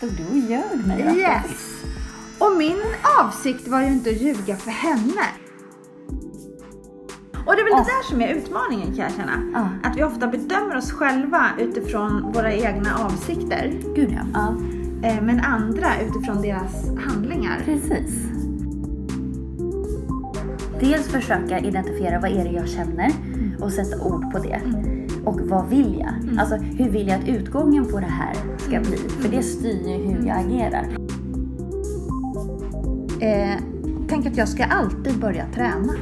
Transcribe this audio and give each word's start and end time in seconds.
stod 0.00 0.12
du 0.12 0.26
och 0.26 0.50
ljög 0.50 0.86
mig? 0.86 1.00
Jakob? 1.00 1.16
Yes! 1.16 1.82
Och 2.38 2.56
min 2.58 2.82
avsikt 3.20 3.68
var 3.68 3.80
ju 3.80 3.86
inte 3.86 4.10
att 4.10 4.20
ljuga 4.20 4.56
för 4.56 4.70
henne. 4.70 5.26
Och 7.46 7.56
det 7.56 7.60
är 7.60 7.64
väl 7.64 7.72
Åh. 7.72 7.78
det 7.78 7.92
där 7.92 8.08
som 8.10 8.20
är 8.20 8.34
utmaningen 8.34 8.86
kan 8.86 8.96
jag 8.96 9.12
känna. 9.12 9.42
Ja. 9.54 9.68
Att 9.88 9.96
vi 9.96 10.04
ofta 10.04 10.26
bedömer 10.26 10.76
oss 10.76 10.92
själva 10.92 11.46
utifrån 11.58 12.32
våra 12.32 12.52
egna 12.52 12.98
avsikter. 12.98 13.72
Gud 13.96 14.18
ja. 14.34 14.56
eh, 15.08 15.22
Men 15.22 15.40
andra 15.40 16.00
utifrån 16.00 16.42
deras 16.42 16.86
handlingar. 16.98 17.62
Precis. 17.64 18.14
Dels 20.80 21.08
försöka 21.08 21.58
identifiera 21.58 22.20
vad 22.20 22.30
är 22.30 22.44
det 22.44 22.50
jag 22.50 22.68
känner 22.68 23.10
och 23.60 23.72
sätta 23.72 24.04
ord 24.04 24.32
på 24.32 24.38
det. 24.38 24.60
Och 25.24 25.40
vad 25.40 25.68
vill 25.68 25.98
jag? 26.00 26.40
Alltså 26.40 26.56
hur 26.56 26.90
vill 26.90 27.08
jag 27.08 27.20
att 27.20 27.28
utgången 27.28 27.84
på 27.90 28.00
det 28.00 28.06
här 28.06 28.34
ska 28.58 28.80
bli? 28.80 28.98
För 28.98 29.28
det 29.28 29.42
styr 29.42 29.88
ju 29.88 29.96
hur 29.96 30.26
jag 30.26 30.38
agerar. 30.38 30.86
Eh, 33.20 33.60
tänk 34.08 34.26
att 34.26 34.36
jag 34.36 34.48
ska 34.48 34.64
alltid 34.64 35.20
börja 35.20 35.46
träna. 35.54 35.94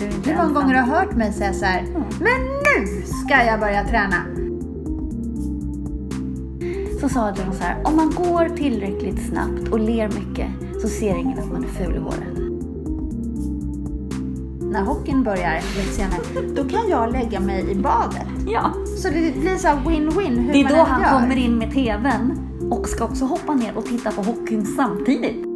Inte 0.00 0.30
Hur 0.30 0.36
många 0.36 0.60
gånger 0.60 0.74
har 0.74 0.86
du 0.86 0.92
hört 0.92 1.16
mig 1.16 1.32
säga 1.32 1.52
så 1.52 1.64
här, 1.64 1.82
men 2.20 2.40
nu 2.42 3.02
ska 3.02 3.44
jag 3.44 3.60
börja 3.60 3.84
träna. 3.84 4.16
Så 7.00 7.08
sa 7.08 7.28
John 7.28 7.52
så 7.52 7.62
här, 7.62 7.76
om 7.84 7.96
man 7.96 8.10
går 8.10 8.56
tillräckligt 8.56 9.28
snabbt 9.28 9.68
och 9.70 9.80
ler 9.80 10.08
mycket 10.08 10.48
så 10.82 10.88
ser 10.88 11.16
ingen 11.16 11.38
att 11.38 11.52
man 11.52 11.64
är 11.64 11.68
ful 11.68 11.96
i 11.96 11.98
håret. 11.98 12.31
När 14.72 14.82
hockeyn 14.82 15.22
börjar 15.22 15.54
lite 15.54 15.92
senare, 15.92 16.46
då 16.54 16.68
kan 16.68 16.88
jag 16.88 17.12
lägga 17.12 17.40
mig 17.40 17.70
i 17.70 17.74
badet. 17.74 18.28
Ja. 18.46 18.72
Så 18.98 19.08
det 19.08 19.40
blir 19.40 19.56
så 19.56 19.68
win-win 19.68 20.38
hur 20.40 20.52
Det 20.52 20.60
är 20.60 20.64
man 20.64 20.72
då 20.72 20.82
han 20.84 21.00
gör. 21.02 21.10
kommer 21.10 21.36
in 21.36 21.58
med 21.58 21.72
TVn 21.72 22.38
och 22.70 22.88
ska 22.88 23.04
också 23.04 23.24
hoppa 23.24 23.54
ner 23.54 23.76
och 23.76 23.84
titta 23.84 24.12
på 24.12 24.22
hockeyn 24.22 24.66
samtidigt. 24.66 25.46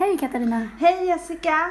Hej 0.00 0.18
Katarina! 0.20 0.68
Hej 0.78 1.06
Jessica! 1.06 1.70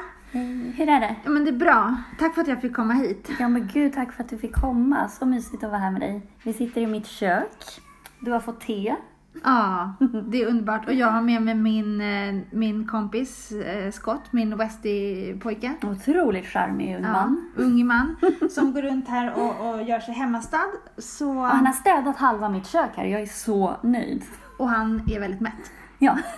Hur 0.76 0.88
är 0.88 1.00
det? 1.00 1.16
Ja, 1.24 1.30
men 1.30 1.44
det 1.44 1.50
är 1.50 1.58
bra. 1.58 1.96
Tack 2.18 2.34
för 2.34 2.42
att 2.42 2.48
jag 2.48 2.60
fick 2.60 2.74
komma 2.76 2.92
hit. 2.94 3.30
Ja 3.38 3.48
men 3.48 3.70
gud, 3.72 3.92
tack 3.92 4.12
för 4.12 4.22
att 4.24 4.30
du 4.30 4.38
fick 4.38 4.54
komma. 4.54 5.08
Så 5.08 5.26
mysigt 5.26 5.64
att 5.64 5.70
vara 5.70 5.80
här 5.80 5.90
med 5.90 6.00
dig. 6.00 6.22
Vi 6.44 6.52
sitter 6.52 6.80
i 6.80 6.86
mitt 6.86 7.06
kök. 7.06 7.80
Du 8.20 8.30
har 8.30 8.40
fått 8.40 8.60
te. 8.60 8.96
Ja, 9.44 9.94
det 10.28 10.42
är 10.42 10.46
underbart. 10.46 10.86
Och 10.88 10.94
jag 10.94 11.06
har 11.06 11.22
med 11.22 11.42
mig 11.42 11.54
min, 11.54 12.00
eh, 12.00 12.42
min 12.50 12.86
kompis 12.86 13.52
eh, 13.52 13.90
Scott, 13.90 14.32
min 14.32 14.54
Westie-pojke. 14.54 15.72
Otroligt 15.82 16.46
charmig 16.46 16.96
ung 16.96 17.02
man. 17.02 17.50
Ja, 17.56 17.62
ung 17.62 17.86
man 17.86 18.16
som 18.50 18.72
går 18.72 18.82
runt 18.82 19.08
här 19.08 19.32
och, 19.34 19.68
och 19.74 19.82
gör 19.82 20.00
sig 20.00 20.14
hemmastad. 20.14 20.66
Så, 20.98 21.30
Och 21.30 21.46
han 21.46 21.66
har 21.66 21.72
städat 21.72 22.16
halva 22.16 22.48
mitt 22.48 22.66
kök 22.66 22.90
här. 22.96 23.04
Jag 23.04 23.20
är 23.22 23.26
så 23.26 23.76
nöjd. 23.82 24.22
och 24.58 24.68
han 24.68 25.02
är 25.12 25.20
väldigt 25.20 25.40
mätt. 25.40 25.72
Ja. 25.98 26.18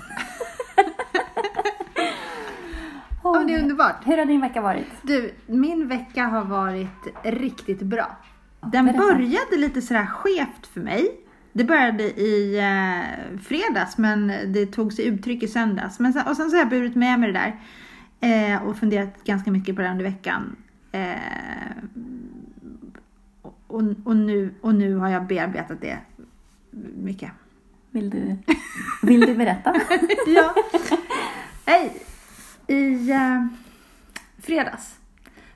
Ja, 3.22 3.32
men 3.32 3.46
det 3.46 3.54
är 3.54 3.62
underbart. 3.62 3.96
Hur 4.04 4.18
har 4.18 4.24
din 4.24 4.40
vecka 4.40 4.60
varit? 4.60 4.86
Du, 5.02 5.34
min 5.46 5.88
vecka 5.88 6.24
har 6.26 6.44
varit 6.44 7.06
riktigt 7.22 7.82
bra. 7.82 8.16
Den 8.60 8.86
började 8.86 9.56
lite 9.56 9.82
sådär 9.82 10.06
skevt 10.06 10.66
för 10.66 10.80
mig. 10.80 11.20
Det 11.56 11.64
började 11.64 12.02
i 12.20 12.58
eh, 12.58 13.38
fredags 13.38 13.98
men 13.98 14.26
det 14.26 14.66
tog 14.66 14.92
sig 14.92 15.06
uttryck 15.06 15.42
i 15.42 15.48
söndags. 15.48 15.98
Men 15.98 16.12
sen, 16.12 16.26
och 16.26 16.36
sen 16.36 16.50
så 16.50 16.56
har 16.56 16.60
jag 16.60 16.68
burit 16.68 16.94
med 16.94 17.20
mig 17.20 17.32
det 17.32 17.38
där 17.38 17.56
eh, 18.20 18.62
och 18.62 18.76
funderat 18.76 19.24
ganska 19.24 19.50
mycket 19.50 19.76
på 19.76 19.82
det 19.82 19.90
under 19.90 20.04
veckan. 20.04 20.56
Eh, 20.92 21.14
och, 23.42 23.82
och, 24.04 24.16
nu, 24.16 24.54
och 24.60 24.74
nu 24.74 24.96
har 24.96 25.08
jag 25.08 25.26
bearbetat 25.26 25.80
det 25.80 25.98
mycket. 26.96 27.30
Vill 27.90 28.10
du, 28.10 28.36
vill 29.02 29.20
du 29.20 29.34
berätta? 29.34 29.74
ja. 30.26 30.54
Hej! 31.66 32.02
I 32.66 33.10
eh, 33.10 33.46
fredags 34.38 34.96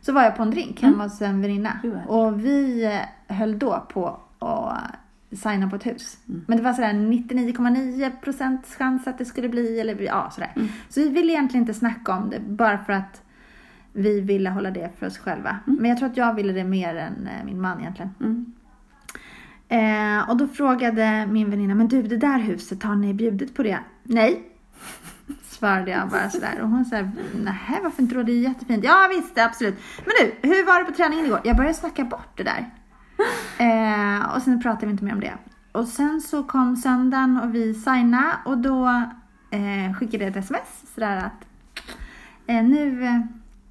så 0.00 0.12
var 0.12 0.22
jag 0.22 0.36
på 0.36 0.42
en 0.42 0.50
drink 0.50 0.82
hemma 0.82 1.02
hos 1.02 1.22
en 1.22 1.42
väninna. 1.42 1.80
Och 2.06 2.44
vi 2.44 2.84
eh, 2.84 3.36
höll 3.36 3.58
då 3.58 3.86
på 3.88 4.20
att 4.38 4.94
signa 5.32 5.70
på 5.70 5.76
ett 5.76 5.86
hus. 5.86 6.18
Men 6.24 6.56
det 6.56 6.62
var 6.62 6.72
sådär 6.72 6.92
99,9% 6.92 8.58
chans 8.78 9.06
att 9.06 9.18
det 9.18 9.24
skulle 9.24 9.48
bli, 9.48 9.80
eller 9.80 10.02
ja 10.02 10.30
sådär. 10.30 10.52
Så 10.88 11.00
vi 11.00 11.08
ville 11.08 11.32
egentligen 11.32 11.62
inte 11.62 11.74
snacka 11.74 12.12
om 12.12 12.30
det, 12.30 12.40
bara 12.40 12.78
för 12.78 12.92
att 12.92 13.22
vi 13.92 14.20
ville 14.20 14.50
hålla 14.50 14.70
det 14.70 14.90
för 14.98 15.06
oss 15.06 15.18
själva. 15.18 15.58
Men 15.64 15.84
jag 15.84 15.98
tror 15.98 16.08
att 16.08 16.16
jag 16.16 16.34
ville 16.34 16.52
det 16.52 16.64
mer 16.64 16.96
än 16.96 17.26
eh, 17.26 17.44
min 17.44 17.60
man 17.60 17.80
egentligen. 17.80 18.10
Mm. 18.20 18.52
Eh, 19.68 20.30
och 20.30 20.36
då 20.36 20.48
frågade 20.48 21.26
min 21.26 21.50
väninna, 21.50 21.74
men 21.74 21.88
du 21.88 22.02
det 22.02 22.16
där 22.16 22.38
huset, 22.38 22.82
har 22.82 22.96
ni 22.96 23.14
bjudit 23.14 23.54
på 23.54 23.62
det? 23.62 23.78
Nej. 24.02 24.42
Svarade 25.42 25.90
jag 25.90 26.08
bara 26.08 26.30
sådär. 26.30 26.60
Och 26.62 26.68
hon 26.68 26.84
sa, 26.84 26.96
nej 27.34 27.80
varför 27.82 28.02
inte 28.02 28.14
då? 28.14 28.22
Det 28.22 28.32
är 28.32 28.40
jättefint. 28.40 28.84
Ja 28.84 29.08
visst, 29.10 29.38
absolut. 29.38 29.74
Men 30.04 30.14
du, 30.20 30.48
hur 30.48 30.66
var 30.66 30.78
det 30.78 30.84
på 30.84 30.92
träningen 30.92 31.26
igår? 31.26 31.40
Jag 31.44 31.56
började 31.56 31.74
snacka 31.74 32.04
bort 32.04 32.36
det 32.36 32.42
där. 32.42 32.70
Eh, 33.60 34.34
och 34.34 34.42
sen 34.42 34.62
pratade 34.62 34.86
vi 34.86 34.92
inte 34.92 35.04
mer 35.04 35.12
om 35.12 35.20
det. 35.20 35.34
Och 35.72 35.88
sen 35.88 36.20
så 36.20 36.42
kom 36.42 36.76
söndagen 36.76 37.40
och 37.40 37.54
vi 37.54 37.74
signade 37.74 38.32
och 38.44 38.58
då 38.58 38.86
eh, 39.50 39.94
skickade 39.94 40.24
jag 40.24 40.30
ett 40.30 40.44
sms 40.44 40.84
sådär 40.94 41.16
att 41.16 41.46
eh, 42.46 42.64
nu, 42.64 43.22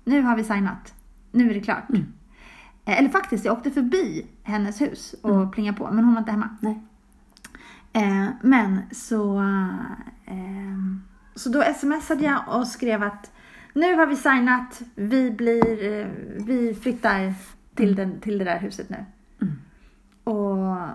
nu 0.04 0.22
har 0.22 0.36
vi 0.36 0.44
signat. 0.44 0.94
Nu 1.32 1.50
är 1.50 1.54
det 1.54 1.62
klart. 1.62 1.84
Eh, 2.86 3.00
eller 3.00 3.10
faktiskt, 3.10 3.46
jag 3.46 3.58
åkte 3.58 3.72
förbi 3.72 4.28
hennes 4.44 4.82
hus 4.82 5.16
och 5.22 5.54
plingade 5.54 5.78
på, 5.78 5.92
men 5.92 6.06
hon 6.06 6.14
var 6.14 6.20
inte 6.20 6.32
hemma. 6.32 6.58
Nej. 6.60 6.84
Eh, 7.94 8.28
men 8.42 8.82
så, 8.92 9.40
eh, 10.26 10.78
så 11.36 11.50
då 11.50 11.64
smsade 11.76 12.26
jag 12.26 12.42
och 12.48 12.68
skrev 12.68 13.04
att 13.04 13.32
nu 13.74 13.96
har 13.96 14.08
vi 14.08 14.16
signat, 14.16 14.82
vi, 14.96 15.32
blir, 15.32 16.00
eh, 16.00 16.08
vi 16.46 16.78
flyttar 16.82 17.34
till, 17.76 17.96
den, 17.96 18.20
till 18.20 18.38
det 18.38 18.46
där 18.46 18.60
huset 18.60 18.90
nu. 18.90 19.06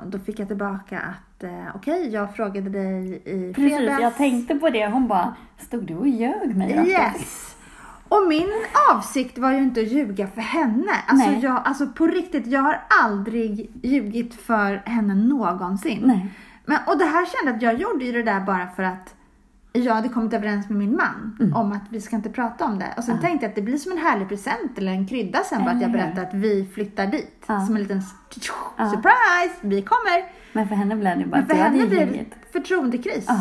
Då 0.06 0.18
fick 0.18 0.38
jag 0.38 0.48
tillbaka 0.48 1.00
att 1.00 1.44
eh, 1.44 1.50
okej, 1.74 2.08
jag 2.08 2.36
frågade 2.36 2.70
dig 2.70 3.22
i 3.24 3.52
Precis, 3.54 3.76
fredags. 3.76 4.02
jag 4.02 4.16
tänkte 4.16 4.54
på 4.54 4.70
det. 4.70 4.86
Hon 4.86 5.08
bara, 5.08 5.34
stod 5.58 5.84
du 5.86 5.94
och 5.96 6.08
ljög 6.08 6.56
mig? 6.56 6.70
Jakob?" 6.70 6.88
Yes! 6.88 7.56
Och 8.08 8.28
min 8.28 8.48
avsikt 8.92 9.38
var 9.38 9.52
ju 9.52 9.58
inte 9.58 9.80
att 9.80 9.88
ljuga 9.88 10.26
för 10.26 10.40
henne. 10.40 10.92
Alltså, 11.06 11.30
Nej. 11.30 11.40
jag, 11.42 11.62
alltså 11.64 11.86
på 11.86 12.06
riktigt, 12.06 12.46
jag 12.46 12.60
har 12.60 12.80
aldrig 13.02 13.70
ljugit 13.82 14.34
för 14.34 14.82
henne 14.84 15.14
någonsin. 15.14 16.02
Nej. 16.04 16.28
Men, 16.66 16.78
och 16.86 16.98
det 16.98 17.04
här 17.04 17.26
kände 17.26 17.50
jag 17.50 17.56
att 17.56 17.62
jag 17.62 17.80
gjorde 17.90 18.04
ju 18.04 18.12
det 18.12 18.22
där 18.22 18.40
bara 18.40 18.68
för 18.76 18.82
att 18.82 19.14
jag 19.72 19.94
hade 19.94 20.08
kommit 20.08 20.32
överens 20.32 20.68
med 20.68 20.78
min 20.78 20.96
man 20.96 21.36
Mm. 21.40 21.54
om 21.56 21.72
att 21.72 21.82
vi 21.90 22.00
ska 22.00 22.16
inte 22.16 22.30
prata 22.30 22.64
om 22.64 22.78
det. 22.78 22.94
Och 22.96 23.04
sen 23.04 23.20
tänkte 23.20 23.44
jag 23.44 23.50
att 23.50 23.56
det 23.56 23.62
blir 23.62 23.78
som 23.78 23.92
en 23.92 23.98
härlig 23.98 24.28
present 24.28 24.78
eller 24.78 24.92
en 24.92 25.06
krydda 25.06 25.38
sen 25.44 25.64
bara 25.64 25.70
att 25.70 25.80
jag 25.80 25.90
Eller 25.90 25.98
berättar 26.06 26.22
att 26.22 26.34
vi 26.34 26.68
flyttar 26.74 27.06
dit. 27.06 27.44
Ja. 27.46 27.60
Som 27.66 27.76
en 27.76 27.82
liten 27.82 28.02
Ja. 28.76 28.90
surprise, 28.90 29.54
vi 29.60 29.82
kommer. 29.82 30.32
Men 30.52 30.68
för 30.68 30.74
henne 30.74 30.96
blev 30.96 31.18
det 31.18 31.24
bara 31.26 31.36
Men 31.36 31.46
för 31.46 31.54
henne 31.54 31.78
ljugit. 31.78 32.30
det 32.32 32.52
förtroendekris. 32.52 33.24
Ja. 33.28 33.40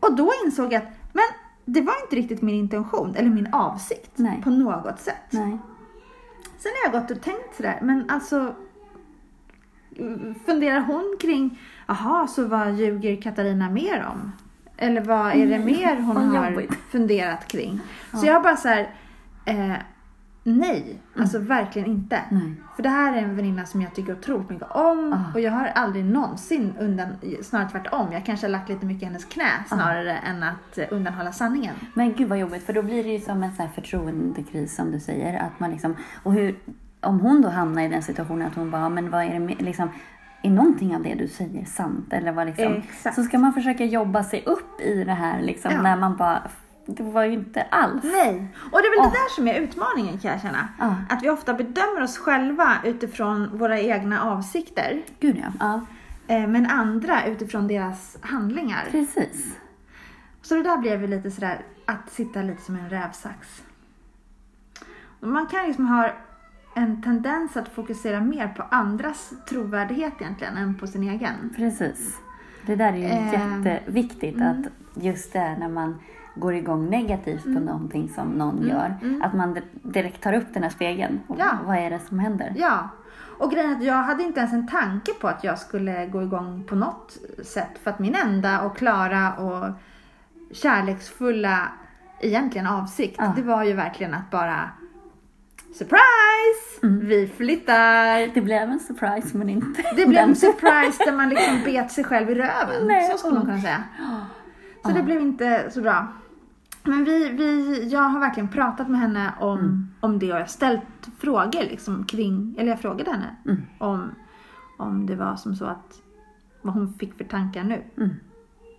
Och 0.00 0.16
då 0.16 0.30
insåg 0.46 0.72
jag 0.72 0.82
att 0.82 0.88
men 1.12 1.24
det 1.64 1.80
var 1.80 1.94
inte 2.04 2.16
riktigt 2.16 2.42
min 2.42 2.54
intention 2.54 3.14
eller 3.16 3.30
min 3.30 3.54
avsikt 3.54 4.10
Nej. 4.14 4.40
på 4.44 4.50
något 4.50 5.00
sätt. 5.00 5.16
Nej. 5.30 5.58
Sen 6.58 6.72
har 6.84 6.92
jag 6.92 7.02
gått 7.02 7.10
och 7.10 7.22
tänkt 7.22 7.56
sådär, 7.56 7.78
men 7.82 8.10
alltså 8.10 8.54
funderar 10.46 10.80
hon 10.80 11.16
kring, 11.20 11.60
jaha, 11.86 12.26
så 12.26 12.44
vad 12.46 12.74
ljuger 12.74 13.22
Katarina 13.22 13.70
mer 13.70 14.06
om? 14.12 14.32
Eller 14.78 15.00
vad 15.00 15.32
är 15.32 15.46
det 15.46 15.58
mer 15.58 15.96
hon 15.96 16.14
vad 16.14 16.24
har 16.42 16.66
funderat 16.90 17.48
kring? 17.48 17.80
Så 18.14 18.26
jag 18.26 18.42
bara 18.42 18.56
så 18.56 18.68
här, 18.68 18.88
eh, 19.44 19.72
nej, 20.44 21.00
alltså 21.18 21.36
Mm. 21.36 21.48
verkligen 21.48 21.88
inte. 21.88 22.20
Nej. 22.30 22.54
För 22.76 22.82
det 22.82 22.88
här 22.88 23.12
är 23.16 23.22
en 23.22 23.36
väninna 23.36 23.66
som 23.66 23.82
jag 23.82 23.94
tycker 23.94 24.12
otroligt 24.12 24.50
mycket 24.50 24.70
om 24.70 25.12
Ah. 25.12 25.32
och 25.34 25.40
jag 25.40 25.52
har 25.52 25.66
aldrig 25.66 26.04
någonsin 26.04 26.72
undan, 26.80 27.08
snarare 27.42 27.68
tvärtom, 27.68 28.12
jag 28.12 28.24
kanske 28.26 28.46
har 28.46 28.50
lagt 28.52 28.68
lite 28.68 28.86
mycket 28.86 29.02
i 29.02 29.06
hennes 29.06 29.24
knä 29.24 29.44
Ah. 29.60 29.74
snarare 29.74 30.16
än 30.16 30.42
att 30.42 30.78
undanhålla 30.90 31.32
sanningen. 31.32 31.74
Men 31.94 32.12
gud 32.12 32.28
vad 32.28 32.38
jobbigt, 32.38 32.66
för 32.66 32.72
då 32.72 32.82
blir 32.82 33.04
det 33.04 33.10
ju 33.10 33.20
som 33.20 33.42
en 33.42 33.52
sån 33.54 33.66
här 33.66 33.72
förtroendekris 33.74 34.76
som 34.76 34.90
du 34.92 35.00
säger. 35.00 35.38
Att 35.40 35.60
man 35.60 35.70
liksom, 35.70 35.96
och 36.22 36.32
hur, 36.32 36.58
om 37.00 37.20
hon 37.20 37.42
då 37.42 37.48
hamnar 37.48 37.82
i 37.82 37.88
den 37.88 38.02
situationen 38.02 38.46
att 38.48 38.54
hon 38.54 38.70
bara, 38.70 38.88
men 38.88 39.10
vad 39.10 39.24
är 39.24 39.32
det 39.32 39.40
med, 39.40 39.62
liksom, 39.62 39.88
är 40.42 40.50
någonting 40.50 40.96
av 40.96 41.02
det 41.02 41.14
du 41.14 41.28
säger 41.28 41.64
sant? 41.64 42.12
Eller 42.12 42.32
vad 42.32 42.46
liksom, 42.46 42.72
Exakt. 42.74 43.16
Så 43.16 43.22
ska 43.22 43.38
man 43.38 43.52
försöka 43.52 43.84
jobba 43.84 44.24
sig 44.24 44.42
upp 44.46 44.80
i 44.80 45.04
det 45.04 45.12
här 45.12 45.42
liksom, 45.42 45.70
Ja. 45.72 45.82
när 45.82 45.96
man 45.96 46.16
bara, 46.16 46.42
det 46.86 47.02
var 47.02 47.24
ju 47.24 47.32
inte 47.32 47.62
alls. 47.62 48.04
Nej, 48.04 48.48
och 48.72 48.78
det 48.82 48.86
är 48.86 48.90
väl 48.90 49.06
Åh. 49.06 49.12
det 49.12 49.18
där 49.18 49.34
som 49.34 49.48
är 49.48 49.54
utmaningen 49.54 50.18
kan 50.18 50.30
jag 50.30 50.40
känna. 50.40 50.68
Ja. 50.78 50.94
Att 51.08 51.22
vi 51.22 51.30
ofta 51.30 51.54
bedömer 51.54 52.02
oss 52.02 52.18
själva 52.18 52.72
utifrån 52.84 53.58
våra 53.58 53.80
egna 53.80 54.22
avsikter. 54.22 55.02
Gud 55.20 55.42
ja. 55.60 55.80
eh, 56.26 56.46
Men 56.48 56.66
andra 56.66 57.24
utifrån 57.26 57.68
deras 57.68 58.16
handlingar. 58.20 58.88
Precis. 58.90 59.56
Så 60.42 60.54
det 60.54 60.62
där 60.62 60.76
blev 60.78 61.00
ju 61.00 61.06
lite 61.06 61.30
sådär 61.30 61.60
att 61.86 62.10
sitta 62.10 62.42
lite 62.42 62.62
som 62.62 62.76
en 62.76 62.90
rävsax. 62.90 63.62
Man 65.20 65.46
kan 65.46 65.66
liksom 65.66 65.86
ha 65.86 66.10
en 66.78 67.02
tendens 67.02 67.56
att 67.56 67.68
fokusera 67.68 68.20
mer 68.20 68.48
på 68.48 68.62
andras 68.70 69.32
trovärdighet 69.48 70.12
egentligen 70.20 70.56
än 70.56 70.74
på 70.74 70.86
sin 70.86 71.02
egen. 71.08 71.54
Precis. 71.56 72.18
Det 72.66 72.76
där 72.76 72.92
är 72.92 72.96
ju 72.96 73.04
Eh, 73.04 73.32
jätteviktigt 73.64 74.36
mm. 74.36 74.48
att 74.60 74.66
just 75.02 75.32
det 75.32 75.56
när 75.58 75.68
man 75.68 75.98
går 76.34 76.54
igång 76.54 76.90
negativt 76.90 77.42
på 77.42 77.48
någonting 77.50 78.08
som 78.08 78.28
någon 78.28 78.56
Mm, 78.58 78.68
gör, 78.68 78.98
mm. 79.02 79.22
att 79.22 79.34
man 79.34 79.54
di- 79.54 79.62
direkt 79.82 80.22
tar 80.22 80.32
upp 80.32 80.54
den 80.54 80.62
här 80.62 80.70
spegeln. 80.70 81.20
Och 81.26 81.36
Ja. 81.38 81.50
Vad 81.66 81.76
är 81.76 81.90
det 81.90 81.98
som 81.98 82.18
händer? 82.18 82.52
Ja, 82.56 82.88
och 83.38 83.50
grejen 83.52 83.70
är 83.70 83.76
att 83.76 83.84
jag 83.84 83.94
hade 84.02 84.22
inte 84.22 84.40
ens 84.40 84.52
en 84.52 84.68
tanke 84.68 85.12
på 85.20 85.28
att 85.28 85.44
jag 85.44 85.58
skulle 85.58 86.06
gå 86.06 86.22
igång 86.22 86.64
på 86.68 86.74
något 86.74 87.18
sätt. 87.44 87.78
För 87.82 87.90
att 87.90 87.98
min 87.98 88.14
enda 88.14 88.62
och 88.62 88.76
klara 88.76 89.32
och 89.34 89.70
kärleksfulla 90.52 91.68
egentligen 92.20 92.66
avsikt, 92.66 93.14
Ja. 93.18 93.32
det 93.36 93.42
var 93.42 93.64
ju 93.64 93.72
verkligen 93.72 94.14
att 94.14 94.30
bara 94.30 94.70
Surprise! 95.74 96.80
Mm. 96.82 97.06
Vi 97.08 97.26
flyttar! 97.36 98.34
Det 98.34 98.40
blev 98.40 98.62
en 98.70 98.80
surprise 98.80 99.38
men 99.38 99.48
inte 99.48 99.82
Det 99.96 100.06
blev 100.06 100.22
en 100.22 100.36
surprise 100.36 101.04
där 101.04 101.16
man 101.16 101.28
liksom 101.28 101.54
bet 101.64 101.92
sig 101.92 102.04
själv 102.04 102.30
i 102.30 102.34
röven. 102.34 102.86
Nej. 102.86 103.10
Så 103.10 103.18
skulle 103.18 103.34
man 103.34 103.46
kunna 103.46 103.60
säga. 103.60 103.84
Så 104.84 104.90
Ja. 104.90 104.94
det 104.94 105.02
blev 105.02 105.20
inte 105.20 105.70
så 105.70 105.80
bra. 105.80 106.06
Men 106.84 107.04
vi, 107.04 107.28
vi, 107.28 107.84
jag 107.88 108.00
har 108.00 108.20
verkligen 108.20 108.48
pratat 108.48 108.88
med 108.88 109.00
henne 109.00 109.32
om, 109.40 109.58
Mm. 109.58 109.88
om 110.00 110.18
det 110.18 110.26
och 110.26 110.36
jag 110.38 110.42
har 110.42 110.46
ställt 110.46 110.82
frågor 111.18 111.62
liksom 111.62 112.04
kring, 112.04 112.54
eller 112.58 112.68
jag 112.70 112.80
frågade 112.80 113.10
henne 113.10 113.36
Mm. 113.46 113.62
om, 113.78 114.10
om 114.78 115.06
det 115.06 115.16
var 115.16 115.36
som 115.36 115.56
så 115.56 115.64
att 115.64 116.02
vad 116.62 116.74
hon 116.74 116.94
fick 116.94 117.14
för 117.16 117.24
tankar 117.24 117.64
nu. 117.64 117.82
Mm. 117.96 118.10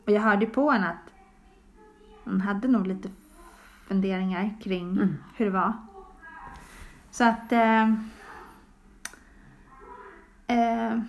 Och 0.06 0.12
jag 0.12 0.22
hörde 0.22 0.46
på 0.46 0.72
henne 0.72 0.88
att 0.90 1.14
hon 2.24 2.42
hade 2.42 2.68
nog 2.68 2.88
lite 2.88 3.10
funderingar 3.88 4.56
kring 4.64 4.92
Mm. 4.92 5.16
hur 5.36 5.46
det 5.46 5.52
var. 5.52 5.74
Så 7.12 7.24
att... 7.24 7.52
Eh, 7.52 7.84
eh, 10.48 11.00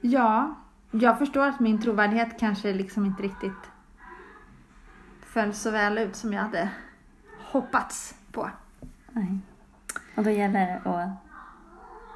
ja, 0.00 0.54
jag 0.90 1.18
förstår 1.18 1.46
att 1.46 1.60
min 1.60 1.80
trovärdighet 1.80 2.40
kanske 2.40 2.72
liksom 2.72 3.06
inte 3.06 3.22
riktigt 3.22 3.70
föll 5.22 5.54
så 5.54 5.70
väl 5.70 5.98
ut 5.98 6.16
som 6.16 6.32
jag 6.32 6.42
hade 6.42 6.68
hoppats 7.38 8.14
på. 8.32 8.50
Nej. 9.12 9.38
Och 10.14 10.24
då 10.24 10.30
gäller 10.30 10.66
det 10.66 10.90
att 10.90 11.10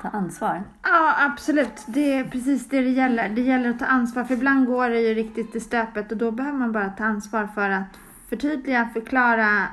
ta 0.03 0.09
ansvar. 0.09 0.63
Ja, 0.83 1.15
absolut. 1.19 1.85
Det 1.87 2.13
är 2.13 2.25
precis 2.25 2.69
det 2.69 2.81
det 2.81 2.91
gäller. 2.91 3.29
Det 3.29 3.41
gäller 3.41 3.71
att 3.71 3.79
ta 3.79 3.87
ansvar, 3.87 4.25
för 4.25 4.35
ibland 4.35 4.67
går 4.67 4.89
det 4.89 5.01
ju 5.01 5.15
riktigt 5.15 5.55
i 5.57 5.61
stöpet 5.61 6.13
och 6.13 6.19
då 6.19 6.31
behöver 6.31 6.59
man 6.59 6.73
bara 6.73 6.89
ta 6.89 7.05
ansvar 7.05 7.47
för 7.47 7.71
att 7.71 7.99
förtydliga, 8.29 8.89
förklara 8.93 9.67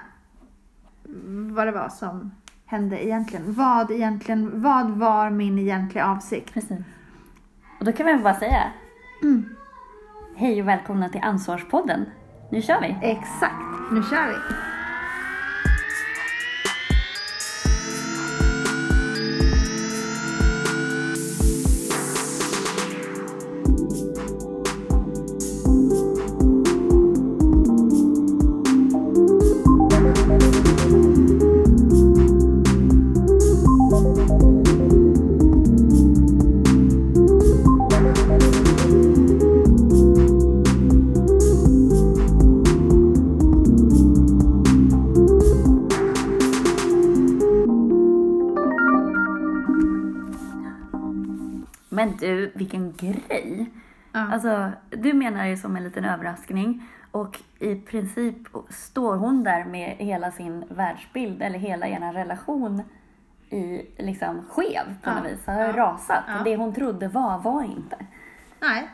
vad 1.51 1.67
det 1.67 1.71
var 1.71 1.89
som 1.89 2.31
hände 2.67 3.05
egentligen. 3.05 3.53
Vad 3.53 3.91
egentligen, 3.91 4.61
vad 4.61 4.89
var 4.91 5.29
min 5.29 5.59
egentliga 5.59 6.05
avsikt? 6.05 6.53
Precis. 6.53 6.79
Och 7.79 7.85
då 7.85 7.91
kan 7.91 8.05
vi 8.05 8.17
bara 8.17 8.33
säga 8.35 8.63
Mm. 9.23 9.49
hej 10.35 10.61
och 10.61 10.67
välkomna 10.67 11.09
till 11.09 11.21
Ansvarspodden. 11.23 12.05
Nu 12.51 12.61
kör 12.61 12.81
vi! 12.81 12.97
Exakt, 13.01 13.91
nu 13.91 14.03
kör 14.03 14.27
vi. 14.27 14.35
Menar 55.47 55.55
ju 55.55 55.61
som 55.61 55.75
en 55.75 55.83
liten 55.83 56.05
överraskning 56.05 56.83
och 57.11 57.39
i 57.59 57.75
princip 57.75 58.35
står 58.69 59.15
hon 59.17 59.43
där 59.43 59.65
med 59.65 59.95
hela 59.99 60.31
sin 60.31 60.65
världsbild 60.69 61.41
eller 61.41 61.59
hela 61.59 61.87
er 61.87 62.13
relation 62.13 62.81
i 63.49 63.81
liksom 63.97 64.41
skev 64.49 64.85
på 65.03 65.09
Ja. 65.09 65.13
något 65.19 65.31
vis. 65.31 65.45
Har 65.45 65.53
Ja. 65.53 65.71
rasat. 65.71 66.23
Ja. 66.27 66.43
Det 66.43 66.55
hon 66.57 66.73
trodde 66.73 67.07
var, 67.07 67.39
var 67.39 67.63
inte. 67.63 67.97
Nej. 68.61 68.87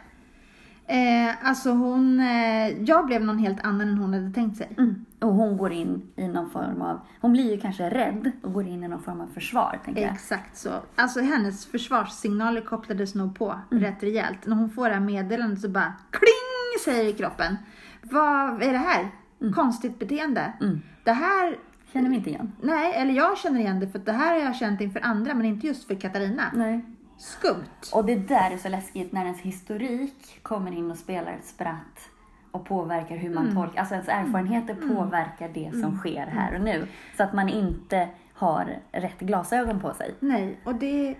Eh, 0.88 1.48
alltså 1.50 1.72
hon, 1.72 2.20
eh, 2.20 2.68
jag 2.84 3.06
blev 3.06 3.24
någon 3.24 3.40
helt 3.40 3.64
annan 3.66 3.82
än 3.90 3.98
hon 3.98 4.14
hade 4.14 4.32
tänkt 4.34 4.58
sig. 4.58 4.70
Mm. 4.78 5.06
Och 5.24 5.34
hon 5.34 5.58
går 5.58 5.72
in 5.72 6.12
i 6.16 6.28
någon 6.28 6.50
form 6.50 6.82
av, 6.82 7.00
hon 7.22 7.32
blir 7.32 7.52
ju 7.52 7.60
kanske 7.62 7.90
rädd 7.90 8.32
och 8.44 8.54
går 8.54 8.68
in 8.68 8.84
i 8.84 8.88
någon 8.88 9.02
form 9.04 9.22
av 9.22 9.28
försvar, 9.28 9.80
tänker 9.86 10.02
jag. 10.02 10.12
Exakt 10.14 10.58
så. 10.58 10.70
Alltså 10.96 11.20
hennes 11.22 11.66
försvarssignaler 11.66 12.62
kopplades 12.62 13.16
nog 13.16 13.36
på 13.40 13.60
Mm. 13.72 13.84
rätt 13.84 14.04
rejält. 14.04 14.46
När 14.46 14.56
hon 14.56 14.70
får 14.70 14.88
det 14.88 14.94
här 14.94 15.02
meddelandet 15.02 15.60
så 15.62 15.70
bara 15.70 15.94
kling 16.12 16.94
säger 16.96 17.14
kroppen. 17.14 17.56
Vad 18.02 18.64
är 18.64 18.72
det 18.72 18.78
här? 18.78 19.08
Konstigt 19.56 20.00
beteende. 20.00 20.54
Mm. 20.62 20.82
Det 21.04 21.12
här, 21.12 21.58
Känner 21.94 22.10
vi 22.10 22.16
inte 22.16 22.30
igen? 22.30 22.52
nej, 22.62 22.94
eller 22.96 23.14
jag 23.14 23.38
känner 23.38 23.60
igen 23.60 23.80
det 23.80 23.88
för 23.88 24.00
det 24.00 24.12
här 24.12 24.34
har 24.40 24.46
jag 24.46 24.56
känt 24.56 24.82
inför 24.82 25.00
andra 25.06 25.34
men 25.34 25.46
inte 25.46 25.68
just 25.68 25.88
för 25.88 25.96
Katarina. 25.96 26.44
Nej. 26.54 26.86
Skumt. 27.18 27.64
Och 27.94 28.06
det 28.06 28.16
där 28.16 28.52
är 28.52 28.58
så 28.58 28.70
läskigt 28.70 29.12
när 29.12 29.26
ens 29.26 29.40
historik 29.42 30.40
kommer 30.42 30.72
in 30.72 30.92
och 30.92 30.98
spelar 30.98 31.32
ett 31.32 31.46
spratt 31.46 32.10
och 32.54 32.66
påverkar 32.66 33.18
hur 33.18 33.34
man 33.34 33.56
tolkar, 33.56 33.80
alltså 33.80 33.94
ens 33.96 34.08
erfarenheter 34.08 34.76
påverkar 34.76 35.50
det 35.54 35.72
som 35.82 35.98
sker 35.98 36.26
här 36.26 36.56
och 36.56 36.62
nu. 36.62 36.88
Så 37.18 37.24
att 37.24 37.34
man 37.34 37.50
inte 37.50 38.10
har 38.34 38.80
rätt 38.92 39.20
glasögon 39.20 39.80
på 39.80 39.94
sig. 39.94 40.14
Nej, 40.20 40.60
och 40.64 40.76
det... 40.76 41.16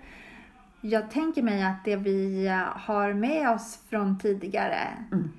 Jag 0.80 1.10
tänker 1.10 1.42
mig 1.42 1.62
att 1.62 1.84
det 1.84 1.96
vi 1.96 2.46
eh, 2.46 2.56
har 2.76 3.12
med 3.12 3.50
oss 3.50 3.82
från 3.88 4.18
tidigare 4.18 4.78
Mm. 5.12 5.30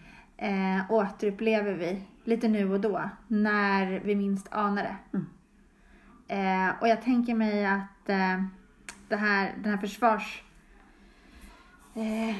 eh, 0.77 0.91
återupplever 0.91 1.73
vi 1.73 2.01
lite 2.23 2.47
nu 2.47 2.73
och 2.73 2.79
då 2.79 3.09
när 3.27 3.99
vi 3.99 4.15
minst 4.15 4.47
anar 4.51 4.83
det. 4.83 4.95
Mm. 5.17 5.25
Eh, 6.27 6.73
och 6.81 6.87
jag 6.87 7.01
tänker 7.01 7.35
mig 7.35 7.65
att 7.65 8.09
eh, 8.09 8.43
det 9.07 9.15
här, 9.15 9.53
den 9.63 9.71
här 9.71 9.77
försvars... 9.77 10.43
Eh, 11.95 12.35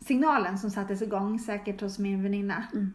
signalen 0.00 0.58
som 0.58 0.70
sattes 0.70 1.02
igång 1.02 1.38
säkert 1.38 1.80
hos 1.80 1.98
min 1.98 2.22
väninna. 2.22 2.64
Mm. 2.72 2.92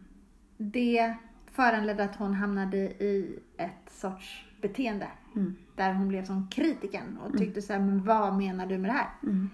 Det 0.62 1.14
föranledde 1.50 2.04
att 2.04 2.16
hon 2.16 2.34
hamnade 2.34 2.76
i 2.76 3.38
ett 3.56 3.90
sorts 3.90 4.46
beteende. 4.62 5.06
Mm. 5.34 5.56
Där 5.76 5.92
hon 5.94 6.08
blev 6.08 6.24
som 6.24 6.48
kritiken 6.50 7.18
och 7.18 7.38
tyckte 7.38 7.62
så 7.62 7.72
här, 7.72 7.80
men 7.80 8.04
vad 8.04 8.34
menar 8.36 8.66
du 8.66 8.78
med 8.78 8.90
det 8.90 8.94
här? 8.94 9.08
Mm. 9.22 9.50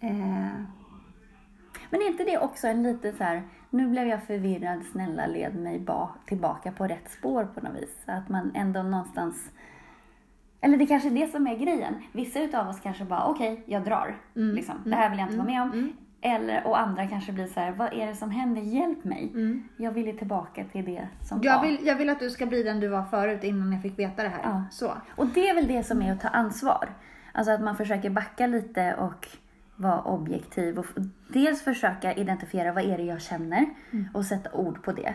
Eh, 0.00 0.52
Men 1.90 2.00
är 2.02 2.06
inte 2.08 2.24
det 2.24 2.38
också 2.38 2.66
en 2.68 2.82
lite 2.82 3.12
så 3.12 3.24
här, 3.24 3.42
nu 3.70 3.88
blev 3.88 4.06
jag 4.06 4.22
förvirrad, 4.22 4.82
snälla 4.92 5.26
led 5.26 5.54
mig 5.54 5.80
ba- 5.80 6.14
tillbaka 6.26 6.72
på 6.72 6.86
rätt 6.86 7.10
spår 7.10 7.44
på 7.44 7.60
något 7.60 7.82
vis. 7.82 7.96
Att 8.06 8.28
man 8.28 8.50
ändå 8.54 8.82
någonstans, 8.82 9.50
eller 10.60 10.76
det 10.78 10.86
kanske 10.86 11.08
är 11.08 11.14
det 11.14 11.26
som 11.32 11.46
är 11.46 11.56
grejen. 11.56 11.94
Vissa 12.12 12.40
utav 12.42 12.68
oss 12.68 12.80
kanske 12.80 13.04
bara, 13.04 13.26
okej, 13.26 13.62
jag 13.66 13.84
drar. 13.84 14.16
Mm. 14.36 14.54
Liksom. 14.56 14.74
Det 14.84 14.94
här 14.94 15.10
vill 15.10 15.18
jag 15.18 15.26
inte 15.28 15.36
vara 15.38 15.46
med 15.48 15.62
om. 15.62 15.92
Mm. 16.22 16.42
Eller, 16.42 16.66
och 16.66 16.78
andra 16.80 17.06
kanske 17.06 17.32
blir 17.32 17.46
så 17.46 17.60
här, 17.60 17.72
vad 17.72 17.92
är 17.92 18.06
det 18.06 18.14
som 18.14 18.30
händer? 18.30 18.62
Hjälp 18.62 19.04
mig. 19.04 19.30
Mm. 19.34 19.68
Jag 19.76 19.92
vill 19.92 20.06
ju 20.06 20.12
tillbaka 20.12 20.64
till 20.64 20.84
det 20.84 21.08
som 21.28 21.40
Jag, 21.42 21.56
var. 21.56 21.62
vill, 21.66 21.78
jag 21.86 21.96
vill 21.96 22.08
att 22.10 22.20
du 22.20 22.30
ska 22.30 22.46
bli 22.46 22.62
den 22.62 22.80
du 22.80 22.88
var 22.88 23.02
förut 23.04 23.44
innan 23.44 23.72
jag 23.72 23.82
fick 23.82 23.98
veta 23.98 24.22
det 24.22 24.28
här. 24.28 24.40
Ja. 24.42 24.64
Så. 24.70 24.92
Och 25.16 25.26
det 25.26 25.48
är 25.48 25.54
väl 25.54 25.66
det 25.66 25.82
som 25.82 26.02
är 26.02 26.12
att 26.12 26.20
ta 26.20 26.28
ansvar. 26.28 26.88
Alltså 27.32 27.52
att 27.52 27.60
man 27.62 27.76
försöker 27.76 28.10
backa 28.10 28.46
lite 28.46 28.94
och 28.94 29.28
vara 29.76 30.02
objektiv 30.02 30.78
och 30.78 30.86
dels 31.28 31.62
försöka 31.62 32.12
identifiera 32.14 32.72
vad 32.72 32.84
är 32.84 32.96
det 32.96 33.04
jag 33.04 33.20
känner 33.20 33.66
Mm. 33.90 34.08
och 34.14 34.24
sätta 34.24 34.52
ord 34.52 34.82
på 34.82 34.92
det. 34.92 35.14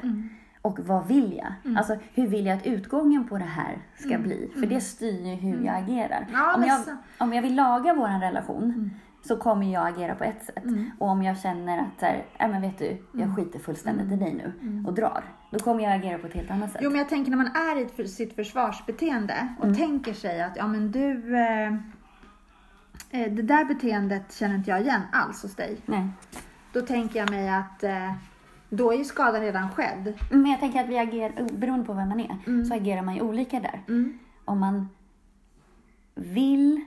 Och 0.62 0.80
vad 0.80 1.08
vill 1.08 1.42
jag? 1.44 1.78
Alltså 1.78 1.98
hur 2.14 2.28
vill 2.28 2.46
jag 2.46 2.58
att 2.58 2.66
utgången 2.66 3.28
på 3.28 3.38
det 3.38 3.44
här 3.44 3.78
ska 3.96 4.18
bli? 4.18 4.52
För 4.60 4.66
det 4.68 4.82
styr 4.82 5.26
ju 5.26 5.36
hur 5.36 5.66
jag 5.66 5.76
agerar. 5.76 6.18
Mm. 6.18 6.32
Ja, 6.34 6.56
om, 6.56 6.64
jag, 6.64 6.82
om 7.18 7.34
jag 7.34 7.42
vill 7.42 7.56
laga 7.56 7.94
vår 7.94 8.20
relation 8.20 8.64
Mm. 8.64 8.90
Så 9.28 9.38
kommer 9.38 9.74
jag 9.74 9.88
agera 9.88 10.16
på 10.16 10.24
ett 10.24 10.46
sätt. 10.46 10.64
Och 11.00 11.08
om 11.08 11.24
jag 11.24 11.38
känner 11.40 11.78
att 11.80 12.00
så 12.00 12.06
här, 12.06 12.26
äh, 12.40 12.50
men 12.50 12.62
vet 12.62 12.78
du, 12.78 12.88
Mm. 12.88 13.02
jag 13.12 13.36
skiter 13.36 13.60
fullständigt 13.60 14.12
i 14.12 14.16
dig 14.16 14.34
nu 14.34 14.84
och 14.88 14.94
drar. 14.94 15.24
Då 15.52 15.60
kommer 15.60 15.84
jag 15.84 15.94
agera 15.94 16.18
på 16.18 16.28
ett 16.28 16.34
helt 16.34 16.52
annat 16.52 16.72
sätt. 16.72 16.82
Jo, 16.84 16.90
men 16.90 17.00
jag 17.00 17.10
tänker 17.10 17.32
när 17.32 17.38
man 17.38 17.48
är 17.56 17.82
i 17.82 17.88
för- 17.88 18.04
sitt 18.04 18.36
försvarsbeteende 18.36 19.48
och 19.60 19.76
tänker 19.78 20.14
sig 20.14 20.42
att 20.42 20.58
ja, 20.58 20.68
men 20.68 20.92
du, 20.92 21.38
eh, 21.38 21.68
eh, 23.10 23.32
det 23.34 23.42
där 23.42 23.66
beteendet 23.66 24.34
känner 24.34 24.56
inte 24.56 24.70
jag 24.70 24.82
igen 24.82 25.02
alls 25.12 25.44
hos 25.44 25.56
dig. 25.56 25.78
Nej. 25.86 26.08
Då 26.74 26.82
tänker 26.82 27.20
jag 27.20 27.30
mig 27.30 27.50
att 27.50 27.84
eh, 27.84 28.14
då 28.70 28.92
är 28.94 28.98
ju 28.98 29.04
skadan 29.06 29.42
redan 29.42 29.70
skedd. 29.70 30.14
Men 30.32 30.46
jag 30.52 30.60
tänker 30.60 30.84
att 30.84 30.90
vi 30.90 30.98
agerar, 31.00 31.58
beroende 31.58 31.86
på 31.86 31.94
vem 31.94 32.10
man 32.10 32.20
är, 32.20 32.64
så 32.64 32.74
agerar 32.74 33.02
man 33.02 33.16
ju 33.16 33.22
olika 33.22 33.60
där. 33.60 33.82
Mm. 33.88 34.20
Om 34.46 34.60
man 34.60 34.90
vill 36.16 36.82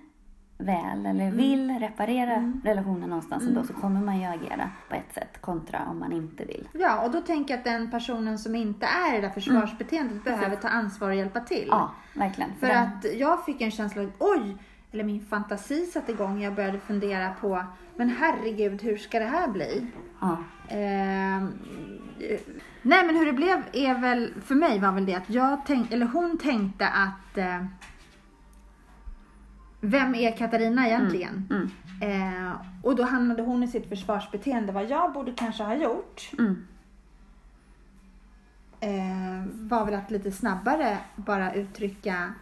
väl 0.61 1.07
eller 1.07 1.25
Mm. 1.25 1.37
vill 1.37 1.79
reparera 1.79 2.53
relationen 2.65 3.09
någonstans 3.09 3.43
ändå 3.45 3.63
så 3.65 3.73
kommer 3.73 4.01
man 4.01 4.21
ju 4.21 4.27
agera 4.27 4.71
på 4.89 4.95
ett 4.95 5.15
sätt 5.15 5.41
kontra 5.41 5.79
om 5.91 5.99
man 5.99 6.13
inte 6.13 6.45
vill. 6.45 6.69
Ja, 6.73 7.01
och 7.05 7.11
då 7.11 7.21
tänker 7.21 7.55
jag 7.55 7.59
att 7.59 7.65
den 7.65 7.91
personen 7.91 8.39
som 8.39 8.55
inte 8.55 8.87
är 8.87 9.13
i 9.13 9.21
det 9.21 9.27
där 9.27 9.35
försvarsbeteendet 9.35 10.25
behöver 10.25 10.57
ta 10.57 10.69
ansvar 10.69 11.09
och 11.09 11.15
hjälpa 11.15 11.41
till. 11.41 11.67
Ja, 11.69 11.91
verkligen. 12.15 12.51
För 12.61 12.67
den- 12.67 12.83
att 12.89 13.07
jag 13.19 13.45
fick 13.45 13.61
en 13.61 13.71
känsla 13.71 14.03
av, 14.03 14.11
oj, 14.19 14.57
eller 14.93 15.05
min 15.05 15.27
fantasi 15.27 15.87
satte 15.87 16.13
igång. 16.13 16.43
Jag 16.43 16.55
började 16.55 16.79
fundera 16.79 17.33
på, 17.41 17.65
men 17.97 18.09
herregud, 18.21 18.83
hur 18.83 18.97
ska 18.97 19.19
det 19.19 19.25
här 19.25 19.49
bli? 19.49 19.87
Ja, 20.21 20.37
eh, 20.69 21.45
nej, 22.83 23.07
men 23.07 23.17
hur 23.17 23.27
det 23.27 23.33
blev 23.33 23.63
är 23.73 23.95
väl, 24.01 24.35
för 24.45 24.55
mig 24.55 24.79
var 24.81 24.93
väl 24.93 25.07
det 25.07 25.15
att 25.15 25.31
jag 25.31 25.67
tänkte, 25.67 25.95
eller 25.95 26.07
hon 26.07 26.39
tänkte 26.39 26.89
att, 26.89 27.39
eh, 27.39 27.65
vem 29.81 30.15
är 30.15 30.37
Katarina 30.37 30.87
egentligen? 30.87 31.49
mm, 31.51 31.71
Eh, 32.03 32.53
och 32.83 32.97
då 32.97 33.03
hamnade 33.03 33.43
hon 33.43 33.63
i 33.63 33.69
sitt 33.69 33.89
försvarsbeteende. 33.89 34.73
Vad 34.73 34.91
jag 34.91 35.13
borde 35.13 35.33
kanske 35.33 35.63
ha 35.63 35.75
gjort 35.75 36.31
mm, 36.39 36.67
eh, 38.81 39.47
var 39.53 39.85
väl 39.85 39.95
att 39.95 40.11
lite 40.11 40.33
snabbare 40.33 40.99
bara 41.17 41.55
uttrycka 41.55 42.35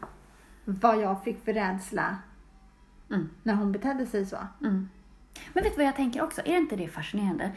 vad 0.64 1.00
jag 1.02 1.24
fick 1.24 1.44
för 1.44 1.52
rädsla 1.52 2.16
mm, 3.10 3.28
när 3.42 3.54
hon 3.54 3.72
betedde 3.72 4.06
sig 4.06 4.26
så. 4.26 4.36
mm. 4.60 4.88
Men 5.52 5.64
vet 5.64 5.72
du 5.72 5.76
vad 5.76 5.86
jag 5.86 5.96
tänker 5.96 6.22
också? 6.22 6.40
Är 6.44 6.56
inte 6.56 6.76
det 6.76 6.88
fascinerande? 6.88 7.50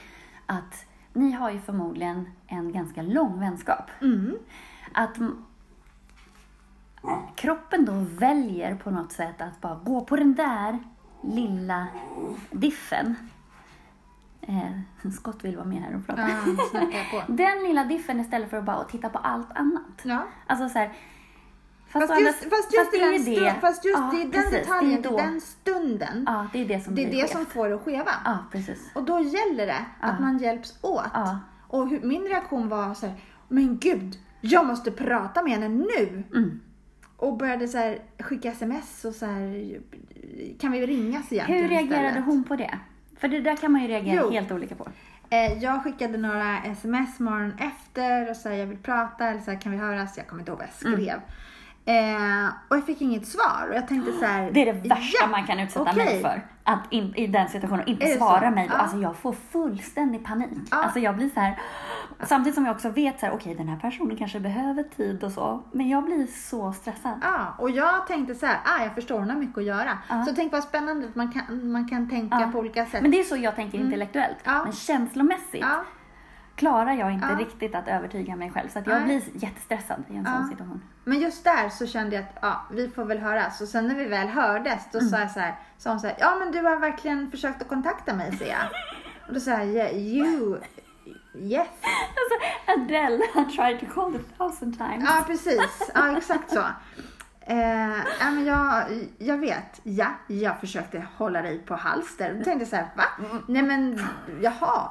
Att 0.46 0.86
ni 1.14 1.32
har 1.32 1.52
ju 1.52 1.60
förmodligen 1.60 2.30
en 2.48 2.72
ganska 2.72 3.02
lång 3.02 3.40
vänskap. 3.40 3.90
Mm. 4.02 4.38
Att 4.94 5.18
kroppen 7.36 7.86
då 7.86 8.06
väljer 8.20 8.76
på 8.76 8.92
något 8.92 9.12
sätt 9.12 9.42
att 9.42 9.62
bara 9.62 9.76
gå 9.76 10.02
på 10.06 10.16
den 10.16 10.36
där 10.36 10.80
lilla 11.24 11.88
diffen. 12.52 13.16
Eh, 14.42 15.12
Scott 15.12 15.44
vill 15.44 15.56
vara 15.56 15.66
med 15.66 15.82
här 15.82 15.96
och 15.96 16.08
prata. 16.08 16.30
Ja. 16.74 17.24
Den 17.28 17.64
lilla 17.64 17.84
diffen 17.84 18.20
istället 18.20 18.50
för 18.50 18.58
att 18.58 18.64
bara 18.66 18.84
titta 18.84 19.10
på 19.10 19.18
allt 19.18 19.52
annat. 19.58 20.02
Ja. 20.04 20.24
Alltså 20.48 20.70
så 20.70 20.80
här, 20.80 20.94
Fast, 21.88 22.12
andra- 22.12 22.26
just, 22.26 22.40
fast 22.44 22.74
just, 22.74 23.26
det 23.26 23.56
fast 23.62 23.86
just 23.86 23.98
Ja, 23.98 24.18
i 24.20 24.22
den 24.22 24.32
precis, 24.32 24.52
detaljen, 24.52 25.02
det 25.02 25.10
är 25.10 25.14
i 25.14 25.18
den 25.18 25.42
stunden, 25.42 26.24
Ja, 26.28 26.48
det 26.54 26.60
är 26.62 26.66
det 26.66 26.84
som 26.84 26.96
det 26.96 27.04
är 27.06 27.22
det 27.22 27.32
som 27.32 27.46
får 27.46 27.70
det 27.70 27.76
att 27.76 27.82
skeva. 27.82 28.12
Ja, 28.26 28.38
precis. 28.52 28.92
Och 28.96 29.04
då 29.04 29.20
gäller 29.20 29.68
det 29.68 29.86
att 30.00 30.20
man 30.20 30.38
hjälps 30.38 30.80
åt. 30.82 31.06
Ja. 31.14 31.40
Och 31.68 31.90
hur, 31.90 32.02
min 32.02 32.24
reaktion 32.24 32.70
var 32.70 32.94
så 32.94 33.06
här, 33.08 33.16
men 33.48 33.78
gud, 33.78 34.20
jag 34.42 34.66
måste 34.66 34.92
prata 34.92 35.44
med 35.44 35.52
henne 35.54 35.68
nu. 35.68 36.24
Mm. 36.36 36.60
Och 37.22 37.38
började 37.38 37.68
så 37.68 37.78
här, 37.78 38.00
skicka 38.20 38.52
sms 38.52 39.06
och 39.06 39.16
så 39.16 39.26
här, 39.26 39.80
kan 40.60 40.72
vi 40.72 40.88
ringas 40.88 41.32
egentligen 41.32 41.62
Hur 41.62 41.70
reagerade 41.70 42.08
istället? 42.08 42.26
hon 42.26 42.44
på 42.44 42.56
det? 42.56 42.80
För 43.18 43.28
det 43.28 43.40
där 43.40 43.56
kan 43.56 43.72
man 43.72 43.82
ju 43.82 43.88
reagera 43.88 44.22
Jo. 44.24 44.30
helt 44.32 44.52
olika 44.52 44.76
på. 44.76 44.88
Eh, 45.30 45.64
jag 45.64 45.84
skickade 45.84 46.18
några 46.18 46.58
sms 46.64 47.20
morgonen 47.20 47.54
efter 47.60 48.30
och 48.30 48.36
sa 48.38 48.50
jag 48.50 48.66
vill 48.66 48.78
prata 48.78 49.28
eller 49.28 49.42
så 49.42 49.52
här, 49.52 49.62
kan 49.62 49.72
vi 49.72 49.78
höras? 49.78 50.18
Jag 50.18 50.28
kommer 50.28 50.42
inte 50.42 50.52
ihåg 50.52 50.60
vad 50.60 50.68
jag 50.82 50.94
Mm. 50.94 51.00
Eh, 51.86 52.48
och 52.68 52.78
jag 52.78 52.86
fick 52.86 53.02
inget 53.02 53.28
svar 53.28 53.68
och 53.70 53.76
jag 53.76 53.88
tänkte 53.88 54.12
så 54.12 54.26
här. 54.26 54.52
Det 54.52 54.62
är 54.62 54.74
det 54.74 54.90
värsta 54.90 55.18
ja, 55.22 55.28
man 55.28 55.48
kan 55.48 55.60
utsätta 55.60 55.92
okej. 55.92 56.06
mig 56.06 56.22
för. 56.22 56.48
Att 56.64 56.80
in, 56.90 57.16
i 57.16 57.28
den 57.28 57.50
situationen 57.50 57.88
inte 57.88 58.08
svara 58.08 58.50
så? 58.50 58.56
mig. 58.56 58.68
Ja. 58.70 58.78
Alltså 58.78 58.98
jag 58.98 59.16
får 59.16 59.34
fullständig 59.34 60.26
panik. 60.26 60.50
Ja. 60.72 60.84
Alltså 60.84 61.00
jag 61.00 61.16
blir 61.16 61.30
så 61.30 61.40
här. 61.40 61.60
Samtidigt 62.24 62.56
som 62.56 62.66
jag 62.66 62.76
också 62.76 62.90
vet 62.90 63.20
så 63.20 63.26
här, 63.26 63.34
okej 63.34 63.56
den 63.56 63.68
här 63.68 63.78
personen 63.78 64.18
kanske 64.18 64.40
behöver 64.40 64.84
tid 64.84 65.24
och 65.24 65.32
så. 65.32 65.64
Men 65.72 65.90
jag 65.90 66.06
blir 66.06 66.28
så 66.28 66.74
stressad. 66.74 67.20
Ja, 67.22 67.56
och 67.58 67.70
jag 67.70 68.08
tänkte 68.08 68.36
så 68.36 68.46
här, 68.46 68.58
ah, 68.66 68.84
jag 68.84 68.96
förstår 68.96 69.20
hon 69.20 69.30
har 69.30 69.38
mycket 69.38 69.58
att 69.58 69.64
göra. 69.64 69.98
Ja. 70.10 70.26
Så 70.26 70.36
tänk 70.36 70.52
vad 70.52 70.64
spännande 70.64 71.08
att 71.08 71.16
man 71.16 71.32
kan, 71.32 71.72
man 71.72 71.88
kan 71.88 72.10
tänka 72.10 72.50
på 72.52 72.60
olika 72.60 72.86
sätt. 72.86 73.02
Men 73.02 73.12
det 73.12 73.20
är 73.20 73.24
så 73.24 73.38
jag 73.38 73.56
tänker 73.56 73.78
intellektuellt. 73.78 74.38
Ja. 74.44 74.64
Men 74.64 74.74
känslomässigt 74.74 75.66
klarar 76.56 76.94
jag 76.94 77.14
inte 77.14 77.36
riktigt 77.36 77.76
att 77.76 77.88
övertyga 77.88 78.36
mig 78.36 78.52
själv. 78.52 78.70
Så 78.70 78.80
att 78.80 78.88
jag 78.88 79.04
blir 79.04 79.22
jättestressad 79.34 80.04
i 80.10 80.16
en 80.18 80.26
sån 80.26 80.48
situation. 80.48 80.82
Men 81.04 81.20
just 81.20 81.44
där 81.44 81.70
så 81.70 81.88
kände 81.88 82.16
jag 82.16 82.24
att 82.26 82.38
ja, 82.42 82.66
vi 82.72 82.88
får 82.90 83.06
väl 83.06 83.20
höras. 83.20 83.62
Och 83.62 83.68
sen 83.68 83.88
när 83.88 83.96
vi 83.96 84.06
väl 84.06 84.28
hördes, 84.28 84.84
då 84.92 85.00
Mm. 85.00 85.10
sa 85.12 85.20
jag 85.20 85.32
så 85.32 85.40
här, 85.40 85.56
sa 85.78 85.90
hon 85.90 86.00
så 86.00 86.08
här, 86.08 86.16
ja 86.20 86.36
men 86.40 86.52
du 86.52 86.60
har 86.60 86.78
verkligen 86.78 87.32
försökt 87.32 87.62
att 87.62 87.68
kontakta 87.68 88.14
mig 88.14 88.38
ser 88.38 88.48
jag. 88.50 88.68
Och 89.28 89.34
då 89.34 89.40
sa 89.40 89.52
jag, 89.52 89.66
yeah, 89.68 89.96
you, 89.98 90.58
yes. 91.36 91.68
Alltså 91.84 92.82
Adele, 92.82 93.24
I 93.26 93.56
tried 93.56 93.80
to 93.80 93.86
call 93.94 94.16
a 94.16 94.20
thousand 94.38 94.78
times. 94.78 95.04
Ja, 95.08 95.24
precis. 95.28 95.92
Ja, 95.94 96.18
exakt 96.18 96.52
så. 96.54 96.64
Eh, 97.52 97.98
ja, 98.20 98.32
men 98.32 98.46
jag, 98.46 98.84
jag 99.18 99.38
vet. 99.38 99.80
Ja, 99.84 100.08
jag 100.28 100.60
försökte 100.60 101.06
hålla 101.18 101.42
dig 101.42 101.60
på 101.60 101.76
halster. 101.76 102.30
Då 102.38 102.44
tänkte 102.44 102.52
jag 102.60 102.68
så 102.68 102.76
här, 102.76 102.88
va? 102.98 103.04
Nej 103.48 103.62
men, 103.64 104.00
jaha. 104.42 104.90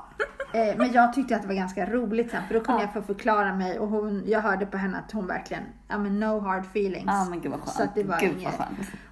Eh, 0.52 0.76
men 0.76 0.93
jag 0.93 1.12
tyckte 1.12 1.37
att 1.37 1.43
det 1.43 1.49
var 1.49 1.55
ganska 1.55 1.87
roligt 1.87 2.31
sen, 2.31 2.43
för 2.49 2.55
då 2.55 2.61
kunde 2.61 2.81
Ja. 2.83 2.87
jag 2.95 2.95
få 2.95 3.02
förklara 3.14 3.55
mig 3.55 3.79
och 3.79 3.88
hon, 3.88 4.23
jag 4.26 4.40
hörde 4.40 4.67
på 4.67 4.76
henne 4.76 4.99
att 4.99 5.12
hon 5.12 5.26
verkligen, 5.26 5.62
ja 5.88 5.99
men 5.99 6.21
no 6.21 6.40
hard 6.40 6.61
feelings. 6.64 7.05
Ja 7.07 7.26
men 7.31 7.40
gud 7.40 7.50
vad 7.50 7.61
skönt. 7.61 7.73
Så 7.76 7.83
att 7.83 7.95
det 7.95 8.05
var 8.05 8.21
gud 8.21 8.38
inget. 8.38 8.55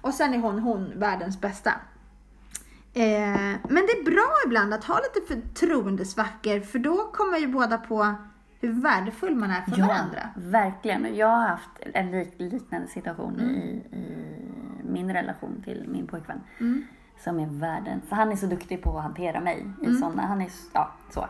Och 0.01 0.13
sen 0.13 0.33
är 0.33 0.37
hon, 0.37 0.59
hon 0.59 0.99
världens 0.99 1.41
bästa. 1.41 1.69
Eh, 2.93 3.03
men 3.69 3.85
det 3.87 3.91
är 3.91 4.03
bra 4.11 4.27
ibland 4.45 4.73
att 4.73 4.83
ha 4.83 4.99
lite 4.99 5.33
förtroendesvackor, 5.33 6.59
för 6.59 6.79
då 6.79 6.97
kommer 7.13 7.37
ju 7.37 7.47
båda 7.47 7.77
på 7.77 8.15
hur 8.61 8.81
värdefull 8.81 9.35
man 9.35 9.51
är 9.51 9.61
för 9.61 9.79
Ja, 9.79 9.87
varandra. 9.87 10.29
verkligen. 10.35 11.15
Jag 11.15 11.27
har 11.27 11.47
haft 11.47 11.69
en 11.93 12.11
lik, 12.11 12.33
liknande 12.37 12.87
situation 12.87 13.33
Mm. 13.39 13.49
i, 13.55 13.83
i 13.91 14.27
min 14.83 15.13
relation 15.13 15.61
till 15.65 15.85
min 15.87 16.07
pojkvän. 16.07 16.41
Mm. 16.59 16.85
Som 17.23 17.39
är 17.39 17.45
världens... 17.47 18.09
Så 18.09 18.15
han 18.15 18.31
är 18.31 18.35
så 18.35 18.45
duktig 18.45 18.83
på 18.83 18.97
att 18.97 19.03
hantera 19.03 19.39
mig 19.39 19.65
i 19.81 19.85
Mm. 19.85 19.97
sådana... 19.99 20.21
Han 20.25 20.41
är... 20.41 20.49
Ja, 20.73 20.91
så. 21.09 21.27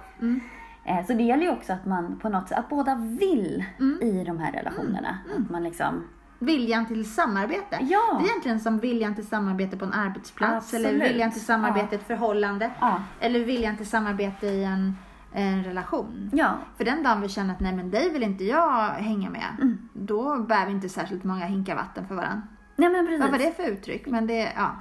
Eh, 0.86 1.06
så 1.08 1.14
det 1.14 1.24
gäller 1.24 1.44
ju 1.44 1.50
också 1.52 1.74
att 1.74 1.86
man 1.86 2.20
på 2.20 2.30
något 2.30 2.50
sätt... 2.50 2.58
Att 2.58 2.70
båda 2.70 2.96
vill 2.96 3.66
Mm. 3.80 4.00
i 4.02 4.24
de 4.24 4.40
här 4.40 4.52
relationerna. 4.52 5.18
Att 5.38 5.50
man 5.50 5.64
liksom... 5.64 6.04
Viljan 6.42 6.86
till 6.86 7.14
samarbete. 7.14 7.78
Ja. 7.82 8.18
Det 8.20 8.26
är 8.26 8.30
egentligen 8.30 8.60
som 8.60 8.80
viljan 8.80 9.16
till 9.16 9.28
samarbete 9.28 9.78
på 9.78 9.86
en 9.86 9.94
arbetsplats 9.94 10.74
eller 10.74 10.90
Absolut. 10.90 11.12
viljan 11.12 11.32
till 11.32 11.42
samarbete 11.46 11.96
i 11.96 11.98
ett 12.00 12.08
förhållande. 12.08 12.72
Ja. 12.80 13.04
Eller 13.20 13.40
viljan 13.46 13.78
till 13.78 13.86
samarbete 13.90 14.48
i 14.48 14.64
en, 14.64 14.98
en 15.34 15.64
relation. 15.64 16.30
Ja. 16.34 16.58
För 16.78 16.86
den 16.86 17.04
dagen 17.04 17.22
vi 17.22 17.30
känner 17.30 17.54
att 17.54 17.60
nej 17.60 17.76
men 17.76 17.92
dig 17.92 18.10
vill 18.10 18.24
inte 18.24 18.44
jag 18.44 18.90
hänga 18.90 19.30
med. 19.30 19.56
Mm. 19.62 19.90
Då 19.94 20.40
bär 20.40 20.66
vi 20.66 20.72
inte 20.72 20.90
särskilt 20.90 21.24
många 21.24 21.46
hinkar 21.46 21.76
vatten 21.76 22.08
för 22.08 22.16
varandra. 22.16 22.48
Nej 22.76 22.90
men 22.90 23.06
precis. 23.06 23.22
Vad 23.22 23.32
var 23.32 23.38
det 23.38 23.56
för 23.56 23.64
uttryck? 23.64 24.08
Men 24.08 24.28
det, 24.28 24.54
ja. 24.56 24.76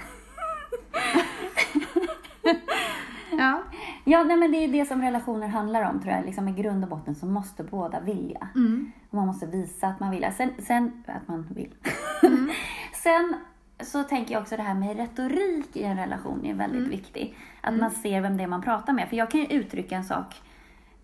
ja. 3.38 3.62
Ja, 4.04 4.22
nej, 4.22 4.36
men 4.36 4.52
det 4.52 4.58
är 4.58 4.68
det 4.68 4.84
som 4.84 5.02
relationer 5.02 5.48
handlar 5.48 5.90
om 5.90 6.00
tror 6.00 6.14
jag. 6.14 6.24
Liksom, 6.24 6.48
I 6.48 6.52
grund 6.52 6.84
och 6.84 6.90
botten 6.90 7.14
så 7.14 7.26
måste 7.26 7.64
båda 7.64 8.00
vilja. 8.00 8.48
Mm. 8.54 8.92
Och 9.10 9.16
man 9.16 9.26
måste 9.26 9.46
visa 9.46 9.86
att 9.86 10.00
man 10.00 10.10
vill. 10.10 10.26
Sen, 10.36 10.50
sen 10.58 11.04
att 11.06 11.28
man 11.28 11.46
vill. 11.50 11.74
Mm. 12.22 12.50
sen 13.02 13.34
så 13.80 14.02
tänker 14.04 14.32
jag 14.32 14.40
också 14.42 14.56
det 14.56 14.62
här 14.62 14.74
med 14.74 14.96
retorik 14.96 15.76
i 15.76 15.82
en 15.82 15.96
relation 15.96 16.44
är 16.44 16.54
väldigt 16.54 16.78
Mm. 16.78 16.90
viktigt. 16.90 17.34
Att 17.60 17.74
man 17.76 17.90
ser 17.90 18.20
vem 18.20 18.36
det 18.36 18.42
är 18.42 18.46
man 18.46 18.62
pratar 18.62 18.92
med. 18.92 19.08
För 19.08 19.16
jag 19.16 19.30
kan 19.30 19.40
ju 19.40 19.46
uttrycka 19.46 19.96
en 19.96 20.04
sak. 20.04 20.42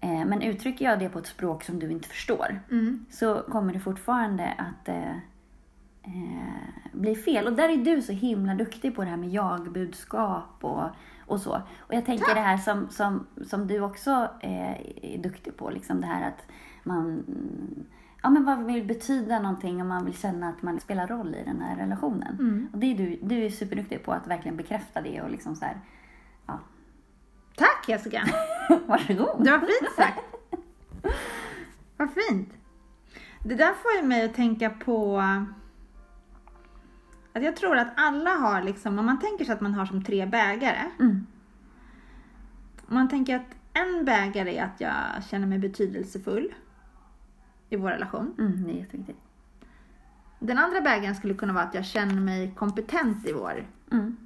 Eh, 0.00 0.24
men 0.24 0.42
uttrycker 0.42 0.84
jag 0.84 0.98
det 0.98 1.08
på 1.08 1.18
ett 1.18 1.26
språk 1.26 1.64
som 1.64 1.78
du 1.78 1.90
inte 1.90 2.08
förstår. 2.08 2.60
Mm. 2.70 3.06
Så 3.10 3.42
kommer 3.48 3.72
det 3.72 3.80
fortfarande 3.80 4.52
att 4.58 4.88
eh, 4.88 5.10
eh, 6.02 6.92
bli 6.92 7.14
fel. 7.14 7.46
Och 7.46 7.52
där 7.52 7.68
är 7.68 7.76
du 7.76 8.02
så 8.02 8.12
himla 8.12 8.54
duktig 8.54 8.96
på 8.96 9.04
det 9.04 9.10
här 9.10 9.16
med 9.16 9.30
jag-budskap 9.30 10.64
och, 10.64 10.84
och 11.26 11.40
så. 11.40 11.62
Och 11.78 11.94
jag 11.94 12.06
tänker 12.06 12.34
det 12.34 12.40
här 12.40 12.56
som, 12.58 12.88
som, 12.90 13.26
som 13.46 13.66
du 13.66 13.80
också 13.80 14.28
eh, 14.40 14.70
är 15.14 15.18
duktig 15.22 15.56
på. 15.56 15.70
Liksom 15.70 16.00
det 16.00 16.06
här 16.06 16.28
att 16.28 16.46
man 16.82 17.24
ja, 18.24 18.30
men 18.30 18.44
vad 18.44 18.64
vill 18.64 18.84
betyda 18.84 19.38
någonting 19.38 19.80
och 19.80 19.86
man 19.86 20.04
vill 20.04 20.14
känna 20.14 20.48
att 20.48 20.62
man 20.62 20.80
spelar 20.80 21.06
roll 21.06 21.34
i 21.34 21.44
den 21.44 21.60
här 21.60 21.76
relationen. 21.76 22.34
Mm. 22.38 22.68
Och 22.72 22.78
det 22.78 22.86
är 22.86 22.94
du, 22.94 23.18
du 23.22 23.44
är 23.44 23.50
superduktig 23.50 24.04
på 24.04 24.12
att 24.12 24.26
verkligen 24.26 24.56
bekräfta 24.56 25.00
det 25.02 25.22
och 25.22 25.30
liksom 25.30 25.56
så 25.56 25.64
här, 25.64 25.80
ja, 26.46 26.58
Tack 27.56 27.88
Jessica. 27.88 28.22
varsågod. 28.86 29.44
Det 29.44 29.50
var 29.50 29.58
fint 29.58 29.92
sagt. 29.96 30.20
Vad 31.96 32.10
fint. 32.14 32.52
Det 33.42 33.54
där 33.54 33.74
får 33.74 33.92
ju 34.02 34.08
mig 34.08 34.24
att 34.24 34.34
tänka 34.34 34.70
på 34.70 35.18
att 37.32 37.42
jag 37.42 37.56
tror 37.56 37.76
att 37.76 37.92
alla 37.96 38.30
har 38.30 38.62
liksom, 38.62 38.98
om 38.98 39.06
man 39.06 39.20
tänker 39.20 39.44
sig 39.44 39.54
att 39.54 39.60
man 39.60 39.74
har 39.74 39.86
som 39.86 40.04
tre 40.04 40.26
bägare. 40.26 40.90
Mm. 41.00 41.26
Om 42.88 42.94
man 42.94 43.08
tänker 43.08 43.36
att 43.36 43.56
en 43.72 44.04
bägare 44.04 44.56
är 44.56 44.64
att 44.64 44.80
jag 44.80 45.24
känner 45.30 45.46
mig 45.46 45.58
betydelsefull 45.58 46.54
i 47.68 47.76
vår 47.76 47.90
relation. 47.90 48.34
Mm, 48.38 48.64
det 48.64 48.70
är 48.72 48.76
jätteviktigt. 48.76 49.20
Den 50.38 50.58
andra 50.58 50.80
bägaren 50.80 51.14
skulle 51.14 51.34
kunna 51.34 51.52
vara 51.52 51.64
att 51.64 51.74
jag 51.74 51.84
känner 51.84 52.20
mig 52.20 52.54
kompetent 52.56 53.26
i 53.28 53.32
vår 53.32 53.66
Mm. 53.92 54.16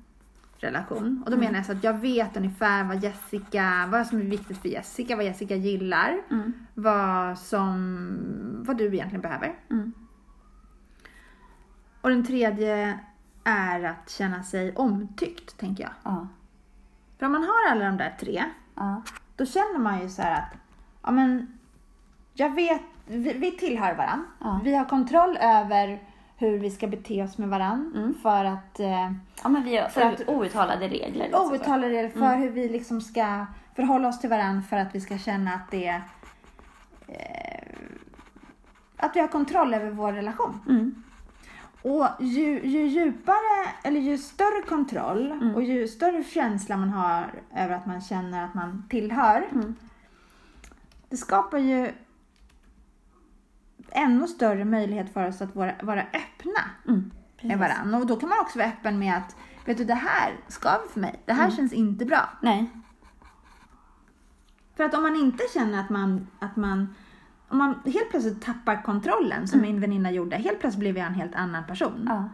relation. 0.57 1.23
Och 1.25 1.31
då 1.31 1.37
menar 1.37 1.55
jag 1.55 1.67
så 1.67 1.73
att 1.73 1.85
jag 1.85 1.99
vet 1.99 2.37
ungefär 2.37 2.85
vad 2.85 3.03
Jessica, 3.05 3.89
vad 3.93 4.07
som 4.07 4.19
är 4.19 4.23
viktigt 4.23 4.59
för 4.59 4.69
Jessica, 4.69 5.17
vad 5.17 5.25
Jessica 5.25 5.55
gillar, 5.55 6.21
Mm. 6.31 6.53
vad 6.75 7.39
som, 7.39 8.63
vad 8.67 8.77
du 8.79 8.85
egentligen 8.95 9.21
behöver. 9.23 9.55
Mm. 9.71 9.93
Och 12.01 12.11
den 12.11 12.25
tredje 12.27 12.99
är 13.45 13.85
att 13.85 14.11
känna 14.11 14.43
sig 14.43 14.75
omtyckt, 14.77 15.59
tänker 15.59 15.83
jag. 15.85 15.93
Ja. 16.05 16.29
För 17.19 17.27
om 17.27 17.33
man 17.33 17.43
har 17.43 17.71
alla 17.71 17.85
de 17.85 17.97
där 17.97 18.17
tre, 18.21 18.45
Ja. 18.75 19.03
då 19.37 19.47
känner 19.47 19.79
man 19.79 20.01
ju 20.03 20.09
så 20.09 20.23
här 20.23 20.39
att, 20.43 20.55
ja 21.03 21.11
men, 21.11 21.59
jag 22.35 22.55
vet, 22.55 22.83
vi, 23.09 23.33
vi 23.33 23.51
tillhör 23.51 23.95
varandra. 23.95 24.27
Ja. 24.41 24.61
Vi 24.65 24.75
har 24.75 24.85
kontroll 24.85 25.37
över 25.41 26.03
hur 26.37 26.59
vi 26.59 26.71
ska 26.71 26.87
bete 26.87 27.23
oss 27.23 27.39
med 27.39 27.49
varandra 27.49 27.99
Mm. 28.01 28.15
för 28.23 28.45
att 28.45 28.81
eh, 28.81 29.13
ja, 29.43 29.49
men 29.49 29.65
vi 29.65 29.77
har 29.77 29.89
För 29.89 30.01
att- 30.01 30.29
outtalade 30.29 30.89
regler. 30.89 31.25
liksom. 31.25 31.53
outtalade 31.53 31.89
regler 31.89 32.09
för 32.11 32.37
hur 32.37 32.51
vi 32.51 32.69
liksom 32.69 33.01
ska 33.01 33.47
förhålla 33.77 34.09
oss 34.09 34.21
till 34.21 34.31
varandra 34.31 34.63
för 34.63 34.77
att 34.77 34.95
vi 34.95 35.01
ska 35.01 35.19
känna 35.19 35.55
att 35.55 35.71
det 35.71 36.01
eh, 37.09 37.69
att 38.97 39.17
vi 39.17 39.21
har 39.21 39.29
kontroll 39.29 39.75
över 39.75 39.91
vår 39.91 40.13
relation. 40.13 40.61
Mm. 40.69 41.03
Och 41.83 42.07
ju, 42.21 42.67
ju 42.67 42.87
djupare, 42.87 43.69
eller 43.85 44.01
ju 44.01 44.19
större 44.19 44.63
kontroll 44.69 45.31
Mm. 45.33 45.55
och 45.55 45.63
ju 45.63 45.89
större 45.89 46.25
känsla 46.25 46.77
man 46.77 46.91
har 46.91 47.25
över 47.57 47.75
att 47.75 47.87
man 47.87 48.01
känner 48.01 48.45
att 48.45 48.55
man 48.55 48.85
tillhör, 48.91 49.49
Mm. 49.53 49.75
det 51.09 51.17
skapar 51.17 51.59
ju 51.59 51.93
ännu 53.93 54.27
större 54.27 54.65
möjlighet 54.65 55.13
för 55.13 55.29
oss 55.29 55.43
att 55.43 55.57
vara, 55.57 55.73
vara 55.83 56.01
öppna 56.03 56.61
Mm. 56.89 57.11
med 57.43 57.59
varandra. 57.59 57.99
Och 57.99 58.07
då 58.07 58.17
kan 58.17 58.29
man 58.29 58.39
också 58.41 58.59
vara 58.59 58.69
öppen 58.69 58.99
med 58.99 59.17
att, 59.17 59.37
vet 59.65 59.79
du, 59.79 59.85
det 59.85 59.95
här 59.95 60.33
skaver 60.49 60.89
för 60.93 61.01
mig. 61.01 61.23
Det 61.27 61.33
här 61.33 61.45
Mm. 61.45 61.57
känns 61.57 61.73
inte 61.73 62.05
bra. 62.05 62.29
Nej. 62.43 62.71
För 64.77 64.85
att 64.85 64.95
om 64.95 65.03
man 65.03 65.17
inte 65.17 65.45
känner 65.55 65.81
att 65.81 65.91
man, 65.91 66.27
att 66.39 66.57
man 66.57 66.95
om 67.49 67.59
man 67.59 67.75
helt 67.85 68.11
plötsligt 68.11 68.43
tappar 68.43 68.83
kontrollen, 68.83 69.49
som 69.49 69.61
min 69.61 69.81
väninna 69.81 70.11
gjorde, 70.11 70.37
helt 70.37 70.61
plötsligt 70.61 70.81
blev 70.81 70.99
jag 70.99 71.07
en 71.07 71.15
helt 71.15 71.35
annan 71.35 71.65
person. 71.67 72.05
Ja. 72.09 72.29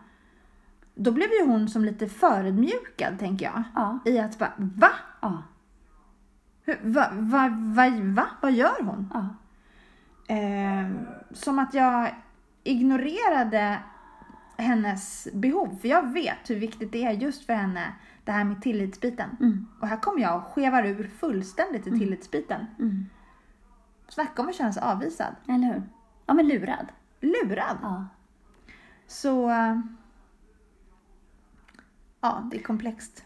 Då 0.95 1.13
blev 1.13 1.29
ju 1.31 1.47
hon 1.47 1.69
som 1.69 1.85
lite 1.85 2.09
förödmjukad, 2.09 3.19
tänker 3.19 3.47
jag. 3.47 3.63
Ja. 3.75 3.99
I 4.05 4.19
att 4.19 4.39
bara, 4.39 4.53
va? 4.57 4.91
Ja. 5.21 5.43
Hur, 6.65 6.79
va, 6.83 7.09
va, 7.13 7.49
va, 7.49 7.91
va? 8.03 8.27
Vad 8.41 8.53
gör 8.53 8.83
hon? 8.83 9.11
Ja. 9.15 9.27
Eh, 10.27 10.91
som 11.33 11.59
att 11.59 11.75
jag 11.75 12.15
ignorerade 12.63 13.79
hennes 14.57 15.29
behov. 15.33 15.79
För 15.81 15.89
jag 15.89 16.13
vet 16.13 16.51
hur 16.51 16.57
viktigt 16.57 16.93
det 16.93 17.05
är 17.05 17.13
just 17.13 17.47
för 17.47 17.53
henne, 17.53 17.95
det 18.25 18.33
här 18.33 18.45
med 18.45 18.63
tillitsbiten. 18.63 19.37
Mm. 19.41 19.67
Och 19.81 19.89
här 19.89 19.97
kommer 19.97 20.23
jag 20.23 20.37
och 20.37 20.45
skevar 20.45 20.85
ur 20.85 21.09
fullständigt 21.09 21.87
i 21.87 21.91
tillitsbiten. 21.91 22.67
Mm. 22.79 23.07
Snacka 24.09 24.43
om 24.43 24.49
att 24.49 24.55
känna 24.55 24.73
sig 24.73 24.83
avvisad. 24.83 25.35
Eller 25.49 25.73
hur? 25.73 25.83
Ja, 26.27 26.35
men 26.35 26.49
lurad. 26.49 26.87
Lurad. 27.21 27.79
Ja. 27.83 28.07
Så... 29.07 29.51
Ja, 32.21 32.49
det 32.51 32.57
är 32.57 32.63
komplext. 32.63 33.25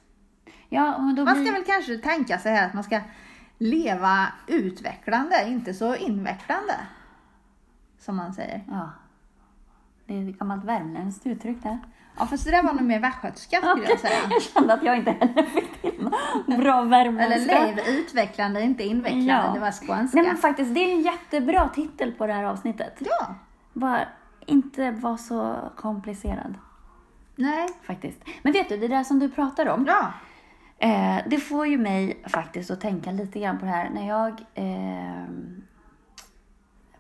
Ja, 0.69 0.99
Man 0.99 1.15
blir... 1.15 1.45
ska 1.45 1.53
väl 1.53 1.65
kanske 1.65 1.99
tänka 1.99 2.39
sig 2.39 2.53
här 2.53 2.67
att 2.67 2.75
man 2.75 2.85
ska 2.85 3.01
leva 3.59 4.33
utvecklande, 4.47 5.49
inte 5.49 5.75
så 5.75 5.97
invecklande. 5.97 6.75
Som 7.99 8.17
man 8.17 8.35
säger. 8.35 8.65
Ja. 8.71 8.91
Det 10.07 10.15
är 10.15 10.29
ett 10.29 10.39
gammalt 10.39 10.65
värmländskt 10.65 11.27
uttryck 11.27 11.63
där. 11.63 11.79
Ja, 12.19 12.27
fast 12.27 12.45
det 12.45 12.51
där 12.51 12.63
var 12.63 12.73
nog 12.73 12.85
mer 12.85 13.01
västgötska 13.01 13.61
skulle 13.61 13.89
jag 13.89 14.01
säga. 14.01 14.19
Jag 14.31 14.43
kände 14.43 14.75
att 14.75 14.83
jag 14.83 14.97
inte 14.97 15.11
heller 15.11 15.43
fick 15.43 15.83
till 15.83 16.11
bra 16.47 16.81
Eller 16.81 16.91
värmländska. 16.91 17.67
lev 17.67 17.79
utvecklande, 17.89 18.63
inte 18.63 18.85
invecklande. 18.85 19.33
Ja. 19.33 19.53
Det 19.55 19.61
var 19.61 19.71
skånska. 19.71 20.19
Nej 20.19 20.27
men 20.27 20.37
faktiskt, 20.37 20.75
det 20.75 20.81
är 20.81 20.95
en 20.95 21.03
jättebra 21.03 21.69
titel 21.69 22.13
på 22.13 22.27
det 22.27 22.33
här 22.33 22.45
avsnittet. 22.45 22.97
Ja. 22.99 23.35
Bara 23.73 24.09
inte 24.47 24.91
vara 24.91 25.17
så 25.17 25.57
komplicerad 25.77 26.55
Nej. 27.37 27.69
faktiskt. 27.83 28.19
Men 28.43 28.53
vet 28.53 28.69
du, 28.69 28.77
det 28.77 28.89
där 28.89 29.05
som 29.05 29.19
du 29.19 29.31
pratar 29.31 29.69
om. 29.69 29.85
Bra. 29.85 30.13
Eh, 30.79 31.19
det 31.27 31.39
får 31.39 31.67
ju 31.67 31.79
mig 31.79 32.23
faktiskt 32.27 32.71
att 32.71 32.81
tänka 32.81 33.11
lite 33.13 33.41
grann 33.41 33.59
på 33.59 33.65
det 33.65 33.71
här. 33.71 33.91
När 33.91 34.09
jag 34.09 34.45
eh, 34.55 35.25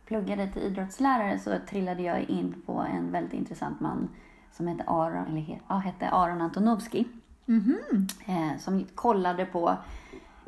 pluggade 0.06 0.48
till 0.48 0.62
idrottslärare 0.62 1.38
så 1.38 1.54
trillade 1.70 2.02
jag 2.02 2.22
in 2.22 2.62
på 2.66 2.72
en 2.72 3.12
väldigt 3.12 3.32
intressant 3.32 3.80
man 3.80 4.08
som 4.52 4.66
hette 4.66 4.84
Aron, 4.86 5.26
eller, 5.26 5.60
ja, 5.68 5.74
hette 5.76 6.08
Aron 6.08 6.40
Antonovsky. 6.40 7.04
Mhm. 7.46 7.78
eh, 8.26 8.58
som 8.58 8.84
kollade 8.94 9.44
på 9.44 9.76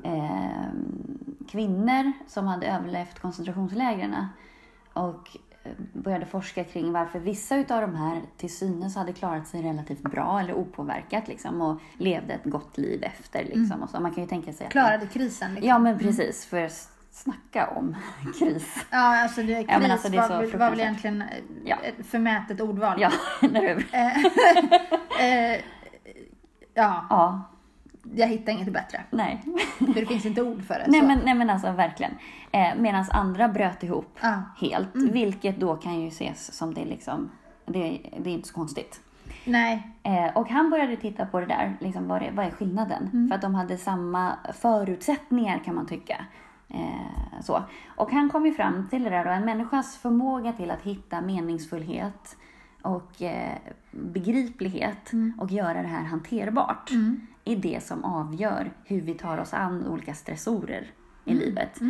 eh, 0.02 0.72
kvinnor 1.48 2.12
som 2.26 2.46
hade 2.46 2.66
överlevt 2.66 3.18
koncentrationslägren 3.18 4.26
och 4.92 5.36
började 5.92 6.26
forska 6.26 6.64
kring 6.64 6.92
varför 6.92 7.18
vissa 7.18 7.56
utav 7.56 7.80
de 7.80 7.94
här 7.94 8.20
till 8.36 8.54
synes 8.56 8.96
hade 8.96 9.12
klarat 9.12 9.46
sig 9.48 9.62
relativt 9.62 10.02
bra 10.02 10.40
eller 10.40 10.54
opåverkat 10.54 11.28
liksom, 11.28 11.60
och 11.60 11.80
levde 11.98 12.34
ett 12.34 12.44
gott 12.44 12.78
liv 12.78 13.04
efter. 13.04 13.44
Liksom, 13.44 13.82
och 13.82 13.90
så. 13.90 14.00
Man 14.00 14.14
kan 14.14 14.22
ju 14.24 14.28
tänka 14.28 14.52
sig 14.52 14.66
att 14.66 14.72
Klarade 14.72 15.06
krisen 15.06 15.54
liksom. 15.54 15.68
Ja, 15.68 15.78
men 15.78 15.98
precis. 15.98 16.46
För 16.46 16.68
snacka 17.10 17.66
om 17.66 17.96
kris. 18.38 18.86
Ja, 18.90 19.22
alltså 19.22 19.42
det, 19.42 19.54
kris 19.54 19.66
Ja, 19.68 19.78
men 19.78 19.90
alltså, 19.90 20.08
det 20.08 20.16
var, 20.16 20.58
var 20.58 20.70
väl 20.70 20.80
egentligen 20.80 21.22
eh, 21.22 21.28
Ja. 21.64 21.76
ett 21.82 22.06
förmätet 22.06 22.60
ordval. 22.60 23.00
Ja, 23.00 23.10
eller 23.42 23.60
hur? 23.60 23.86
Eh, 25.20 25.60
ja, 26.74 27.06
Ja, 27.10 27.49
jag 28.14 28.26
hittar 28.28 28.52
inget 28.52 28.72
bättre. 28.72 29.04
nej. 29.10 29.42
För 29.78 29.94
det 29.94 30.06
finns 30.06 30.26
inte 30.26 30.42
ord 30.42 30.64
för 30.64 30.74
det. 30.74 30.84
Nej 30.88 31.00
så. 31.00 31.06
men, 31.06 31.18
nej 31.24 31.34
men 31.34 31.50
alltså 31.50 31.72
verkligen. 31.72 32.12
Eh, 32.52 32.76
Medan 32.76 33.04
andra 33.10 33.48
bröt 33.48 33.82
ihop. 33.82 34.18
Mm. 34.22 34.40
helt. 34.60 34.94
Vilket 34.94 35.60
då 35.60 35.76
kan 35.76 36.00
ju 36.00 36.08
ses 36.08 36.52
som 36.56 36.74
det 36.74 36.84
liksom, 36.84 37.30
det, 37.66 38.00
det 38.18 38.30
är 38.30 38.34
inte 38.34 38.48
så 38.48 38.54
konstigt. 38.54 39.00
Nej. 39.44 39.88
Eh, 40.02 40.36
och 40.36 40.48
han 40.48 40.70
började 40.70 40.96
titta 40.96 41.26
på 41.26 41.40
det 41.40 41.46
där, 41.46 41.76
liksom, 41.80 42.08
vad, 42.08 42.22
är, 42.22 42.32
vad 42.32 42.46
är 42.46 42.50
skillnaden? 42.50 43.28
För 43.28 43.34
att 43.34 43.42
de 43.42 43.54
hade 43.54 43.78
samma 43.78 44.32
förutsättningar 44.54 45.58
kan 45.64 45.74
man 45.74 45.86
tycka. 45.86 46.24
Eh, 46.68 47.40
så. 47.42 47.62
Och 47.96 48.10
han 48.10 48.30
kom 48.30 48.46
ju 48.46 48.52
fram 48.52 48.88
till 48.88 49.04
det 49.04 49.10
där 49.10 49.24
då, 49.24 49.30
en 49.30 49.44
människas 49.44 49.96
förmåga 49.96 50.52
till 50.52 50.70
att 50.70 50.82
hitta 50.82 51.20
meningsfullhet 51.20 52.36
och 52.82 53.22
eh, 53.22 53.56
begriplighet 53.90 55.10
och 55.38 55.50
göra 55.50 55.82
det 55.82 55.88
här 55.88 56.04
hanterbart 56.04 56.90
är 57.44 57.56
det 57.56 57.82
som 57.82 58.04
avgör 58.04 58.70
hur 58.84 59.00
vi 59.00 59.14
tar 59.14 59.38
oss 59.38 59.54
an 59.54 59.86
olika 59.86 60.14
stressorer 60.14 60.86
i 61.24 61.34
livet. 61.34 61.80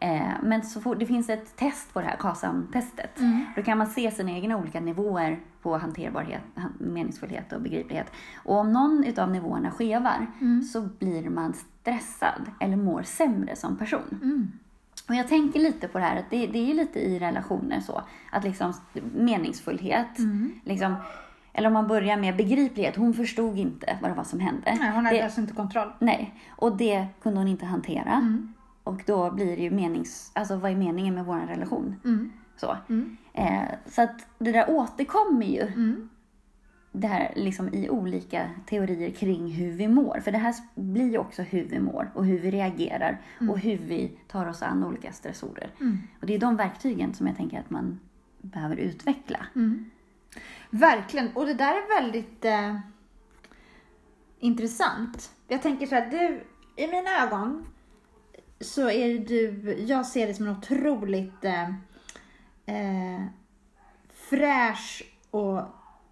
Eh, 0.00 0.30
men 0.42 0.62
så 0.62 0.80
fort, 0.80 0.98
det 1.00 1.06
finns 1.06 1.28
ett 1.28 1.56
test 1.56 1.92
på 1.94 2.00
det 2.00 2.06
här, 2.06 2.16
KASAM-testet. 2.16 3.10
Då 3.56 3.62
kan 3.62 3.78
man 3.78 3.86
se 3.86 4.10
sina 4.10 4.30
egna 4.30 4.56
olika 4.56 4.80
nivåer 4.80 5.40
på 5.62 5.76
hanterbarhet, 5.78 6.42
han- 6.54 6.72
meningsfullhet 6.78 7.52
och 7.52 7.60
begriplighet. 7.62 8.12
Och 8.44 8.56
om 8.56 8.72
någon 8.72 9.04
utav 9.04 9.30
nivåerna 9.30 9.70
skevar 9.70 10.26
så 10.72 10.80
blir 10.98 11.30
man 11.30 11.52
stressad 11.52 12.50
eller 12.60 12.76
mår 12.76 13.02
sämre 13.02 13.56
som 13.56 13.76
person. 13.76 14.52
Och 15.08 15.14
jag 15.14 15.28
tänker 15.28 15.60
lite 15.60 15.88
på 15.88 15.98
det 15.98 16.04
här, 16.04 16.16
att 16.18 16.30
det, 16.30 16.46
det 16.46 16.70
är 16.70 16.74
lite 16.74 16.98
i 17.00 17.18
relationer 17.18 17.80
så. 17.80 18.02
Att 18.32 18.44
liksom 18.44 18.72
meningsfullhet, 19.14 20.18
liksom, 20.64 20.94
eller 21.56 21.66
om 21.68 21.72
man 21.72 21.86
börjar 21.86 22.16
med 22.16 22.36
begriplighet. 22.36 22.96
Hon 22.96 23.14
förstod 23.14 23.58
inte 23.58 23.98
vad 24.02 24.10
det 24.10 24.14
var 24.14 24.24
som 24.24 24.40
hände. 24.40 24.76
Nej, 24.80 24.90
hon 24.94 25.04
hade 25.04 25.16
det, 25.16 25.22
alltså 25.22 25.40
inte 25.40 25.52
kontroll. 25.52 25.92
Nej, 25.98 26.34
och 26.48 26.76
det 26.76 27.06
kunde 27.22 27.40
hon 27.40 27.48
inte 27.48 27.66
hantera. 27.66 28.12
Mm. 28.12 28.54
Och 28.84 29.02
då 29.06 29.30
blir 29.30 29.56
det 29.56 29.62
ju 29.62 29.70
menings... 29.70 30.30
Alltså 30.34 30.56
vad 30.56 30.70
är 30.70 30.76
meningen 30.76 31.14
med 31.14 31.24
vår 31.24 31.38
relation? 31.38 32.00
Mm. 32.04 32.32
Så. 32.56 32.76
Mm. 32.88 33.16
Eh, 33.32 33.62
så 33.86 34.02
att 34.02 34.26
det 34.38 34.52
där 34.52 34.70
återkommer 34.70 35.46
ju. 35.46 35.62
Mm. 35.62 36.08
Det 36.92 37.06
här 37.06 37.32
liksom 37.36 37.74
i 37.74 37.88
olika 37.90 38.50
teorier 38.66 39.10
kring 39.10 39.52
hur 39.52 39.72
vi 39.72 39.88
mår. 39.88 40.20
För 40.20 40.32
det 40.32 40.38
här 40.38 40.54
blir 40.74 41.10
ju 41.10 41.18
också 41.18 41.42
hur 41.42 41.64
vi 41.64 41.78
mår 41.78 42.10
och 42.14 42.26
hur 42.26 42.38
vi 42.38 42.50
reagerar 42.50 43.20
och 43.50 43.58
hur 43.58 43.78
vi 43.78 44.18
tar 44.28 44.48
oss 44.48 44.62
an 44.62 44.84
olika 44.84 45.12
stressorer. 45.12 45.70
Mm. 45.80 45.98
Och 46.20 46.26
det 46.26 46.34
är 46.34 46.38
de 46.38 46.56
verktygen 46.56 47.14
som 47.14 47.26
jag 47.26 47.36
tänker 47.36 47.60
att 47.60 47.70
man 47.70 48.00
behöver 48.40 48.76
utveckla. 48.76 49.38
Mm. 49.54 49.90
Verkligen. 50.70 51.36
Och 51.36 51.46
det 51.46 51.54
där 51.54 51.74
är 51.74 52.00
väldigt 52.00 52.44
eh, 52.44 52.78
intressant. 54.38 55.30
Jag 55.48 55.62
tänker 55.62 55.86
så 55.86 55.94
här, 55.94 56.10
du, 56.10 56.44
i 56.76 56.86
mina 56.86 57.22
ögon 57.22 57.66
så 58.60 58.90
är 58.90 59.18
du, 59.18 59.74
jag 59.78 60.06
ser 60.06 60.26
dig 60.26 60.34
som 60.34 60.46
en 60.46 60.56
otroligt 60.56 61.44
eh, 61.44 61.68
eh, 62.66 63.24
fräsch 64.14 65.02
och 65.30 65.62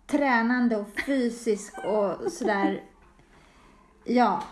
tränande 0.07 0.77
och 0.77 1.01
fysisk 1.07 1.79
och 1.79 2.33
sådär, 2.33 2.83
ja. 4.05 4.43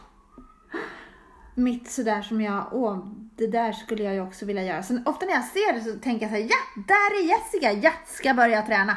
Mitt 1.55 1.91
sådär 1.91 2.23
som 2.23 2.41
jag, 2.41 2.69
åh, 2.73 2.99
det 3.37 3.47
där 3.47 3.73
skulle 3.73 4.03
jag 4.03 4.15
ju 4.15 4.21
också 4.21 4.47
vilja 4.47 4.63
göra. 4.63 4.83
Så 4.83 4.99
ofta 5.07 5.27
när 5.27 5.33
jag 5.33 5.45
ser 5.45 5.73
det 5.73 5.81
så 5.81 5.99
tänker 5.99 6.27
jag 6.27 6.31
så 6.31 6.37
här, 6.37 6.49
ja, 6.51 6.83
där 6.87 7.21
är 7.21 7.29
Jessica, 7.29 7.73
jag 7.73 7.93
ska 8.07 8.35
börja 8.35 8.63
träna. 8.63 8.97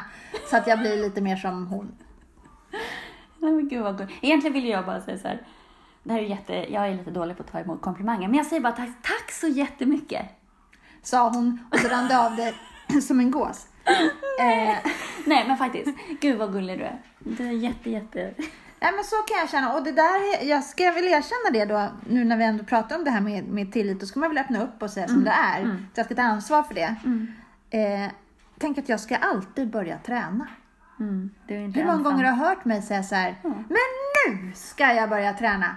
Så 0.50 0.56
att 0.56 0.66
jag 0.66 0.78
blir 0.78 0.96
lite 0.96 1.20
mer 1.20 1.36
som 1.36 1.66
hon. 1.66 1.92
Nej 3.38 3.52
men 3.52 3.68
gud 3.68 3.82
vad 3.82 3.98
gott. 3.98 4.08
Egentligen 4.20 4.54
vill 4.54 4.68
jag 4.68 4.86
bara 4.86 5.00
säga 5.00 5.18
så 5.18 5.28
här. 5.28 5.46
Det 6.02 6.12
här 6.12 6.20
är 6.20 6.24
jätte, 6.24 6.52
jag 6.72 6.88
är 6.88 6.94
lite 6.94 7.10
dålig 7.10 7.36
på 7.36 7.42
att 7.42 7.52
ta 7.52 7.60
emot 7.60 7.82
komplimanger. 7.82 8.28
Men 8.28 8.36
jag 8.36 8.46
säger 8.46 8.62
bara 8.62 8.72
tack, 8.72 8.90
tack 9.02 9.32
så 9.32 9.46
jättemycket. 9.46 10.26
Sa 11.02 11.28
hon 11.28 11.60
och 11.70 11.78
så 11.78 11.88
rann 11.88 12.08
det 12.08 12.18
av 12.18 12.36
det 12.36 12.54
som 13.00 13.20
en 13.20 13.30
gås. 13.30 13.66
Eh, 14.40 14.76
Nej, 15.26 15.44
men 15.48 15.56
faktiskt. 15.56 15.98
Gud 16.20 16.38
vad 16.38 16.52
gullig 16.52 16.78
du 16.78 16.84
är. 16.84 17.02
Du 17.18 17.48
är 17.48 17.52
jätte, 17.52 17.90
jätte... 17.90 18.34
Nej 18.80 18.92
men 18.94 19.04
så 19.04 19.16
kan 19.16 19.38
jag 19.38 19.48
känna. 19.50 19.72
Och 19.74 19.82
det 19.82 19.92
där, 19.92 20.44
jag 20.48 20.64
ska 20.64 20.90
väl 20.92 21.04
erkänna 21.04 21.50
det 21.52 21.64
då, 21.64 21.88
nu 22.08 22.24
när 22.24 22.36
vi 22.36 22.44
ändå 22.44 22.64
pratar 22.64 22.96
om 22.96 23.04
det 23.04 23.10
här 23.10 23.20
med, 23.20 23.44
med 23.48 23.72
tillit, 23.72 24.00
då 24.00 24.06
ska 24.06 24.20
man 24.20 24.28
väl 24.30 24.38
öppna 24.38 24.62
upp 24.62 24.82
och 24.82 24.90
säga 24.90 25.08
som 25.08 25.24
det 25.24 25.30
är. 25.30 25.62
Så 25.94 26.00
jag 26.00 26.06
ska 26.06 26.14
ta 26.14 26.22
ansvar 26.22 26.62
för 26.62 26.74
det. 26.74 26.94
Eh, 27.70 28.10
tänk 28.58 28.78
att 28.78 28.88
jag 28.88 29.00
ska 29.00 29.16
alltid 29.16 29.70
börja 29.70 29.98
träna. 29.98 30.46
Mm, 31.00 31.30
Hur 31.46 31.58
många 31.58 31.82
ensam. 31.82 32.02
gånger 32.02 32.24
har 32.24 32.32
du 32.32 32.38
hört 32.38 32.64
mig 32.64 32.82
säga 32.82 33.02
så 33.02 33.14
här, 33.14 33.36
men 33.42 33.76
nu 34.28 34.52
ska 34.54 34.92
jag 34.92 35.08
börja 35.10 35.32
träna. 35.32 35.76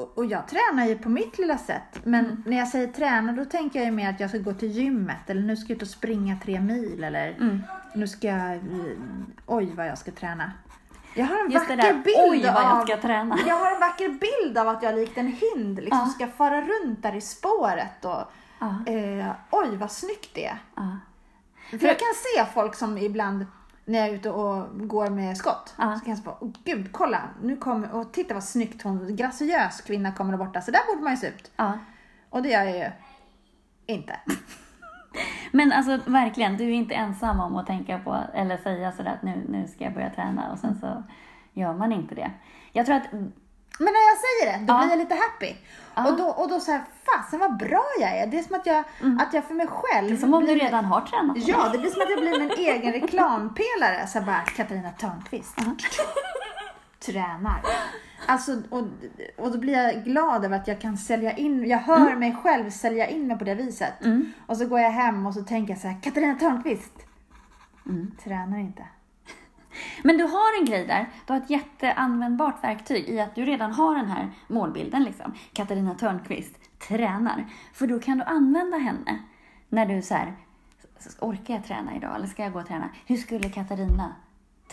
Och, 0.00 0.18
och 0.18 0.24
jag 0.26 0.48
tränar 0.48 0.86
ju 0.86 0.98
på 0.98 1.08
mitt 1.08 1.38
lilla 1.38 1.58
sätt. 1.58 2.00
Men 2.04 2.42
när 2.46 2.56
jag 2.58 2.68
säger 2.68 2.86
träna 2.86 3.32
då 3.32 3.44
tänker 3.44 3.78
jag 3.78 3.86
ju 3.86 3.92
mer 3.92 4.10
att 4.10 4.20
jag 4.20 4.28
ska 4.30 4.38
gå 4.38 4.52
till 4.54 4.70
gymmet 4.70 5.30
eller 5.30 5.42
nu 5.42 5.56
ska 5.56 5.68
jag 5.72 5.76
ut 5.76 5.82
och 5.82 5.88
springa 5.88 6.36
tre 6.44 6.60
mil 6.60 7.04
eller 7.04 7.28
Mm. 7.30 7.62
nu 7.94 8.08
ska 8.08 8.26
jag, 8.28 8.52
eh, 8.54 8.60
oj 9.46 9.72
vad 9.76 9.86
jag 9.88 9.98
ska 9.98 10.10
träna. 10.10 10.52
Jag 11.14 11.26
har 11.26 11.44
en 11.44 11.50
Just 11.50 11.68
vacker 11.70 11.92
bild 11.92 12.16
oj 12.30 12.42
vad 12.42 12.62
jag 12.62 12.76
av, 12.80 12.86
ska 12.86 12.96
träna. 12.96 13.38
Jag 13.46 13.54
har 13.56 13.74
en 13.74 13.80
vacker 13.80 14.08
bild 14.08 14.58
av 14.58 14.68
att 14.68 14.82
jag 14.82 14.94
likt 14.94 15.18
en 15.18 15.26
hind 15.26 15.76
liksom 15.76 15.98
Ja. 15.98 16.06
ska 16.06 16.26
fara 16.26 16.60
runt 16.60 17.02
där 17.02 17.14
i 17.16 17.20
spåret 17.20 18.04
och 18.04 18.32
Ja. 18.58 18.92
eh, 18.92 19.30
oj 19.50 19.76
vad 19.76 19.90
snyggt 19.92 20.30
det 20.34 20.46
är. 20.46 20.58
Ja. 20.74 20.96
För 21.70 21.86
jag 21.86 21.98
kan 21.98 22.08
se 22.36 22.52
folk 22.54 22.74
som 22.74 22.98
ibland 22.98 23.46
när 23.90 23.98
jag 23.98 24.08
är 24.08 24.12
ute 24.14 24.30
och 24.30 24.88
går 24.88 25.10
med 25.10 25.36
skott. 25.36 25.74
Ja. 25.78 25.94
Så 25.98 26.04
kan 26.04 26.14
jag 26.14 26.18
säga, 26.18 26.36
oh, 26.40 26.50
gud 26.64 26.92
kolla, 26.92 27.20
nu 27.42 27.56
kommer, 27.56 27.94
och 27.94 28.12
titta 28.12 28.34
vad 28.34 28.44
snyggt 28.44 28.82
hon, 28.82 29.16
graciös 29.16 29.80
kvinna 29.80 30.12
kommer 30.12 30.30
där 30.30 30.38
borta. 30.38 30.60
Så 30.60 30.70
där 30.70 30.80
borde 30.92 31.02
man 31.02 31.12
ju 31.12 31.16
se 31.16 31.26
ut. 31.26 31.50
ja. 31.56 31.78
Och 32.30 32.42
det 32.42 32.48
gör 32.48 32.62
jag 32.62 32.76
ju 32.76 32.90
inte. 33.86 34.16
Men 35.52 35.72
alltså 35.72 36.10
verkligen, 36.10 36.56
du 36.56 36.64
är 36.64 36.70
inte 36.70 36.94
ensam 36.94 37.40
om 37.40 37.56
att 37.56 37.66
tänka 37.66 37.98
på 37.98 38.18
eller 38.34 38.56
säga 38.56 38.92
sådär 38.92 39.14
att 39.14 39.22
nu, 39.22 39.46
nu 39.48 39.68
ska 39.68 39.84
jag 39.84 39.94
börja 39.94 40.10
träna 40.10 40.52
och 40.52 40.58
sen 40.58 40.80
så 40.80 41.02
gör 41.52 41.74
man 41.74 41.92
inte 41.92 42.14
det. 42.14 42.30
Jag 42.72 42.86
tror 42.86 42.96
att, 42.96 43.06
Men 43.84 43.92
när 43.96 44.04
jag 44.10 44.18
säger 44.26 44.44
det, 44.52 44.66
då 44.66 44.78
blir 44.78 44.90
jag 44.90 44.98
lite 44.98 45.14
happy. 45.14 45.54
Och 45.94 46.16
då, 46.16 46.24
och 46.24 46.48
då 46.48 46.60
så 46.60 46.70
här, 46.70 46.82
fasen 47.04 47.40
vad 47.40 47.56
bra 47.56 47.84
jag 48.00 48.18
är. 48.18 48.26
Det 48.26 48.38
är 48.38 48.42
som 48.42 48.56
att 48.56 48.66
jag, 48.66 48.84
att 49.20 49.34
jag 49.34 49.44
för 49.44 49.54
mig 49.54 49.66
själv 49.66 50.08
det 50.08 50.14
är 50.14 50.16
som 50.16 50.34
om 50.34 50.46
du 50.46 50.54
redan 50.54 50.84
har 50.84 51.00
tränat. 51.00 51.36
Ja, 51.36 51.68
det 51.72 51.78
blir 51.78 51.90
som 51.90 52.02
att 52.02 52.10
jag 52.10 52.20
blir 52.20 52.38
min 52.38 52.50
egen 52.50 52.92
reklampelare. 52.92 54.06
Så 54.06 54.20
bara, 54.20 54.40
Katarina 54.40 54.90
Törnqvist. 54.90 55.56
Tränar. 57.06 57.62
Alltså, 58.26 58.62
och, 58.70 58.84
och 59.36 59.52
då 59.52 59.58
blir 59.58 59.72
jag 59.72 60.04
glad 60.04 60.44
över 60.44 60.56
att 60.56 60.68
jag 60.68 60.80
kan 60.80 60.96
sälja 60.96 61.36
in, 61.36 61.68
jag 61.68 61.78
hör 61.78 62.16
mig 62.16 62.36
själv 62.42 62.70
sälja 62.70 63.08
in 63.08 63.26
mig 63.26 63.38
på 63.38 63.44
det 63.44 63.54
viset. 63.54 64.04
Mm. 64.04 64.32
Och 64.46 64.56
så 64.56 64.66
går 64.66 64.80
jag 64.80 64.90
hem 64.90 65.26
och 65.26 65.34
så 65.34 65.42
tänker 65.42 65.72
jag 65.72 65.80
så 65.80 65.88
här, 65.88 66.00
Katarina 66.02 66.34
Törnqvist. 66.34 66.92
Mm. 67.86 68.10
Tränar 68.24 68.58
inte. 68.58 68.82
Men 70.02 70.18
du 70.18 70.24
har 70.24 70.58
en 70.60 70.64
grej 70.64 70.86
där. 70.86 71.08
Du 71.26 71.32
har 71.32 71.40
ett 71.40 71.50
jätteanvändbart 71.50 72.64
verktyg 72.64 73.08
i 73.08 73.20
att 73.20 73.34
du 73.34 73.44
redan 73.44 73.72
har 73.72 73.96
den 73.96 74.06
här 74.06 74.30
målbilden. 74.48 75.02
Liksom. 75.02 75.34
Katarina 75.52 75.94
Törnqvist 75.94 76.54
tränar. 76.88 77.46
För 77.72 77.86
då 77.86 77.98
kan 77.98 78.18
du 78.18 78.24
använda 78.24 78.76
henne 78.76 79.18
när 79.68 79.86
du 79.86 80.02
så 80.02 80.14
här, 80.14 80.36
orkar 81.20 81.54
jag 81.54 81.64
träna 81.64 81.96
idag 81.96 82.16
eller 82.16 82.26
ska 82.26 82.42
jag 82.42 82.52
gå 82.52 82.60
och 82.60 82.66
träna? 82.66 82.88
Hur 83.06 83.16
skulle 83.16 83.48
Katarina, 83.48 84.12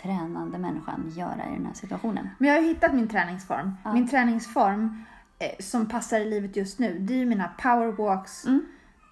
tränande 0.02 0.58
människan, 0.58 1.12
göra 1.16 1.50
i 1.50 1.56
den 1.56 1.66
här 1.66 1.74
situationen? 1.74 2.30
Men 2.38 2.50
jag 2.50 2.56
har 2.56 2.62
ju 2.62 2.68
hittat 2.68 2.94
min 2.94 3.08
träningsform. 3.08 3.76
Ja. 3.84 3.94
Min 3.94 4.08
träningsform 4.08 5.06
eh, 5.40 5.52
som 5.60 5.86
passar 5.86 6.20
i 6.20 6.26
livet 6.26 6.56
just 6.56 6.80
nu, 6.80 7.00
det 7.00 7.14
är 7.14 7.18
ju 7.18 7.26
mina 7.26 7.48
powerwalks. 7.48 8.46
Mm. 8.46 8.66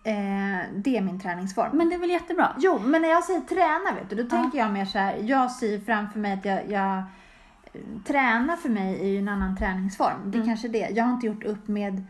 Eh, 0.05 0.59
det 0.75 0.97
är 0.97 1.01
min 1.01 1.19
träningsform. 1.19 1.77
Men 1.77 1.89
det 1.89 1.95
är 1.95 1.99
väl 1.99 2.09
jättebra? 2.09 2.55
Jo, 2.59 2.79
men 2.85 3.01
när 3.01 3.09
jag 3.09 3.23
säger 3.23 3.41
träna, 3.41 3.99
vet 3.99 4.09
du, 4.09 4.23
då 4.23 4.29
tänker 4.29 4.57
jag 4.57 4.71
mer 4.71 4.85
så 4.85 4.97
här, 4.99 5.17
jag 5.21 5.51
ser 5.51 5.79
framför 5.79 6.19
mig 6.19 6.33
att 6.33 6.45
jag, 6.45 6.71
jag 6.71 6.97
eh, 6.97 7.81
träna 8.07 8.57
för 8.57 8.69
mig 8.69 8.99
är 9.01 9.07
ju 9.07 9.17
en 9.19 9.27
annan 9.27 9.57
träningsform. 9.57 10.31
Det 10.31 10.37
är 10.37 10.41
Mm. 10.41 10.47
kanske 10.47 10.67
det. 10.67 10.89
Jag 10.95 11.03
har 11.03 11.13
inte 11.13 11.27
gjort 11.27 11.43
upp 11.43 11.67
med 11.67 12.03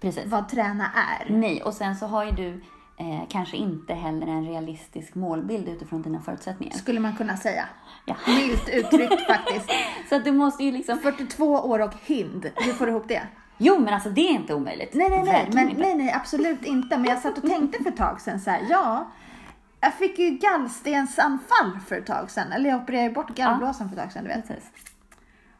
Precis. 0.00 0.26
vad 0.26 0.48
träna 0.48 0.84
är. 1.20 1.30
Nej, 1.32 1.62
och 1.62 1.74
sen 1.74 1.96
så 1.96 2.06
har 2.06 2.24
ju 2.24 2.30
du 2.30 2.48
eh, 2.96 3.22
kanske 3.28 3.56
inte 3.56 3.94
heller 3.94 4.26
en 4.26 4.44
realistisk 4.46 5.14
målbild 5.14 5.68
utifrån 5.68 6.02
dina 6.02 6.20
förutsättningar. 6.20 6.74
Skulle 6.76 7.00
man 7.00 7.16
kunna 7.16 7.36
säga. 7.36 7.64
Ja. 8.06 8.16
Milt 8.26 8.68
uttryckt 8.68 9.26
faktiskt. 9.26 9.70
Så 10.08 10.16
att 10.16 10.24
du 10.24 10.32
måste 10.32 10.64
ju 10.64 10.72
liksom... 10.72 10.98
42 10.98 11.44
år 11.52 11.78
och 11.82 11.94
hind. 12.04 12.50
Hur 12.56 12.72
får 12.72 12.86
du 12.86 12.92
ihop 12.92 13.08
det? 13.08 13.22
Jo, 13.62 13.78
men 13.78 13.94
alltså 13.94 14.10
det 14.10 14.20
är 14.20 14.30
inte 14.30 14.54
omöjligt. 14.54 14.94
Nej, 14.94 15.10
nej, 15.10 15.22
nej. 15.22 15.50
Men, 15.52 15.66
nej, 15.78 15.94
nej, 15.94 16.12
absolut 16.12 16.64
inte. 16.64 16.98
Men 16.98 17.06
jag 17.10 17.18
satt 17.18 17.38
och 17.38 17.50
tänkte 17.50 17.82
för 17.82 17.90
ett 17.90 17.96
tag 17.96 18.20
sedan 18.20 18.40
så 18.40 18.50
här, 18.50 18.66
ja. 18.70 19.10
Jag 19.80 19.94
fick 19.94 20.18
ju 20.18 20.30
gallstensanfall 20.30 21.78
för 21.86 21.96
ett 21.96 22.06
tag 22.06 22.30
sedan. 22.30 22.52
Eller 22.52 22.70
jag 22.70 22.82
opererade 22.82 23.10
bort 23.14 23.34
gallblåsan 23.36 23.88
för 23.88 23.96
ett 23.96 24.02
tag 24.02 24.12
sedan, 24.12 24.24
du 24.24 24.28
vet. 24.28 24.48
Precis. 24.48 24.70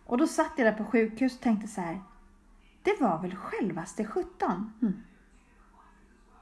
Och 0.06 0.18
då 0.18 0.26
satt 0.26 0.52
jag 0.56 0.66
där 0.66 0.72
på 0.72 0.84
sjukhus 0.84 1.34
och 1.34 1.40
tänkte 1.40 1.68
så 1.68 1.80
här. 1.80 2.00
Det 2.82 3.00
var 3.00 3.18
väl 3.22 3.36
självaste 3.36 4.04
17. 4.04 4.72
Mm. 4.82 5.02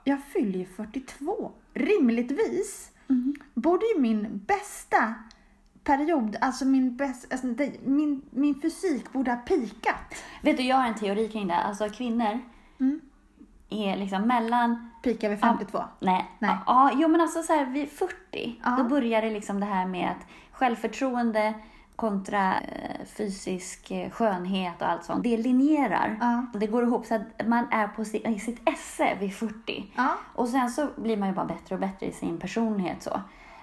Jag 0.04 0.18
fyller 0.22 0.58
ju 0.58 0.64
42. 0.66 1.52
Rimligtvis 1.74 2.90
Mm. 3.10 3.34
borde 3.54 3.86
ju 3.94 4.00
min 4.00 4.44
bästa 4.46 5.14
period, 5.96 6.36
alltså 6.40 6.64
min, 6.64 6.96
bäst, 6.96 7.26
alltså 7.32 7.46
min, 7.82 8.22
min 8.30 8.60
fysik 8.60 9.12
borde 9.12 9.30
ha 9.30 9.38
pikat. 9.38 10.14
Vet 10.42 10.56
du, 10.56 10.62
jag 10.62 10.76
har 10.76 10.86
en 10.88 10.94
teori 10.94 11.28
kring 11.28 11.46
det. 11.48 11.56
Alltså 11.56 11.88
kvinnor 11.88 12.38
Mm. 12.80 13.00
är 13.70 13.96
liksom 13.96 14.22
mellan... 14.22 14.90
Pika 15.02 15.28
vid 15.28 15.40
52. 15.40 15.84
Nej. 16.00 16.30
Nej. 16.38 16.56
Ja, 16.66 16.90
jo 16.94 17.08
men 17.08 17.20
alltså 17.20 17.42
så 17.42 17.52
här 17.52 17.64
vid 17.66 17.88
40, 17.90 18.60
Ja. 18.64 18.70
då 18.78 18.84
börjar 18.84 19.22
det 19.22 19.30
liksom 19.30 19.60
det 19.60 19.66
här 19.66 19.86
med 19.86 20.10
att 20.10 20.26
självförtroende 20.52 21.54
kontra 21.96 22.54
eh, 22.60 23.04
fysisk 23.16 23.90
eh, 23.90 24.10
skönhet 24.10 24.82
och 24.82 24.88
allt 24.90 25.04
sånt. 25.04 25.22
Det 25.24 25.36
linjerar. 25.36 26.16
Det 26.58 26.66
går 26.66 26.82
ihop 26.82 27.06
så 27.06 27.14
att 27.14 27.46
man 27.46 27.66
är 27.70 27.88
på 27.88 28.04
si- 28.04 28.28
i 28.28 28.38
sitt 28.38 28.68
esse 28.68 29.14
vid 29.20 29.34
40. 29.34 29.92
Ja. 29.96 30.08
Och 30.34 30.48
sen 30.48 30.70
så 30.70 30.88
blir 30.96 31.16
man 31.16 31.28
ju 31.28 31.34
bara 31.34 31.46
bättre 31.46 31.74
och 31.74 31.80
bättre 31.80 32.06
i 32.06 32.12
sin 32.12 32.38
personlighet 32.38 33.02
så. 33.02 33.20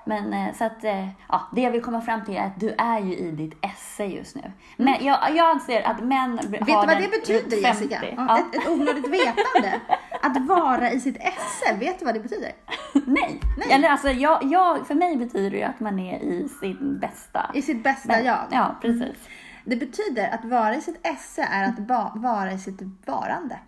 Men 0.08 0.34
eh, 0.34 0.54
så 0.54 0.64
att, 0.64 0.84
eh, 0.84 1.08
ja, 1.30 1.42
det 1.52 1.62
jag 1.62 1.72
vill 1.72 1.82
komma 1.82 2.02
fram 2.02 2.26
till 2.26 2.36
är 2.36 2.46
att 2.46 2.60
du 2.60 2.76
är 2.78 3.00
ju 3.00 3.16
i 3.16 3.32
ditt 3.32 3.66
esse 3.66 4.06
just 4.06 4.36
nu. 4.36 4.52
Men 4.78 5.06
jag, 5.06 5.20
jag 5.36 5.50
anser 5.50 5.82
att 5.82 6.04
män 6.04 6.40
Vet 6.48 6.66
du 6.66 6.74
har 6.74 6.88
vad 6.88 6.98
det 7.02 7.08
betyder 7.12 7.42
runt 7.42 7.66
50. 7.66 7.84
Jessica? 7.84 8.00
Ja. 8.18 8.40
Ett, 8.40 8.56
ett 8.56 8.70
onödigt 8.70 9.08
vetande. 9.08 9.82
Att 10.22 10.48
vara 10.48 10.92
i 10.92 11.00
sitt 11.00 11.18
esse, 11.18 11.76
vet 11.80 12.00
du 12.00 12.06
vad 12.06 12.14
det 12.14 12.20
betyder? 12.20 12.52
Nej. 12.94 13.40
Nej. 13.58 13.68
Eller 13.72 13.90
alltså, 13.90 14.10
jag, 14.10 14.44
jag, 14.44 14.88
för 14.88 14.96
mig 14.96 15.18
betyder 15.18 15.52
det 15.52 15.58
ju 15.58 15.64
att 15.64 15.80
man 15.80 16.00
är 16.00 16.20
i 16.20 16.50
sin 16.60 17.00
bästa... 17.00 17.52
I 17.54 17.62
sitt 17.62 17.84
bästa 17.84 18.14
Men- 18.14 18.26
jag. 18.26 18.38
Ja, 18.52 18.76
precis. 18.82 19.18
Det 19.66 19.76
betyder 19.76 20.30
att 20.34 20.46
vara 20.46 20.76
i 20.76 20.82
sitt 20.82 21.08
esse 21.08 21.48
är 21.52 21.64
att 21.64 21.78
ba- 21.80 22.12
vara 22.16 22.52
i 22.52 22.60
sitt 22.60 22.82
varande. 23.06 23.60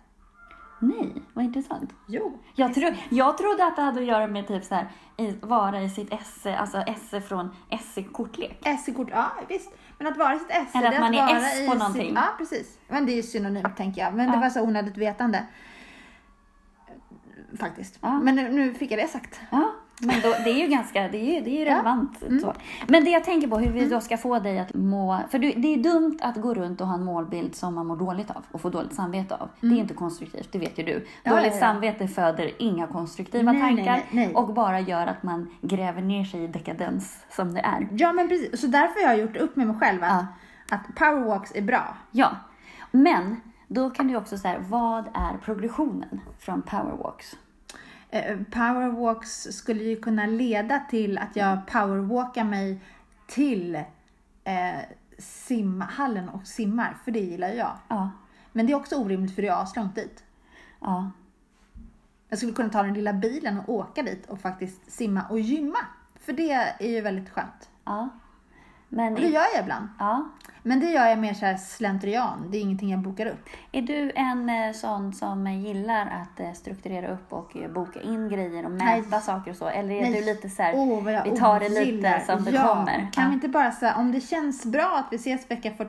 Nej, 0.78 1.22
vad 1.34 1.44
intressant. 1.44 1.90
Jo. 2.06 2.38
Jag, 2.54 2.74
tro, 2.74 2.90
jag 3.08 3.38
trodde 3.38 3.66
att 3.66 3.76
det 3.76 3.82
hade 3.82 4.00
att 4.00 4.06
göra 4.06 4.26
med 4.26 4.48
typ 4.48 4.64
så 4.64 4.74
här, 4.74 4.86
vara 5.40 5.82
i 5.82 5.90
sitt 5.90 6.12
esse, 6.12 6.56
alltså 6.56 6.78
esse 6.78 7.20
från 7.20 7.50
esse-kortlek. 7.70 8.66
Esse-kort, 8.66 9.08
ja 9.10 9.30
visst. 9.48 9.70
Men 9.98 10.06
att 10.06 10.16
vara 10.16 10.34
i 10.34 10.38
sitt 10.38 10.50
esse, 10.50 10.78
Eller 10.78 10.88
att 10.88 10.94
det 10.94 11.00
man 11.00 11.14
är 11.14 11.26
vara 11.26 11.38
S 11.38 11.66
på 11.68 11.74
någonting. 11.74 12.12
Ja, 12.14 12.22
precis. 12.38 12.78
Men 12.88 13.06
det 13.06 13.12
är 13.12 13.16
ju 13.16 13.22
synonymt 13.22 13.76
tänker 13.76 14.00
jag. 14.02 14.14
Men 14.14 14.26
det 14.30 14.34
Ja. 14.36 14.40
var 14.40 14.50
så 14.50 14.62
onödigt 14.62 14.96
vetande. 14.96 15.46
Faktiskt. 17.60 17.98
Ja. 18.02 18.20
Men 18.20 18.34
nu, 18.34 18.48
nu 18.48 18.74
fick 18.74 18.90
jag 18.90 18.98
det 18.98 19.08
sagt. 19.08 19.40
Ja, 19.50 19.70
men 20.00 20.20
då, 20.22 20.28
det 20.44 20.50
är 20.50 20.58
ju 20.64 20.66
ganska, 20.66 21.08
det 21.08 21.18
är 21.18 21.34
ju, 21.34 21.40
det 21.40 21.50
är 21.50 21.58
ju 21.58 21.64
Ja. 21.64 21.72
Mm. 21.72 21.76
relevant. 21.76 22.42
Så. 22.42 22.54
Men 22.88 23.04
det 23.04 23.10
jag 23.10 23.24
tänker 23.24 23.48
på, 23.48 23.58
hur 23.58 23.72
vi 23.72 23.88
då 23.88 24.00
ska 24.00 24.16
få 24.16 24.38
dig 24.38 24.58
att 24.58 24.74
må... 24.74 25.20
För 25.30 25.38
det 25.38 25.74
är 25.74 25.82
dumt 25.82 26.18
att 26.22 26.36
gå 26.36 26.54
runt 26.54 26.80
och 26.80 26.86
ha 26.86 26.94
en 26.94 27.04
målbild 27.04 27.54
som 27.54 27.74
man 27.74 27.86
mår 27.86 27.96
dåligt 27.96 28.30
av 28.30 28.44
och 28.52 28.60
får 28.60 28.70
dåligt 28.70 28.94
samvete 28.94 29.34
av. 29.34 29.48
Det 29.60 29.66
är 29.66 29.78
inte 29.78 29.94
konstruktivt, 29.94 30.52
det 30.52 30.58
vet 30.58 30.78
ju 30.78 30.82
du. 30.82 30.92
Mm. 30.92 31.04
Ja, 31.22 31.30
dåligt 31.36 31.52
ja, 31.52 31.58
samvete 31.58 32.08
föder 32.08 32.50
inga 32.58 32.86
konstruktiva 32.86 33.52
nej, 33.52 33.60
tankar 33.60 33.92
nej, 33.92 34.06
nej. 34.10 34.34
och 34.34 34.54
bara 34.54 34.80
gör 34.80 35.06
att 35.06 35.22
man 35.22 35.50
gräver 35.60 36.02
ner 36.02 36.24
sig 36.24 36.44
i 36.44 36.46
dekadens 36.46 37.24
som 37.30 37.54
det 37.54 37.60
är. 37.60 37.88
Ja, 37.90 38.12
men 38.12 38.28
precis. 38.28 38.60
Så 38.60 38.66
därför 38.66 39.06
har 39.06 39.12
jag 39.12 39.20
gjort 39.20 39.36
upp 39.36 39.56
med 39.56 39.66
mig 39.66 39.76
själv 39.78 40.04
att, 40.04 40.24
att 40.70 40.94
powerwalks 40.96 41.52
är 41.54 41.62
bra. 41.62 41.96
Ja, 42.10 42.36
men 42.90 43.40
då 43.68 43.90
kan 43.90 44.08
du 44.08 44.16
också 44.16 44.38
säga, 44.38 44.58
vad 44.68 45.04
är 45.14 45.38
progressionen 45.44 46.20
från 46.38 46.62
powerwalks? 46.62 47.36
Eh, 48.10 48.38
Powerwalks 48.50 49.42
skulle 49.50 49.84
ju 49.84 50.00
kunna 50.00 50.26
leda 50.26 50.80
till 50.80 51.18
att 51.18 51.36
jag 51.36 51.66
powerwalkar 51.66 52.44
mig 52.44 52.80
till 53.26 53.74
eh, 54.44 54.80
simhallen 55.18 56.28
och 56.28 56.46
simmar, 56.46 56.96
för 57.04 57.10
det 57.10 57.20
gillar 57.20 57.48
jag. 57.48 57.72
Ja, 57.88 58.10
Men 58.52 58.66
det 58.66 58.72
är 58.72 58.76
också 58.76 58.96
orimligt 58.96 59.34
för 59.34 59.42
det 59.42 59.48
är 59.48 59.62
aslångt 59.62 59.94
dit. 59.94 60.24
ja, 60.80 61.10
Jag 62.28 62.38
skulle 62.38 62.52
kunna 62.52 62.68
ta 62.68 62.82
den 62.82 62.94
lilla 62.94 63.12
bilen 63.12 63.58
och 63.58 63.68
åka 63.74 64.02
dit 64.02 64.26
och 64.26 64.40
faktiskt 64.40 64.92
simma 64.92 65.22
och 65.30 65.40
gymma. 65.40 65.78
För 66.20 66.32
det 66.32 66.52
är 66.52 66.88
ju 66.88 67.00
väldigt 67.00 67.30
skönt. 67.30 67.68
ja. 67.84 68.08
Men, 68.90 69.14
Och 69.14 69.20
det 69.20 69.28
gör 69.28 69.44
jag 69.54 69.62
ibland. 69.62 69.88
ja, 69.98 70.28
Men 70.68 70.80
det 70.80 70.86
gör 70.90 71.06
jag 71.06 71.18
mer 71.18 71.34
så 71.34 71.46
här 71.46 71.56
slentrian. 71.56 72.46
Det 72.50 72.58
är 72.58 72.60
ingenting 72.60 72.90
jag 72.90 73.00
bokar 73.00 73.26
upp. 73.26 73.48
Är 73.72 73.82
du 73.82 74.12
en 74.14 74.48
eh, 74.50 74.72
sån 74.72 75.12
som 75.12 75.46
gillar 75.46 76.06
att 76.22 76.40
eh, 76.40 76.52
strukturera 76.52 77.08
upp 77.12 77.32
och 77.32 77.56
eh, 77.56 77.70
boka 77.70 78.00
in 78.00 78.28
grejer 78.28 78.64
och 78.64 78.70
Nej. 78.70 79.00
mäta 79.00 79.20
saker 79.20 79.50
och 79.50 79.56
så? 79.56 79.68
Eller 79.68 79.94
är 79.94 80.00
Nej. 80.02 80.12
du 80.20 80.26
lite 80.26 80.48
så 80.48 80.62
här, 80.62 81.02
vad 81.04 81.12
jag 81.12 81.24
vi 81.24 81.36
tar 81.36 81.60
det 81.60 81.68
lite 81.68 82.22
som 82.26 82.44
det 82.44 82.50
ja. 82.50 82.66
kommer? 82.74 83.08
Kan 83.12 83.24
Ja. 83.24 83.28
vi 83.28 83.34
inte 83.34 83.48
bara 83.48 83.72
säga 83.72 83.94
om 83.96 84.12
det 84.12 84.20
känns 84.20 84.66
bra 84.66 84.96
att 84.98 85.12
vi 85.12 85.16
ses 85.16 85.50
vecka 85.50 85.70
48 85.76 85.88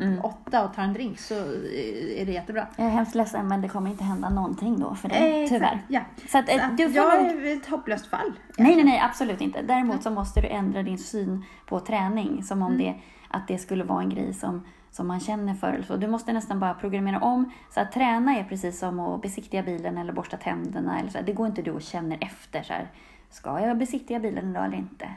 Mm. 0.00 0.20
och 0.20 0.40
tar 0.50 0.82
en 0.82 0.92
drink 0.92 1.18
så 1.18 1.34
är 1.34 2.26
det 2.26 2.32
jättebra. 2.32 2.66
Jag 2.76 2.86
är 2.86 2.90
hemskt 2.90 3.14
ledsen 3.14 3.48
men 3.48 3.60
det 3.62 3.68
kommer 3.68 3.90
inte 3.90 4.04
hända 4.04 4.28
någonting 4.28 4.80
då 4.80 4.94
för 4.94 5.08
dig, 5.08 5.42
Eh, 5.42 5.48
tyvärr. 5.48 5.78
Ja. 5.88 6.00
Så 6.28 6.38
att, 6.38 6.48
Så 6.48 6.60
att 6.60 6.76
du 6.76 6.84
får 6.92 6.96
jag 6.96 7.22
nog... 7.22 7.46
är 7.46 7.56
ett 7.56 7.66
hopplöst 7.66 8.06
fall. 8.06 8.32
Nej, 8.58 8.74
nej, 8.74 8.84
nej, 8.84 9.00
absolut 9.04 9.40
inte. 9.40 9.62
Däremot 9.62 10.02
så 10.02 10.10
måste 10.10 10.40
du 10.40 10.48
ändra 10.48 10.82
din 10.82 10.98
syn 10.98 11.44
på 11.66 11.80
träning 11.80 12.42
som 12.42 12.62
om 12.62 12.78
det, 12.78 12.94
att 13.28 13.48
det 13.48 13.58
skulle 13.58 13.84
vara 13.84 14.02
en 14.02 14.10
grej 14.10 14.34
som, 14.34 14.64
som 14.90 15.06
man 15.08 15.20
känner 15.20 15.54
för. 15.54 15.72
Eller 15.72 15.84
så. 15.84 15.96
Du 15.96 16.06
måste 16.08 16.32
nästan 16.32 16.60
bara 16.60 16.74
programmera 16.74 17.20
om. 17.20 17.50
Så 17.70 17.80
att 17.80 17.92
träna 17.92 18.36
är 18.36 18.44
precis 18.44 18.78
som 18.78 19.00
att 19.00 19.22
besiktiga 19.22 19.62
bilen 19.62 19.98
eller 19.98 20.12
borsta 20.12 20.36
tänderna. 20.36 20.98
Eller 21.00 21.10
så. 21.10 21.18
Det 21.26 21.32
går 21.32 21.46
inte 21.46 21.62
du 21.62 21.70
och 21.70 21.82
känner 21.82 22.18
efter. 22.20 22.62
Så 22.62 22.72
här, 22.72 22.88
Ska 23.30 23.60
jag 23.60 23.78
besiktiga 23.78 24.18
bilen 24.20 24.50
idag 24.50 24.64
eller 24.64 24.76
inte? 24.76 25.08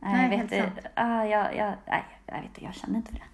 Nej, 0.00 0.12
Nej, 0.12 0.22
jag 0.22 0.30
vet 0.42 0.50
helt 0.52 0.74
sant. 0.74 0.86
Ah, 0.94 1.24
jag, 1.24 1.56
jag, 1.56 1.72
nej, 1.86 2.04
jag 2.26 2.34
vet 2.34 2.44
inte, 2.44 2.64
jag 2.64 2.74
känner 2.74 2.96
inte 2.96 3.08
för 3.12 3.16
det. 3.18 3.24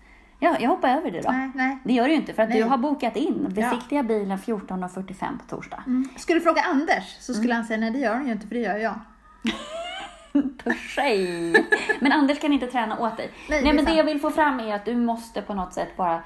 Jag, 0.41 0.61
jag 0.63 0.69
hoppar 0.71 0.89
över 0.89 1.11
det 1.11 1.21
då. 1.21 1.31
Nej, 1.31 1.51
nej. 1.55 1.79
Det 1.85 1.93
gör 1.93 2.05
du 2.05 2.11
ju 2.11 2.17
inte 2.17 2.35
för 2.35 2.43
att 2.43 2.49
Nej. 2.49 2.59
du 2.63 2.65
har 2.69 2.79
bokat 2.79 3.17
in 3.17 3.47
besiktiga 3.55 4.03
bilen 4.03 4.39
14.45 4.39 5.39
på 5.39 5.45
torsdag. 5.57 5.83
Mm. 5.87 6.09
Skulle 6.17 6.39
du 6.39 6.43
fråga 6.45 6.61
Anders 6.63 7.17
så 7.21 7.33
skulle 7.35 7.47
Mm. 7.55 7.57
han 7.57 7.65
säga 7.67 7.81
nej 7.81 7.91
det 7.91 7.99
gör 7.99 8.15
hon 8.17 8.27
ju 8.27 8.33
inte 8.33 8.47
för 8.47 8.55
det 8.55 8.61
gör 8.61 8.77
jag. 8.77 8.95
Törsej. 10.65 11.53
Men 12.01 12.13
Anders 12.13 12.41
kan 12.41 12.53
inte 12.53 12.67
träna 12.67 12.99
åt 12.99 13.17
dig. 13.17 13.31
Nej, 13.49 13.65
Nej, 13.65 13.73
men 13.73 13.85
det 13.85 13.93
jag 13.93 14.05
vill 14.05 14.21
få 14.21 14.31
fram 14.31 14.61
är 14.61 14.75
att 14.75 14.85
du 14.85 14.97
måste 14.97 15.43
på 15.43 15.55
något 15.55 15.75
sätt 15.75 15.97
bara 15.97 16.23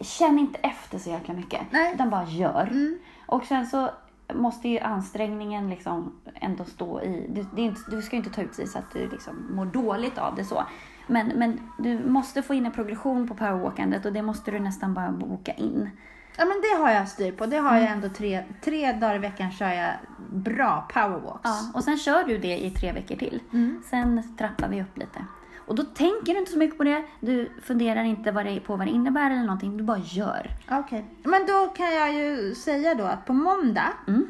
Känn 0.00 0.38
inte 0.38 0.58
efter 0.58 0.98
så 0.98 1.10
jäkla 1.10 1.34
mycket. 1.34 1.60
Nej. 1.70 1.94
Utan 1.94 2.10
bara 2.10 2.24
gör. 2.24 2.62
Mm. 2.70 2.98
Och 3.26 3.44
sen 3.44 3.66
så 3.66 3.90
måste 4.34 4.68
ju 4.68 4.78
ansträngningen 4.78 5.70
liksom 5.70 6.12
ändå 6.34 6.64
stå 6.64 7.02
i... 7.02 7.26
Du, 7.28 7.46
det 7.54 7.62
är 7.62 7.64
inte, 7.64 7.80
du 7.90 8.02
ska 8.02 8.16
ju 8.16 8.22
inte 8.22 8.34
ta 8.34 8.42
ut 8.42 8.54
sig 8.54 8.66
så 8.66 8.78
att 8.78 8.92
du 8.92 9.08
liksom 9.08 9.46
mår 9.50 9.64
dåligt 9.64 10.18
av 10.18 10.34
det 10.34 10.44
så. 10.44 10.64
Men, 11.06 11.26
men 11.26 11.70
du 11.78 11.98
måste 12.08 12.42
få 12.42 12.54
in 12.54 12.66
en 12.66 12.72
progression 12.72 13.28
på 13.28 13.34
powerwalkandet 13.34 14.06
och 14.06 14.12
det 14.12 14.22
måste 14.22 14.50
du 14.50 14.58
nästan 14.58 14.94
bara 14.94 15.10
boka 15.10 15.52
in. 15.52 15.90
Ja 16.36 16.44
men 16.44 16.60
det 16.60 16.82
har 16.82 16.90
jag 16.90 17.08
styr 17.08 17.32
på. 17.32 17.46
Det 17.46 17.56
har 17.56 17.74
jag 17.74 17.82
Mm. 17.86 17.92
ändå 17.92 18.08
tre, 18.08 18.44
tre 18.64 18.92
dagar 18.92 19.14
i 19.14 19.18
veckan 19.18 19.50
kör 19.50 19.68
jag 19.72 19.92
bra 20.32 20.88
powerwalks. 20.94 21.40
Ja, 21.44 21.60
och 21.74 21.84
sen 21.84 21.98
kör 21.98 22.24
du 22.24 22.38
det 22.38 22.64
i 22.64 22.70
tre 22.70 22.92
veckor 22.92 23.16
till. 23.16 23.40
Mm. 23.52 23.82
Sen 23.90 24.36
trappar 24.38 24.68
vi 24.68 24.82
upp 24.82 24.98
lite. 24.98 25.24
Och 25.66 25.74
då 25.74 25.82
tänker 25.82 26.32
du 26.32 26.38
inte 26.38 26.52
så 26.52 26.58
mycket 26.58 26.78
på 26.78 26.84
det. 26.84 27.04
Du 27.20 27.52
funderar 27.62 28.02
inte 28.04 28.30
vad 28.32 28.46
det, 28.46 28.60
på 28.60 28.76
vad 28.76 28.86
det 28.86 28.90
innebär 28.90 29.30
eller 29.30 29.42
någonting. 29.42 29.76
Du 29.76 29.84
bara 29.84 29.98
gör. 30.04 30.50
Okej. 30.70 31.04
Men 31.22 31.46
då 31.46 31.66
kan 31.76 31.94
jag 31.94 32.14
ju 32.14 32.54
säga 32.54 32.94
då 32.94 33.04
att 33.04 33.24
på 33.26 33.32
måndag, 33.32 33.92
Mm. 34.08 34.26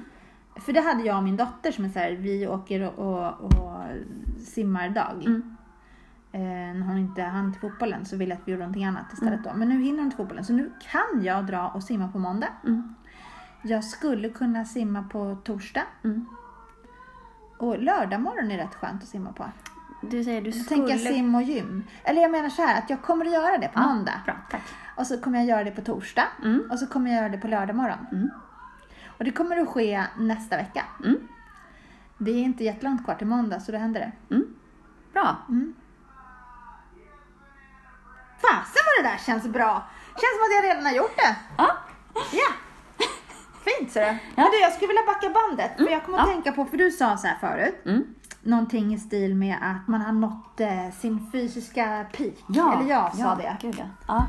för 0.56 0.72
det 0.72 0.80
hade 0.80 1.02
jag 1.02 1.16
och 1.16 1.22
min 1.22 1.36
dotter 1.36 1.72
som 1.72 1.84
är 1.84 1.88
så 1.88 1.98
här, 1.98 2.10
vi 2.12 2.46
åker 2.46 2.82
och, 2.98 3.04
och, 3.04 3.42
och 3.42 3.80
simmar 4.46 4.88
dag. 4.88 5.22
Mm. 5.26 5.53
Eh, 6.34 6.40
när 6.74 6.86
hon 6.86 6.98
inte 6.98 7.22
hann 7.22 7.52
till 7.52 7.60
fotbollen 7.60 8.04
så 8.04 8.16
ville 8.16 8.34
jag 8.34 8.40
att 8.40 8.48
vi 8.48 8.52
gjorde 8.52 8.62
någonting 8.64 8.84
annat 8.84 9.12
istället 9.12 9.32
Mm. 9.40 9.42
då. 9.52 9.58
Men 9.58 9.68
nu 9.68 9.82
hinner 9.82 9.98
hon 9.98 10.10
till 10.10 10.16
fotbollen 10.16 10.44
så 10.44 10.52
nu 10.52 10.72
kan 10.90 11.24
jag 11.24 11.46
dra 11.46 11.68
och 11.68 11.82
simma 11.82 12.08
på 12.08 12.18
måndag. 12.18 12.48
Mm. 12.64 12.94
Jag 13.62 13.84
skulle 13.84 14.28
kunna 14.28 14.64
simma 14.64 15.02
på 15.02 15.36
torsdag. 15.44 15.82
Mm. 16.04 16.26
Och 17.58 17.78
lördag 17.82 18.20
morgon 18.20 18.50
är 18.50 18.56
rätt 18.56 18.74
skönt 18.74 19.02
att 19.02 19.08
simma 19.08 19.32
på. 19.32 19.44
Du 20.00 20.24
säger 20.24 20.42
du 20.42 20.50
Då 20.50 20.58
skulle... 20.58 20.68
tänker 20.88 21.04
jag 21.04 21.14
sim 21.14 21.34
och 21.34 21.42
gym. 21.42 21.84
Eller 22.04 22.22
jag 22.22 22.30
menar 22.30 22.48
så 22.48 22.62
här 22.62 22.78
att 22.78 22.90
jag 22.90 23.02
kommer 23.02 23.26
att 23.26 23.32
göra 23.32 23.58
det 23.58 23.68
på 23.68 23.80
Ja, 23.80 23.86
måndag. 23.94 24.20
Bra, 24.24 24.36
tack. 24.50 24.62
Och 24.96 25.06
så 25.06 25.18
kommer 25.20 25.38
jag 25.38 25.46
göra 25.48 25.64
det 25.64 25.70
på 25.70 25.80
torsdag. 25.80 26.26
Mm. 26.44 26.62
Och 26.70 26.78
så 26.78 26.86
kommer 26.86 27.10
jag 27.10 27.16
göra 27.18 27.28
det 27.28 27.38
på 27.38 27.48
lördag 27.48 27.76
morgon. 27.76 28.06
Mm. 28.12 28.30
Och 29.18 29.24
det 29.24 29.30
kommer 29.30 29.56
att 29.56 29.68
ske 29.68 30.04
nästa 30.18 30.56
vecka. 30.56 30.84
Mm. 31.04 31.16
Det 32.18 32.30
är 32.30 32.42
inte 32.42 32.64
jättelångt 32.64 33.04
kvar 33.04 33.14
till 33.14 33.26
måndag 33.26 33.60
så 33.60 33.72
då 33.72 33.78
händer 33.78 34.00
det. 34.28 34.36
Bra. 35.12 35.36
Fasen 38.44 38.82
vad 38.86 39.04
det 39.04 39.08
där 39.10 39.18
känns 39.26 39.44
bra! 39.46 39.72
Känns 40.20 40.34
som 40.36 40.44
att 40.46 40.54
jag 40.56 40.64
redan 40.70 40.84
har 40.86 40.92
gjort 40.92 41.16
det. 41.16 41.36
Ja. 41.58 41.70
Ja! 42.14 42.50
Fint 43.64 43.92
ser 43.92 44.00
du. 44.12 44.18
Men 44.36 44.50
du, 44.50 44.60
jag 44.60 44.72
skulle 44.72 44.88
vilja 44.88 45.02
backa 45.06 45.30
bandet. 45.30 45.70
För 45.76 45.90
jag 45.90 46.04
kommer 46.04 46.18
att 46.18 46.26
Ja. 46.28 46.32
tänka 46.32 46.52
på, 46.52 46.64
för 46.64 46.76
du 46.76 46.90
sa 46.90 47.16
så 47.16 47.26
här 47.26 47.36
förut. 47.40 47.82
Mm. 47.86 48.04
Någonting 48.42 48.94
i 48.94 48.98
stil 48.98 49.34
med 49.34 49.56
att 49.62 49.88
man 49.88 50.00
har 50.00 50.12
nått 50.12 50.60
eh, 50.60 50.90
sin 51.00 51.30
fysiska 51.32 52.06
peak. 52.12 52.34
Ja. 52.48 52.74
Eller 52.80 52.90
jag 52.90 53.14
sa 53.14 53.20
ja, 53.22 53.34
det. 53.38 53.56
Gud, 53.60 53.74
ja. 53.78 53.84
Ja. 54.08 54.26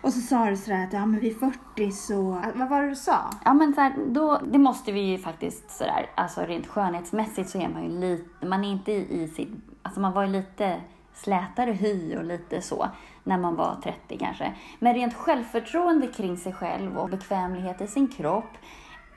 Och 0.00 0.12
så 0.12 0.20
sa 0.20 0.44
du 0.46 0.56
sådär 0.56 0.84
att 0.84 0.92
ja, 0.92 1.06
men 1.06 1.20
vid 1.20 1.38
40 1.40 1.92
så... 1.92 2.42
Vad 2.54 2.68
var 2.68 2.82
det 2.82 2.88
du 2.88 2.96
sa? 2.96 3.30
Ja 3.44 3.54
men 3.54 3.74
så 3.74 3.80
här, 3.80 3.94
då, 4.06 4.40
det 4.44 4.58
måste 4.58 4.92
vi 4.92 5.00
ju 5.00 5.18
faktiskt 5.18 5.70
sådär, 5.70 6.10
alltså 6.14 6.40
rent 6.40 6.66
skönhetsmässigt 6.66 7.50
så 7.50 7.58
är 7.58 7.68
man 7.68 7.82
ju 7.84 8.00
lite, 8.00 8.46
man 8.46 8.64
är 8.64 8.68
inte 8.70 8.92
i, 8.92 9.22
i 9.22 9.28
sitt, 9.28 9.48
alltså 9.82 10.00
man 10.00 10.12
var 10.12 10.22
ju 10.24 10.28
lite 10.32 10.80
slätare 11.14 11.72
hy 11.72 12.16
och 12.16 12.24
lite 12.24 12.62
så 12.62 12.88
när 13.28 13.38
man 13.38 13.56
var 13.56 13.76
30 13.82 14.18
kanske. 14.18 14.54
Men 14.78 14.94
rent 14.94 15.14
självförtroende 15.14 16.06
kring 16.06 16.36
sig 16.36 16.52
själv 16.52 16.98
och 16.98 17.08
bekvämlighet 17.08 17.80
i 17.80 17.86
sin 17.86 18.08
kropp, 18.08 18.50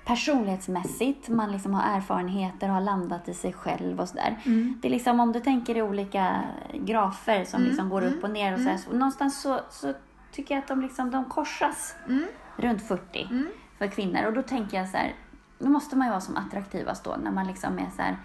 personlighetsmässigt, 0.06 1.30
man 1.30 1.52
liksom 1.52 1.74
har 1.74 1.96
erfarenheter 1.98 2.68
och 2.68 2.74
har 2.74 2.82
landat 2.82 3.30
i 3.30 3.34
sig 3.34 3.54
själv 3.54 4.00
och 4.00 4.08
sådär. 4.10 4.38
Det 4.82 4.88
är 4.88 4.90
liksom 4.92 5.20
om 5.20 5.32
du 5.32 5.40
tänker 5.40 5.78
i 5.78 5.82
olika 5.82 6.42
grafer 6.74 7.46
som 7.46 7.62
liksom 7.62 7.90
går 7.90 8.02
upp 8.06 8.24
och 8.24 8.30
ner 8.30 8.54
och 8.54 8.60
så, 8.60 8.70
här, 8.70 8.78
så 8.78 8.92
någonstans 8.92 9.42
så, 9.42 9.60
så 9.70 9.94
tycker 10.32 10.56
jag 10.56 10.62
att 10.62 10.68
de 10.68 10.82
liksom, 10.82 11.12
de 11.12 11.26
korsas 11.26 11.96
Mm. 12.08 12.26
runt 12.58 12.82
40 12.88 13.28
för 13.78 13.88
kvinnor. 13.88 14.26
Och 14.26 14.34
då 14.34 14.42
tänker 14.42 14.78
jag 14.78 14.90
så 14.90 14.98
här, 14.98 15.14
då 15.60 15.70
måste 15.70 15.96
man 15.96 16.08
ju 16.08 16.12
vara 16.12 16.22
som 16.22 16.38
attraktivast 16.38 17.04
då 17.04 17.16
när 17.24 17.32
man 17.32 17.48
liksom 17.48 17.80
är 17.80 17.90
så 17.96 18.02
här 18.02 18.18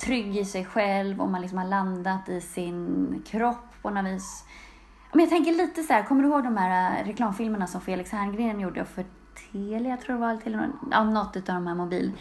trygg 0.00 0.36
i 0.36 0.44
sig 0.44 0.64
själv 0.64 1.20
och 1.20 1.30
man 1.30 1.40
liksom 1.40 1.58
har 1.58 1.64
landat 1.66 2.28
i 2.28 2.40
sin 2.40 3.22
kropp 3.26 3.82
på 3.82 3.90
något 3.90 4.04
vis. 4.12 4.44
Men 5.12 5.20
jag 5.20 5.30
tänker 5.30 5.52
lite 5.52 5.82
så 5.82 5.92
här, 5.92 6.02
kommer 6.02 6.22
du 6.22 6.28
ihåg 6.28 6.44
de 6.44 6.56
här 6.56 7.00
eh, 7.00 7.06
reklamfilmerna 7.06 7.66
som 7.66 7.80
Felix 7.80 8.12
Herngren 8.12 8.60
gjorde 8.60 8.84
för 8.84 9.04
Telia, 9.52 9.96
tror 9.96 10.20
jag 10.20 10.28
det 10.28 10.34
var, 10.34 10.42
till 10.42 10.56
någon, 10.56 10.78
ja, 10.90 11.04
något 11.04 11.36
av 11.36 11.42
de 11.54 11.66
här 11.66 11.74
mobil. 11.74 12.12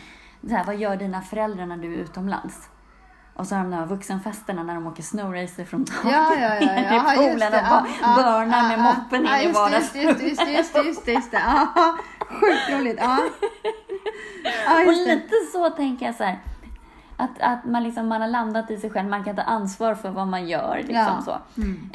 Så 0.49 0.55
här, 0.55 0.63
vad 0.65 0.75
gör 0.75 0.95
dina 0.95 1.21
föräldrar 1.21 1.65
när 1.65 1.77
du 1.77 1.93
är 1.93 1.97
utomlands? 1.97 2.69
Och 3.33 3.47
så 3.47 3.55
har 3.55 3.63
de 3.63 3.71
där 3.71 3.85
vuxenfesterna 3.85 4.63
när 4.63 4.73
de 4.75 4.87
åker 4.87 5.03
snowracer 5.03 5.65
från 5.65 5.85
taket 5.85 6.11
Ja, 6.11 6.35
ja, 6.35 6.55
ja. 6.55 6.59
ner 6.65 6.93
ja, 6.93 7.13
i 7.13 7.17
poolen 7.17 7.53
och 7.53 7.69
bara 7.69 8.15
börnar 8.15 8.67
med 8.67 8.79
moppen 8.79 9.21
in 9.21 9.25
i 9.25 9.53
det, 9.53 9.75
just 9.77 9.93
det, 9.93 10.51
just 10.51 10.73
det, 10.73 10.81
just 10.81 11.05
det, 11.05 11.11
just. 11.11 11.33
Ja, 11.33 11.67
sjukt 12.29 12.69
roligt. 12.71 12.97
Ja. 12.99 13.17
Ja, 14.65 14.85
Och 14.87 14.93
lite 14.93 15.35
så 15.51 15.69
tänker 15.69 16.05
jag 16.05 16.15
så 16.15 16.23
här. 16.23 16.39
Att, 17.17 17.41
att 17.41 17.65
man, 17.65 17.83
liksom, 17.83 18.07
man 18.07 18.21
har 18.21 18.27
landat 18.27 18.71
i 18.71 18.77
sig 18.77 18.89
själv, 18.89 19.09
man 19.09 19.23
kan 19.23 19.35
ta 19.35 19.41
ansvar 19.41 19.95
för 19.95 20.09
vad 20.09 20.27
man 20.27 20.47
gör. 20.47 20.75
Liksom 20.77 20.95
Ja. 20.95 21.21
så. 21.25 21.31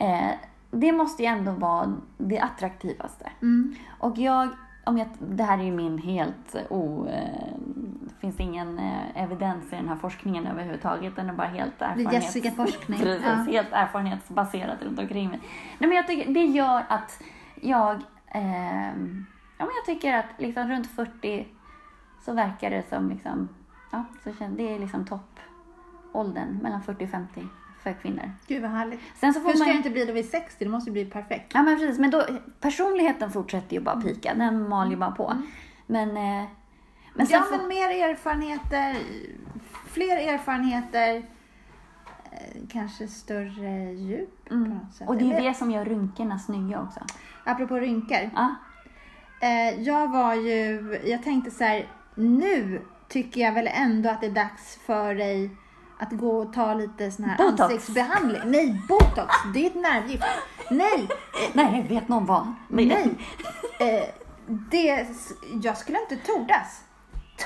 Eh, 0.04 0.30
det 0.70 0.92
måste 0.92 1.22
ju 1.22 1.26
ändå 1.28 1.52
vara 1.52 1.96
det 2.18 2.38
attraktivaste. 2.40 3.30
Mm. 3.42 3.74
Och 3.98 4.18
jag, 4.18 4.48
om 4.84 4.98
jag, 4.98 5.08
det 5.18 5.42
här 5.44 5.58
är 5.58 5.62
ju 5.62 5.72
min 5.72 5.98
helt 5.98 6.54
eh, 6.54 6.62
o... 6.70 7.06
Eh, 7.06 7.54
det 8.00 8.20
finns 8.20 8.40
ingen 8.40 8.78
eh, 8.78 9.22
evidens 9.22 9.72
i 9.72 9.76
den 9.76 9.88
här 9.88 9.96
forskningen 9.96 10.46
överhuvudtaget. 10.46 11.16
Den 11.16 11.28
är 11.28 11.32
bara 11.34 11.46
helt 11.46 11.82
erfarenhets... 11.82 12.32
Precis, 12.86 13.22
Ja. 13.24 13.32
helt 13.32 13.72
erfarenhetsbaserat 13.72 14.82
runt 14.82 14.98
omkring 14.98 15.28
mig. 15.28 15.40
Nej, 15.78 15.88
men 15.88 15.96
jag 15.96 16.06
tycker, 16.06 16.34
det 16.34 16.44
gör 16.44 16.82
att 16.88 17.22
jag... 17.62 18.02
ehm, 18.26 19.26
ja, 19.58 19.64
men 19.64 19.74
jag 19.76 19.84
tycker 19.86 20.14
att 20.18 20.26
liksom 20.38 20.68
runt 20.68 20.86
40 20.86 21.46
så 22.24 22.32
verkar 22.32 22.70
det 22.70 22.88
som 22.88 23.08
liksom... 23.10 23.48
Ja, 23.92 24.04
så 24.24 24.32
känns, 24.32 24.56
det 24.56 24.74
är 24.74 24.78
liksom 24.78 25.06
toppåldern, 25.06 26.58
mellan 26.62 26.82
40 26.82 27.04
och 27.04 27.10
50 27.10 27.46
för 27.92 28.00
kvinnor. 28.02 28.30
Gud 28.46 28.62
vad 28.62 28.70
härligt. 28.70 29.00
Sen 29.14 29.34
så 29.34 29.40
får 29.40 29.48
Hur 29.48 29.56
ska 29.56 29.64
man... 29.64 29.72
det 29.72 29.76
inte 29.76 29.90
bli 29.90 30.04
då 30.04 30.12
vid 30.12 30.28
60? 30.30 30.64
Det 30.64 30.70
måste 30.70 30.90
ju 30.90 30.92
bli 30.92 31.04
perfekt. 31.04 31.50
Ja 31.54 31.62
men 31.62 31.78
precis, 31.78 31.98
men 31.98 32.10
då, 32.10 32.26
personligheten 32.60 33.30
fortsätter 33.30 33.74
ju 33.76 33.80
bara 33.82 34.00
pika, 34.00 34.34
den 34.34 34.68
mal 34.68 34.90
ju 34.90 34.96
bara 34.96 35.10
på. 35.10 35.32
Men, 35.86 36.08
eh, 36.16 36.44
men 37.14 37.26
sen 37.26 37.36
ja, 37.38 37.42
får, 37.42 37.56
men 37.56 37.68
mer 37.68 38.10
erfarenheter, 38.10 38.96
fler 39.86 40.16
erfarenheter, 40.34 41.16
eh, 42.32 42.62
kanske 42.72 43.08
större 43.08 43.92
djup 43.92 44.48
på 44.48 44.54
något 44.54 44.94
sätt. 44.94 45.08
och 45.08 45.16
det 45.16 45.24
är 45.24 45.34
Eller- 45.36 45.48
det 45.48 45.54
som 45.54 45.70
gör 45.70 45.84
rynkorna 45.84 46.38
snygga 46.38 46.80
också. 46.82 47.00
Apropå 47.44 47.76
rynkor. 47.76 48.30
Ja, 48.34 48.54
Eh, 49.40 49.82
jag 49.82 50.08
var 50.08 50.34
ju, 50.34 50.98
jag 51.04 51.22
tänkte 51.22 51.50
så 51.50 51.64
här, 51.64 51.86
nu 52.14 52.80
tycker 53.08 53.40
jag 53.40 53.52
väl 53.52 53.68
ändå 53.72 54.08
att 54.10 54.20
det 54.20 54.26
är 54.26 54.30
dags 54.30 54.76
för 54.86 55.14
dig 55.14 55.50
att 55.98 56.10
gå 56.12 56.38
och 56.38 56.52
ta 56.52 56.74
lite 56.74 57.10
sån 57.10 57.24
här 57.24 57.36
Botox. 57.36 57.60
ansiktsbehandling. 57.60 58.42
Nej, 58.44 58.82
botox, 58.88 59.34
det 59.54 59.62
är 59.62 59.66
ett 59.66 59.74
nervgift. 59.74 60.24
Nej, 60.70 61.08
nej, 61.52 61.86
vet 61.88 62.08
någon 62.08 62.26
vad? 62.26 62.54
nej. 62.68 63.14
Eh, 63.80 64.08
det, 64.48 65.06
jag 65.62 65.78
skulle 65.78 65.98
inte 66.00 66.16
tordas. 66.16 66.80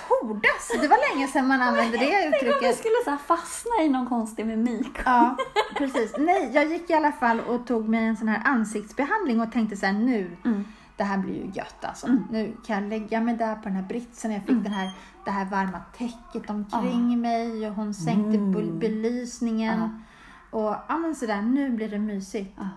tordas. 0.08 0.70
Det 0.80 0.88
var 0.88 1.14
länge 1.14 1.28
sedan 1.28 1.46
man 1.46 1.60
använde 1.62 1.98
det 1.98 2.06
Tänk 2.06 2.24
om 2.24 2.30
du 2.30 2.36
uttrycket. 2.36 2.78
skulle 2.78 2.94
så 3.04 3.16
fastna 3.26 3.82
i 3.82 3.88
någon 3.88 4.06
konstig 4.08 4.46
mimik. 4.46 4.92
Ja, 5.04 5.36
precis. 5.76 6.12
Nej, 6.18 6.50
jag 6.54 6.66
gick 6.66 6.90
i 6.90 6.94
alla 6.94 7.12
fall 7.12 7.40
och 7.40 7.66
tog 7.66 7.88
mig 7.88 8.04
en 8.06 8.16
sån 8.16 8.28
här 8.28 8.42
ansiktsbehandling 8.44 9.40
och 9.40 9.52
tänkte 9.52 9.76
så 9.76 9.86
här 9.86 9.92
nu, 9.92 10.36
Mm. 10.44 10.64
Det 11.00 11.04
här 11.04 11.18
blir 11.18 11.34
ju 11.44 11.50
gött 11.52 11.84
alltså. 11.84 12.06
Mm. 12.06 12.26
Nu 12.30 12.56
kan 12.66 12.82
jag 12.82 12.88
lägga 12.90 13.20
mig 13.20 13.36
där 13.36 13.54
på 13.56 13.62
den 13.62 13.72
här 13.72 13.82
britsen. 13.82 14.32
Jag 14.32 14.42
fick 14.44 14.62
den 14.64 14.72
här, 14.72 14.90
det 15.24 15.30
här 15.30 15.44
varma 15.44 15.80
täcket 15.98 16.50
omkring 16.50 17.20
mig 17.20 17.68
och 17.68 17.74
hon 17.74 17.94
sänkte 17.94 18.38
Mm. 18.38 18.54
bel- 18.54 18.78
belysningen. 18.78 20.02
Och 20.50 20.76
ja 20.88 20.98
men 20.98 21.14
sådär, 21.14 21.42
nu 21.42 21.70
blir 21.70 21.88
det 21.90 21.98
mysigt. 21.98 22.54
Ja. 22.58 22.68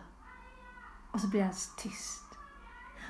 Och 1.12 1.20
så 1.22 1.28
blir 1.28 1.40
det 1.40 1.46
alldeles 1.46 1.76
tyst. 1.76 2.24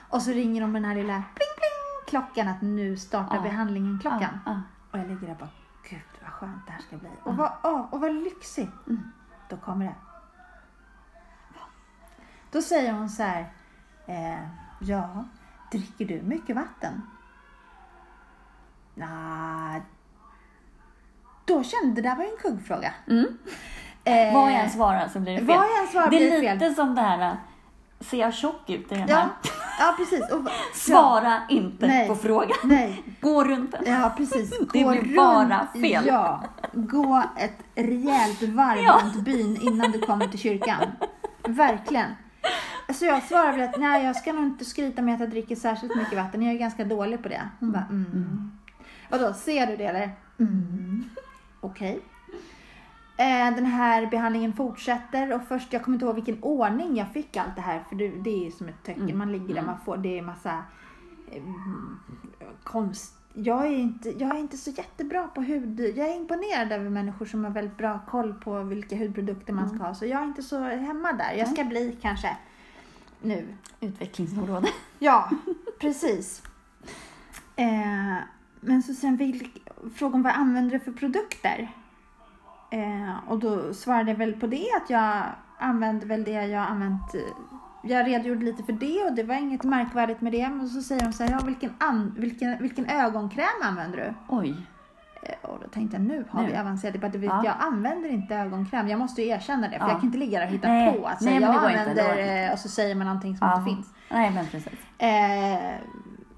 Och 0.09 0.21
så 0.21 0.31
ringer 0.31 0.61
de 0.61 0.71
med 0.71 0.81
den 0.81 0.89
här 0.89 0.97
lilla 0.97 1.13
pling 1.35 1.53
pling 1.57 2.07
klockan 2.07 2.47
att 2.47 2.61
nu 2.61 2.97
startar 2.97 3.35
Ja. 3.35 3.41
behandlingen 3.41 3.99
klockan. 4.01 4.21
Ja, 4.45 4.51
ja. 4.51 4.61
Och 4.91 4.99
jag 4.99 5.07
ligger 5.07 5.21
där 5.27 5.31
och 5.33 5.37
bara, 5.39 5.49
gud 5.89 6.01
vad 6.21 6.31
skönt 6.31 6.65
det 6.65 6.71
här 6.71 6.81
ska 6.81 6.97
bli. 6.97 7.09
Och 7.23 7.37
vad, 7.37 7.51
åh, 7.63 7.85
och 7.93 7.99
vad 8.01 8.13
lyxigt. 8.13 8.87
Mm. 8.87 9.03
Då 9.49 9.57
kommer 9.57 9.85
det. 9.85 9.95
Då 12.51 12.61
säger 12.61 12.93
hon 12.93 13.09
så 13.09 13.23
här, 13.23 13.53
eh, 14.05 14.39
ja, 14.85 15.25
dricker 15.71 16.05
du 16.05 16.21
mycket 16.21 16.55
vatten? 16.55 17.01
Nej. 18.95 19.81
Då 21.45 21.63
kände 21.63 22.01
det 22.01 22.09
där 22.09 22.15
var 22.15 22.23
ju 22.23 22.29
en 22.29 22.37
kuggfråga. 22.37 22.93
Mm. 23.07 23.37
Eh, 24.03 24.33
Vad 24.33 24.51
jag 24.51 24.59
än 24.59 24.69
svarar 24.69 25.07
så 25.07 25.19
blir 25.19 25.31
det 25.33 25.37
fel. 25.37 25.47
vad 25.47 25.55
jag 25.65 25.81
än 25.81 25.87
svarar 25.87 26.05
det 26.05 26.09
blir 26.17 26.27
är 26.27 26.41
det 26.41 26.53
lite 26.53 26.59
fel. 26.65 26.75
som 26.75 26.95
det 26.95 27.01
här, 27.01 27.37
ser 27.99 28.17
jag 28.17 28.33
tjock 28.33 28.69
ut 28.69 28.91
i 28.91 28.95
den 28.95 29.07
Ja, 29.07 29.15
här? 29.15 29.29
ja 29.79 29.93
precis. 29.97 30.31
Och, 30.31 30.41
Svara 30.75 31.41
inte 31.49 31.87
Nej. 31.87 32.07
på 32.07 32.15
frågan. 32.15 32.57
Nej, 32.63 33.03
Gå 33.21 33.43
runt 33.43 33.71
den. 33.71 33.83
Ja, 33.85 34.13
precis. 34.17 34.49
Det 34.73 34.83
Gå 34.83 34.89
blir 34.91 35.15
bara 35.15 35.59
runt- 35.73 35.81
fel. 35.81 36.05
Ja, 36.07 36.43
gå 36.73 37.23
ett 37.37 37.59
rejält 37.75 38.41
varv 38.41 38.79
Ja. 38.79 38.99
runt 39.03 39.15
byn 39.25 39.57
innan 39.61 39.91
du 39.91 39.99
kommer 40.01 40.27
till 40.27 40.39
kyrkan. 40.39 40.81
Verkligen. 41.47 42.09
Så 43.03 43.07
jag 43.07 43.23
svarar 43.23 43.51
väl 43.51 43.69
att 43.69 43.79
nej, 43.79 44.05
jag 44.05 44.15
ska 44.15 44.33
nog 44.33 44.43
inte 44.43 44.65
skryta 44.65 45.01
med 45.01 45.13
att 45.13 45.19
jag 45.19 45.29
dricker 45.29 45.55
särskilt 45.55 45.95
mycket 45.95 46.17
vatten. 46.17 46.41
Jag 46.41 46.53
är 46.53 46.59
ganska 46.59 46.85
dålig 46.85 47.23
på 47.23 47.29
det. 47.29 47.49
Hon 47.59 47.71
bara, 47.71 47.85
mm. 47.89 48.51
Vadå, 49.09 49.33
ser 49.33 49.67
du 49.67 49.77
det 49.77 49.85
eller? 49.85 50.11
Mm. 50.39 51.03
Okej. 51.61 52.01
Eh, 53.17 53.55
den 53.55 53.65
här 53.65 54.05
behandlingen 54.05 54.53
fortsätter 54.53 55.33
och 55.33 55.41
först, 55.47 55.73
jag 55.73 55.83
kommer 55.83 55.95
inte 55.95 56.05
ihåg 56.05 56.15
vilken 56.15 56.43
ordning 56.43 56.97
jag 56.97 57.11
fick 57.11 57.37
allt 57.37 57.55
det 57.55 57.61
här 57.61 57.83
för 57.89 57.95
det, 58.23 58.47
är 58.47 58.51
som 58.51 58.67
ett 58.67 58.83
töcken. 58.83 59.03
Mm. 59.03 59.17
Man 59.17 59.31
ligger 59.31 59.55
där, 59.55 59.61
man 59.61 59.79
får, 59.85 59.97
det 59.97 60.17
är 60.17 60.21
massa 60.21 60.63
eh, 61.31 61.43
konst. 62.63 63.17
Jag 63.33 63.65
är, 63.65 63.77
inte, 63.77 64.09
jag 64.09 64.35
är 64.35 64.39
inte 64.39 64.57
så 64.57 64.69
jättebra 64.69 65.27
på 65.27 65.41
hud. 65.41 65.79
Jag 65.79 66.09
är 66.09 66.15
imponerad 66.15 66.71
över 66.71 66.89
människor 66.89 67.25
som 67.25 67.43
har 67.43 67.51
väldigt 67.51 67.77
bra 67.77 67.99
koll 68.07 68.33
på 68.33 68.63
vilka 68.63 68.97
hudprodukter 68.97 69.53
man 69.53 69.69
ska 69.69 69.77
ha. 69.77 69.93
Så 69.93 70.05
jag 70.05 70.21
är 70.21 70.25
inte 70.25 70.43
så 70.43 70.59
hemma 70.59 71.13
där. 71.13 71.33
Jag 71.37 71.47
ska 71.47 71.63
bli 71.63 71.97
kanske 72.01 72.37
nu. 73.23 73.47
Utvecklingsområde. 73.81 74.67
Ja, 74.99 75.29
precis. 75.79 76.43
Eh, 77.55 78.17
men 78.61 78.83
så 78.83 78.93
sen 78.93 79.17
fick 79.17 79.63
frågan 79.95 80.21
vad 80.21 80.33
använder 80.33 80.71
du 80.71 80.79
för 80.79 80.91
produkter? 80.91 81.71
Eh, 82.71 83.29
och 83.29 83.39
då 83.39 83.73
svarade 83.73 84.11
jag 84.11 84.17
väl 84.17 84.33
på 84.33 84.47
det 84.47 84.67
att 84.83 84.89
jag 84.89 85.23
använde 85.59 86.05
väl 86.05 86.23
det 86.23 86.31
jag 86.31 86.67
använt. 86.67 87.15
eh, 87.15 87.21
Jag 87.83 88.07
redogjorde 88.07 88.45
lite 88.45 88.63
för 88.63 88.73
det 88.73 89.03
och 89.03 89.13
det 89.13 89.23
var 89.23 89.35
inget 89.35 89.63
märkvärdigt 89.63 90.21
med 90.21 90.31
det. 90.31 90.49
Men 90.49 90.69
så 90.69 90.81
säger 90.81 91.03
de 91.03 91.13
så 91.13 91.23
här, 91.23 91.31
ja 91.31 91.39
vilken, 91.45 91.73
an, 91.77 92.15
vilken, 92.17 92.61
vilken 92.61 92.85
ögonkräm 92.85 93.47
använder 93.63 93.97
du? 93.97 94.13
Oj. 94.35 94.55
Eh, 95.25 95.49
Och 95.49 95.59
då 95.59 95.67
tänkte 95.67 95.97
jag 95.97 96.03
nu 96.05 96.25
har 96.29 96.41
Nu. 96.43 96.47
vi 96.51 96.57
avancerat. 96.57 97.11
Du 97.13 97.17
vet, 97.19 97.29
Ja. 97.29 97.41
Jag 97.45 97.55
använder 97.59 98.09
inte 98.09 98.35
ögonkräm. 98.35 98.87
Jag 98.87 98.99
måste 98.99 99.21
ju 99.21 99.27
erkänna 99.27 99.67
det. 99.67 99.77
För 99.79 99.85
Ja. 99.85 99.91
jag 99.91 99.97
kan 99.99 100.05
inte 100.05 100.17
ligga 100.17 100.39
där 100.39 100.45
och 100.47 100.53
hitta 100.53 100.67
Nej. 100.67 100.99
på 100.99 101.07
att 101.07 101.21
Nej, 101.21 101.33
säga, 101.33 101.39
det 101.39 101.45
jag 101.53 101.63
det 101.63 101.79
använder 101.79 102.09
inte. 102.19 102.31
eh, 102.31 102.51
och 102.53 102.59
så 102.59 102.69
säger 102.69 102.95
man 102.95 103.07
någonting 103.07 103.37
som 103.37 103.47
Ja. 103.47 103.55
inte 103.59 103.69
finns. 103.75 103.93
Nej 104.09 104.31
men 104.31 104.45
precis. 104.47 104.79
Eh, 104.97 105.75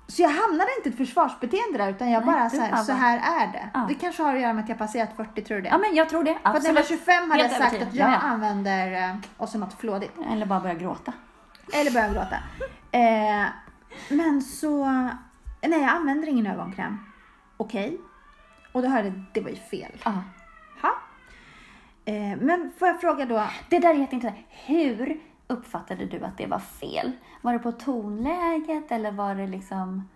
så 0.08 0.22
jag 0.22 0.30
hamnade 0.30 0.70
inte 0.78 0.90
i 0.90 0.92
ett 0.92 0.98
försvarsbeteende 0.98 1.78
där 1.78 1.90
utan 1.90 2.10
jag 2.12 2.26
Nej, 2.26 2.36
bara 2.36 2.50
så 2.50 2.62
här, 2.62 2.84
så 2.84 2.92
här 2.92 3.18
är 3.42 3.52
det. 3.52 3.70
Ja. 3.74 3.86
Det 3.88 3.94
kanske 3.96 4.24
har 4.24 4.36
att 4.36 4.42
göra 4.42 4.54
med 4.54 4.64
att 4.64 4.70
jag 4.70 4.78
passerat 4.78 5.10
40, 5.16 5.42
tror 5.42 5.56
du 5.58 5.62
det? 5.62 5.70
Ja 5.70 5.78
men 5.78 5.96
jag 5.96 6.10
tror 6.10 6.24
det. 6.24 6.34
För 6.34 6.50
att 6.50 6.64
när 6.64 6.70
jag 6.70 6.78
Absolut. 6.80 7.08
var 7.08 7.16
25 7.16 7.32
hade 7.32 7.44
jag 7.44 7.52
sagt 7.52 7.74
att 7.82 7.94
jag 7.96 8.08
Ja, 8.10 8.12
ja. 8.12 8.18
använder, 8.28 8.92
eh, 9.10 9.16
och 9.38 9.50
så 9.50 9.58
något 9.58 9.74
flådigt. 9.74 10.14
Eller 10.32 10.46
bara 10.46 10.60
börja 10.60 10.76
gråta. 10.76 11.14
Eller 11.74 11.92
börja 11.92 12.08
gråta. 12.08 12.36
Eh, 12.92 13.46
men 14.10 14.42
så, 14.42 14.86
nej 15.68 15.82
jag 15.82 15.90
använder 15.90 16.28
ingen 16.30 16.48
ögonkräm. 16.48 16.98
Okej. 17.58 17.98
Och 18.76 18.82
då 18.82 18.88
hörde 18.88 19.08
jag, 19.08 19.24
det 19.34 19.42
var 19.42 19.50
ju 19.50 19.56
fel. 19.56 19.92
Ja. 20.06 20.24
Ha? 20.82 20.94
Eh, 22.06 22.38
men 22.38 22.72
får 22.80 22.88
jag 22.88 23.02
fråga 23.02 23.26
då, 23.26 23.48
Det 23.70 23.80
där 23.80 23.90
är 23.90 23.94
jätteintressant. 23.94 24.46
Hur 24.50 25.20
uppfattade 25.48 26.06
du 26.06 26.24
att 26.24 26.38
det 26.38 26.48
var 26.48 26.60
fel? 26.60 27.12
Var 27.42 27.54
det 27.54 27.60
på 27.60 27.72
tonläget 27.72 28.92
eller 28.92 29.12
var 29.12 29.36
det 29.36 29.48
liksom... 29.48 30.10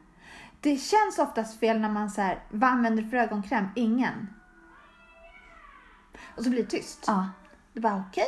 det 0.59 0.77
känns 0.77 1.19
oftast 1.19 1.59
fel 1.59 1.79
när 1.79 1.89
man 1.89 2.09
säger, 2.09 2.39
vad 2.49 2.69
använder 2.69 3.03
du 3.03 3.09
för 3.09 3.17
ögonkräm? 3.17 3.67
Ingen. 3.75 4.29
Och 6.35 6.43
så 6.43 6.49
blir 6.49 6.63
det 6.63 6.69
tyst. 6.69 7.03
Ja. 7.07 7.29
Det 7.73 7.79
var 7.79 8.03
okej. 8.09 8.27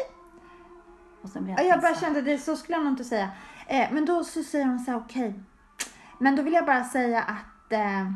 Och 1.22 1.30
sen 1.30 1.44
blev 1.44 1.58
Ja, 1.60 1.64
Jag 1.64 1.82
bara 1.82 1.96
kände 1.96 2.22
det, 2.22 2.38
så 2.38 2.56
skulle 2.56 2.78
jag 2.78 2.84
nog 2.84 2.94
inte 2.94 3.04
säga. 3.04 3.30
Eh, 3.68 3.88
men 3.92 4.06
då 4.06 4.24
så 4.24 4.44
säger 4.44 4.66
hon 4.66 4.80
så 4.80 4.92
här, 4.92 4.98
okej. 5.00 5.34
Men 6.20 6.36
då 6.36 6.44
vill 6.44 6.54
jag 6.54 6.66
bara 6.66 6.84
säga 6.84 7.22
att 7.22 7.72
eh, 7.72 8.12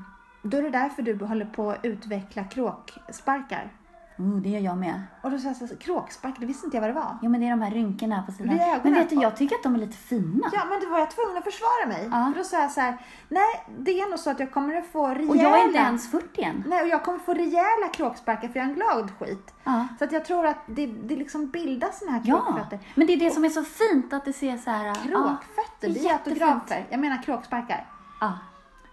då 0.49 0.57
är 0.57 0.61
det 0.61 0.69
därför 0.69 1.01
du 1.01 1.25
håller 1.25 1.45
på 1.45 1.71
att 1.71 1.85
utveckla 1.85 2.43
kråksparkar. 2.43 3.71
Oh, 4.17 4.35
det 4.41 4.49
gör 4.49 4.59
jag 4.59 4.77
med. 4.77 5.01
Och 5.21 5.31
då 5.31 5.37
sa 5.37 5.47
jag 5.47 5.55
så 5.55 5.65
här, 5.65 6.33
det 6.39 6.45
visste 6.45 6.65
inte 6.65 6.77
jag 6.77 6.81
vad 6.81 6.89
det 6.89 6.93
var. 6.93 7.17
Jo 7.21 7.29
men 7.29 7.41
det 7.41 7.47
är 7.47 7.51
de 7.51 7.61
här 7.61 7.71
rynkorna 7.71 8.23
på 8.25 8.31
sidan. 8.31 8.59
Men 8.83 8.93
vet 8.93 9.09
du, 9.09 9.15
jag 9.15 9.35
tycker 9.35 9.55
att 9.55 9.63
de 9.63 9.75
är 9.75 9.79
lite 9.79 9.97
fina. 9.97 10.49
Ja, 10.53 10.65
men 10.69 10.79
då 10.79 10.89
var 10.89 10.99
jag 10.99 11.11
tvungen 11.11 11.37
att 11.37 11.43
försvara 11.43 11.85
mig. 11.87 12.07
Ja. 12.11 12.31
För 12.33 12.39
då 12.39 12.43
sa 12.43 12.61
jag 12.61 12.71
så 12.71 12.81
här, 12.81 12.97
nej, 13.29 13.63
det 13.79 14.01
är 14.01 14.09
nog 14.09 14.19
så 14.19 14.29
att 14.29 14.39
jag 14.39 14.51
kommer 14.51 14.75
att 14.75 14.87
få 14.87 15.07
rejäla... 15.07 15.29
Och 15.31 15.37
jag 15.37 15.59
är 15.59 15.65
inte 15.65 15.79
ens 15.79 16.11
40 16.11 16.41
än. 16.41 16.63
Nej, 16.67 16.81
och 16.81 16.87
jag 16.87 17.03
kommer 17.03 17.19
få 17.19 17.33
rejäla 17.33 17.87
kråksparkar 17.93 18.47
för 18.47 18.59
jag 18.59 18.65
är 18.65 18.69
en 18.69 18.75
glad 18.75 19.11
skit. 19.19 19.53
Ja. 19.63 19.87
Så 19.99 20.03
att 20.05 20.11
jag 20.11 20.25
tror 20.25 20.45
att 20.45 20.57
det, 20.65 20.85
det 20.87 21.15
liksom 21.15 21.47
bildas 21.49 21.99
såna 21.99 22.11
här 22.11 22.21
Ja, 22.25 22.41
kråkfötter. 22.41 22.79
men 22.95 23.07
det 23.07 23.13
är 23.13 23.17
det 23.17 23.31
som 23.31 23.45
är 23.45 23.49
så 23.49 23.63
fint 23.63 24.13
att 24.13 24.25
det 24.25 24.33
ser 24.33 24.57
så 24.57 24.69
här... 24.69 24.95
Kråkfötter, 24.95 25.89
det 25.89 26.09
är 26.09 26.13
autografer. 26.13 26.85
Jag 26.89 26.99
menar 26.99 27.23
kråksparkar. 27.23 27.85
Ja. 28.21 28.33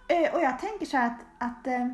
Eh, 0.07 0.33
Och 0.35 0.41
jag 0.41 0.59
tänker 0.59 0.85
så 0.85 0.97
här 0.97 1.07
att, 1.07 1.19
att 1.43 1.67
eh, 1.67 1.87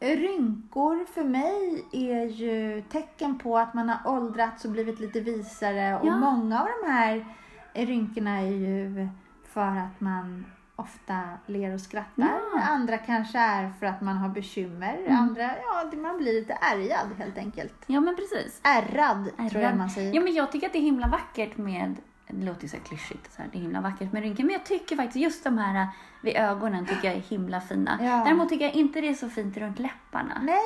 rynkor 0.00 1.04
för 1.04 1.24
mig 1.24 1.84
är 1.92 2.24
ju 2.26 2.82
tecken 2.82 3.38
på 3.38 3.58
att 3.58 3.74
man 3.74 3.88
har 3.88 4.12
åldrats 4.12 4.64
och 4.64 4.70
blivit 4.70 5.00
lite 5.00 5.20
visare. 5.20 5.98
Och 5.98 6.06
Ja. 6.06 6.16
många 6.16 6.60
av 6.60 6.68
de 6.82 6.90
här 6.92 7.26
rynkorna 7.74 8.38
är 8.38 8.46
ju 8.46 9.08
för 9.48 9.60
att 9.76 10.00
man 10.00 10.46
ofta 10.76 11.20
ler 11.46 11.74
och 11.74 11.80
skrattar. 11.80 12.40
Ja. 12.54 12.62
Andra 12.62 12.98
kanske 12.98 13.38
är 13.38 13.72
för 13.80 13.86
att 13.86 14.00
man 14.00 14.16
har 14.16 14.28
bekymmer. 14.28 14.98
Mm. 14.98 15.16
Andra, 15.16 15.42
ja, 15.42 15.98
man 15.98 16.16
blir 16.18 16.32
lite 16.32 16.52
ärgad 16.52 17.06
helt 17.18 17.38
enkelt. 17.38 17.74
ja, 17.86 18.00
men 18.00 18.16
precis. 18.16 18.60
Ärrad, 18.64 19.24
tror 19.24 19.52
jag 19.52 19.62
Ärrad. 19.62 19.76
man 19.78 19.90
säger. 19.90 20.14
Ja, 20.14 20.20
men 20.20 20.34
jag 20.34 20.52
tycker 20.52 20.66
att 20.66 20.72
det 20.72 20.78
är 20.78 20.82
himla 20.82 21.08
vackert 21.08 21.56
med 21.56 21.96
det 22.28 22.46
låter 22.46 22.62
ju 22.62 22.68
så 22.68 22.76
klyschigt, 22.76 23.32
så 23.32 23.42
här, 23.42 23.48
det 23.52 23.58
är 23.58 23.62
himla 23.62 23.80
vackert 23.80 24.12
med 24.12 24.22
rynkor. 24.22 24.44
Men 24.44 24.52
jag 24.52 24.64
tycker 24.64 24.96
faktiskt 24.96 25.16
just 25.16 25.44
de 25.44 25.58
här 25.58 25.86
vid 26.26 26.36
ögonen 26.36 26.86
tycker 26.86 27.08
jag 27.08 27.16
är 27.16 27.20
himla 27.20 27.60
fina. 27.60 27.98
Ja. 28.00 28.22
Däremot 28.24 28.48
tycker 28.48 28.64
jag 28.64 28.74
inte 28.74 29.00
det 29.00 29.08
är 29.08 29.14
så 29.14 29.28
fint 29.28 29.56
runt 29.56 29.78
läpparna. 29.78 30.40
Nej, 30.42 30.58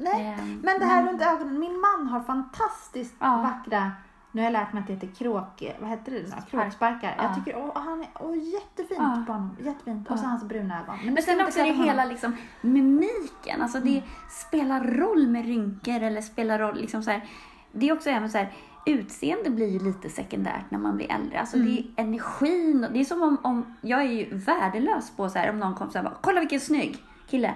nej. 0.00 0.26
Ehm, 0.40 0.60
Men 0.64 0.78
det 0.78 0.84
här 0.84 1.02
men- 1.02 1.12
runt 1.12 1.22
ögonen. 1.22 1.58
Min 1.58 1.80
man 1.80 2.06
har 2.08 2.20
fantastiskt 2.20 3.14
Ja. 3.18 3.36
vackra, 3.36 3.92
nu 4.32 4.40
har 4.40 4.44
jag 4.44 4.52
lärt 4.52 4.72
mig 4.72 4.80
att 4.80 4.86
det 4.86 4.92
heter 4.92 5.06
kråk, 5.18 5.62
vad 5.80 5.90
heter 5.90 6.12
det? 6.12 6.50
Kråksparkar. 6.50 7.14
Ja. 7.18 7.22
Jag 7.24 7.34
tycker, 7.34 7.58
åh, 7.58 7.70
han 7.74 8.00
är 8.00 8.08
åh, 8.20 8.36
jättefint 8.38 9.00
Ja. 9.00 9.22
på 9.26 9.32
honom. 9.32 9.56
Jättefint. 9.60 10.10
Och 10.10 10.18
så 10.18 10.26
hans 10.26 10.44
bruna 10.44 10.80
ögon. 10.82 10.96
Men 11.04 11.22
ska 11.22 11.32
sen 11.32 11.40
också 11.40 11.58
det 11.62 11.72
hela 11.72 12.04
liksom 12.04 12.36
mimiken. 12.60 13.62
Alltså 13.62 13.80
det 13.80 14.02
spelar 14.30 14.84
roll 14.84 15.26
med 15.28 15.44
rynkor 15.46 16.02
eller 16.02 16.20
spelar 16.20 16.58
roll 16.58 16.76
liksom 16.80 17.02
så 17.02 17.10
här. 17.10 17.24
Det 17.72 17.88
är 17.88 17.92
också 17.92 18.10
även 18.10 18.30
så 18.30 18.38
här, 18.38 18.52
utseende 18.86 19.50
blir 19.50 19.68
ju 19.68 19.78
lite 19.78 20.08
sekundärt 20.08 20.70
när 20.70 20.78
man 20.78 20.96
blir 20.96 21.12
äldre. 21.12 21.40
Alltså 21.40 21.56
det 21.56 21.78
är 21.78 21.84
energin. 21.96 22.84
och- 22.84 22.92
Det 22.92 23.00
är 23.00 23.04
som 23.04 23.22
om, 23.22 23.36
om 23.42 23.76
jag 23.80 24.00
är 24.00 24.04
ju 24.12 24.34
värdelös 24.36 25.10
på 25.16 25.28
så 25.28 25.38
här 25.38 25.50
om 25.50 25.58
någon 25.58 25.74
kommer 25.74 25.90
så 25.92 25.98
här 25.98 26.04
bara, 26.04 26.18
kolla 26.20 26.40
vilken 26.40 26.60
snygg 26.60 26.96
kille 27.30 27.54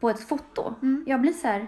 på 0.00 0.10
ett 0.10 0.28
foto. 0.28 0.74
Jag 1.06 1.20
blir 1.20 1.32
så 1.32 1.46
här, 1.48 1.66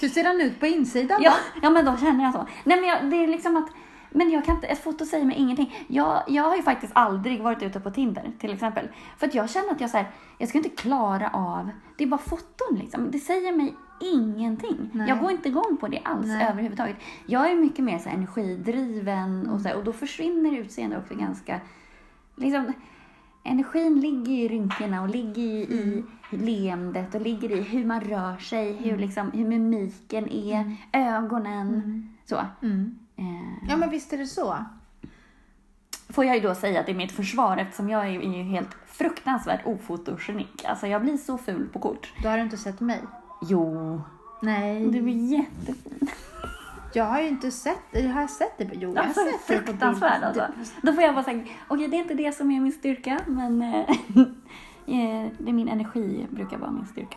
Hur 0.00 0.08
ser 0.08 0.24
han 0.24 0.40
ut 0.40 0.60
på 0.60 0.66
insidan 0.66 1.22
Ja, 1.22 1.30
då? 1.54 1.60
ja 1.62 1.70
men 1.70 1.84
då 1.84 1.96
känner 1.96 2.24
jag 2.24 2.32
så. 2.32 2.46
Nej 2.64 2.80
men 2.80 2.88
jag, 2.90 3.10
det 3.10 3.16
är 3.16 3.26
liksom 3.28 3.56
att, 3.56 3.68
men 4.16 4.30
jag 4.30 4.44
kan 4.44 4.54
inte, 4.54 4.66
ett 4.66 4.82
foto 4.82 5.04
säger 5.04 5.24
mig 5.24 5.36
ingenting. 5.36 5.74
Jag, 5.88 6.22
jag 6.28 6.42
har 6.42 6.56
ju 6.56 6.62
faktiskt 6.62 6.92
aldrig 6.94 7.42
varit 7.42 7.62
ute 7.62 7.80
på 7.80 7.90
Tinder 7.90 8.32
till 8.38 8.52
exempel. 8.52 8.88
För 9.18 9.26
att 9.26 9.34
jag 9.34 9.50
känner 9.50 9.70
att 9.70 9.80
jag 9.80 9.90
så 9.90 9.96
här, 9.96 10.10
jag 10.38 10.48
ska 10.48 10.58
inte 10.58 10.70
klara 10.70 11.30
av, 11.30 11.70
det 11.96 12.04
är 12.04 12.08
bara 12.08 12.20
foton 12.20 12.78
liksom. 12.78 13.10
Det 13.10 13.18
säger 13.18 13.56
mig 13.56 13.74
ingenting. 14.00 14.90
Nej. 14.92 15.08
Jag 15.08 15.20
går 15.20 15.30
inte 15.30 15.48
igång 15.48 15.76
på 15.80 15.88
det 15.88 16.00
alls 16.04 16.26
Nej. 16.26 16.48
överhuvudtaget. 16.50 16.96
Jag 17.26 17.50
är 17.50 17.56
mycket 17.56 17.84
mer 17.84 17.98
så 17.98 18.08
här, 18.08 18.16
energidriven 18.16 19.50
och, 19.50 19.60
så 19.60 19.68
här, 19.68 19.76
och 19.76 19.84
då 19.84 19.92
försvinner 19.92 20.58
utseende 20.58 20.98
också 20.98 21.14
ganska, 21.14 21.60
liksom, 22.36 22.72
energin 23.44 24.00
ligger 24.00 24.32
i 24.32 24.48
rynkorna 24.48 25.02
och 25.02 25.08
ligger 25.08 25.42
ju 25.42 25.58
i 25.58 26.04
leendet 26.30 27.14
och 27.14 27.20
ligger 27.20 27.52
i 27.52 27.60
hur 27.60 27.84
man 27.84 28.00
rör 28.00 28.36
sig, 28.36 28.72
hur, 28.72 28.98
liksom, 28.98 29.30
hur 29.30 29.46
mimiken 29.46 30.28
är, 30.28 30.76
ögonen. 30.92 32.16
Så. 32.24 32.40
Mm. 32.62 32.98
Eh, 33.16 33.68
Ja, 33.68 33.76
men 33.76 33.90
visst 33.90 34.12
är 34.12 34.18
det 34.18 34.26
så. 34.26 34.56
får 36.08 36.24
jag 36.24 36.36
ju 36.36 36.42
då 36.42 36.54
säga 36.54 36.80
att 36.80 36.86
det 36.86 36.92
är 36.92 36.96
mitt 36.96 37.12
försvar 37.12 37.56
eftersom 37.56 37.88
jag 37.90 38.06
är 38.06 38.10
ju 38.10 38.18
är 38.18 38.36
ju 38.36 38.42
helt 38.42 38.76
fruktansvärt 38.86 39.66
ofotogenik. 39.66 40.64
Alltså 40.64 40.86
jag 40.86 41.02
blir 41.02 41.16
så 41.16 41.38
ful 41.38 41.68
på 41.72 41.78
kort. 41.78 42.12
Då 42.22 42.28
har 42.28 42.36
du 42.36 42.42
inte 42.42 42.56
sett 42.56 42.80
mig. 42.80 43.00
Jo, 43.42 44.00
Nej. 44.42 44.86
du 44.90 44.98
är 44.98 45.32
jättefin. 45.38 46.08
Jag 46.94 47.04
har 47.04 47.20
ju 47.20 47.28
inte 47.28 47.50
sett 47.50 47.78
Jag 47.90 48.08
har 48.10 48.26
sett 48.26 48.58
det. 48.58 48.70
Jo, 48.72 48.92
jag 48.94 49.02
har 49.02 49.08
Alltså 49.08 49.20
sett 49.20 49.32
det 49.48 49.56
på 49.56 49.66
fruktansvärd 49.66 50.22
alltså. 50.22 50.46
Då 50.82 50.92
får 50.92 51.02
jag 51.02 51.14
bara 51.14 51.24
säga, 51.24 51.44
okej 51.68 51.88
det 51.88 51.96
är 51.96 52.02
inte 52.02 52.14
det 52.14 52.32
som 52.32 52.50
är 52.50 52.60
min 52.60 52.72
styrka 52.72 53.20
men 53.26 53.62
eh, 53.62 53.78
eh, 54.86 55.30
det 55.38 55.48
är 55.48 55.52
min 55.52 55.68
energi 55.68 56.26
brukar 56.30 56.58
vara 56.58 56.70
min 56.70 56.86
styrka. 56.86 57.16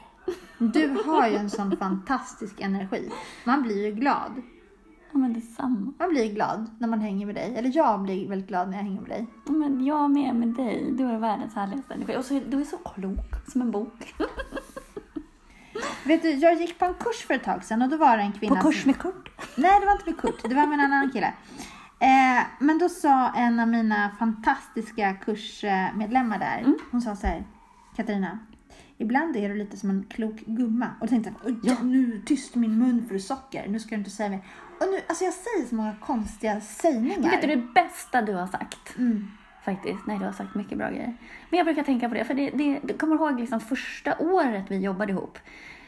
Du 0.58 0.96
har 1.06 1.28
ju 1.28 1.36
en 1.36 1.50
sån 1.50 1.78
fantastisk 1.78 2.62
energi. 2.62 3.12
Man 3.44 3.62
blir 3.62 3.86
ju 3.86 3.92
glad. 3.92 4.42
Ja 5.12 5.18
men 5.18 5.34
detsamma. 5.34 5.94
Man 6.00 6.10
blir 6.10 6.34
glad 6.34 6.70
när 6.80 6.88
man 6.88 7.02
hänger 7.02 7.26
med 7.26 7.36
dig. 7.36 7.56
Eller 7.56 7.72
jag 7.76 8.02
blir 8.02 8.30
väldigt 8.30 8.48
glad 8.48 8.70
när 8.70 8.78
jag 8.78 8.84
hänger 8.84 9.02
med 9.02 9.10
dig. 9.10 9.26
Ja, 9.46 9.52
Men 9.52 9.86
jag 9.86 10.12
med 10.12 10.36
med 10.36 10.48
dig, 10.48 10.94
du 10.98 11.04
är 11.06 11.18
världens 11.18 11.56
härligaste 11.56 11.94
energi. 11.94 12.18
Och 12.18 12.26
så, 12.26 12.40
du 12.48 12.60
är 12.62 12.66
så 12.66 12.78
klok, 12.78 13.50
som 13.52 13.62
en 13.62 13.72
bok. 13.72 14.16
Vet 16.06 16.22
du, 16.22 16.30
jag 16.32 16.54
gick 16.62 16.80
på 16.80 16.86
en 16.86 16.94
kurs 16.94 17.26
för 17.28 17.34
ett 17.34 17.44
tag 17.44 17.64
sedan 17.64 17.82
och 17.82 17.90
då 17.90 17.98
var 17.98 18.18
det 18.18 18.24
en 18.24 18.32
kvinna 18.32 18.56
På 18.56 18.62
kurs 18.62 18.86
med 18.86 18.98
Kurt. 18.98 19.30
Nej, 19.58 19.80
det 19.80 19.86
var 19.86 19.94
inte 19.94 20.06
med 20.10 20.18
Kurt. 20.20 20.50
Det 20.50 20.56
var 20.56 20.68
med 20.68 20.80
en 20.80 20.86
annan 20.94 21.12
kille. 21.12 21.34
Eh, 22.00 22.44
men 22.60 22.78
då 22.78 22.90
sa 22.90 23.34
en 23.34 23.60
av 23.60 23.68
mina 23.68 24.12
fantastiska 24.20 25.14
kursmedlemmar 25.14 26.40
där, 26.40 26.60
Mm. 26.60 26.78
hon 26.92 27.02
sa 27.02 27.16
så 27.16 27.28
här, 27.28 27.44
Katarina, 27.96 28.40
ibland 29.00 29.36
är 29.36 29.50
du 29.50 29.56
lite 29.56 29.78
som 29.78 29.90
en 29.90 30.06
klok 30.10 30.40
gumma. 30.46 30.88
Och 31.02 31.10
tänkte 31.10 31.34
"Oj, 31.46 31.56
ja, 31.64 31.76
nu 31.84 32.22
tyst 32.26 32.56
min 32.56 32.80
mun 32.80 33.06
för 33.10 33.18
socker, 33.18 33.68
nu 33.68 33.80
ska 33.80 33.90
du 33.90 33.96
inte 33.96 34.10
säga 34.10 34.30
mer. 34.30 34.42
Och 34.80 34.88
nu, 34.92 35.00
alltså 35.08 35.24
jag 35.24 35.34
säger 35.34 35.68
så 35.70 35.76
många 35.76 35.96
konstiga 36.02 36.62
sägningar. 36.62 37.32
Vet 37.32 37.42
du 37.42 37.48
det 37.48 37.74
bästa 37.76 38.22
du 38.22 38.34
har 38.34 38.48
sagt? 38.48 38.98
Mm. 38.98 39.28
Faktiskt. 39.64 40.00
Nej, 40.08 40.20
du 40.20 40.26
har 40.26 40.32
sagt 40.32 40.56
mycket 40.56 40.78
bra 40.78 40.90
grejer. 40.90 41.18
Men 41.50 41.58
jag 41.58 41.66
brukar 41.66 41.84
tänka 41.84 42.10
på 42.10 42.16
det, 42.16 42.26
för 42.26 42.34
det, 42.34 42.50
det, 42.50 42.80
du 42.84 42.94
kommer 42.94 43.16
ihåg 43.16 43.40
liksom 43.40 43.60
första 43.60 44.18
året 44.20 44.66
vi 44.70 44.78
jobbade 44.78 45.12
ihop. 45.12 45.38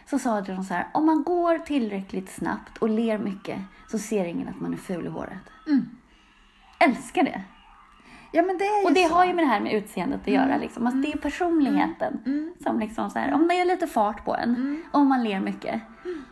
Så 0.05 0.19
sa 0.19 0.41
de 0.41 0.63
så 0.63 0.73
här, 0.73 0.87
om 0.93 1.05
man 1.05 1.23
går 1.23 1.57
tillräckligt 1.57 2.29
snabbt 2.29 2.77
och 2.77 2.89
ler 2.89 3.17
mycket 3.17 3.59
så 3.91 3.99
ser 3.99 4.25
ingen 4.25 4.47
att 4.47 4.59
man 4.61 4.73
är 4.73 4.77
ful 4.77 5.05
i 5.05 5.09
håret. 5.09 5.49
Mm. 5.67 5.89
Älskar 6.79 7.23
det. 7.23 7.43
Ja, 8.31 8.41
men 8.43 8.57
det 8.57 8.65
är 8.65 8.85
Och 8.85 8.93
det 8.93 9.07
så. 9.07 9.13
har 9.15 9.25
ju 9.25 9.33
med 9.33 9.43
det 9.43 9.47
här 9.49 9.59
med 9.59 9.73
utseendet 9.73 10.21
att 10.21 10.27
göra. 10.27 10.57
Liksom. 10.57 10.85
Alltså, 10.85 11.01
Det 11.01 11.11
är 11.13 11.17
personligheten. 11.17 12.19
Mm. 12.25 12.53
Som 12.63 12.79
liksom 12.79 13.09
så 13.09 13.19
här, 13.19 13.33
om 13.33 13.47
det 13.47 13.53
är 13.59 13.65
lite 13.65 13.87
fart 13.87 14.25
på 14.25 14.35
en, 14.35 14.83
om 14.91 15.07
man 15.07 15.23
ler 15.23 15.39
mycket, 15.39 15.81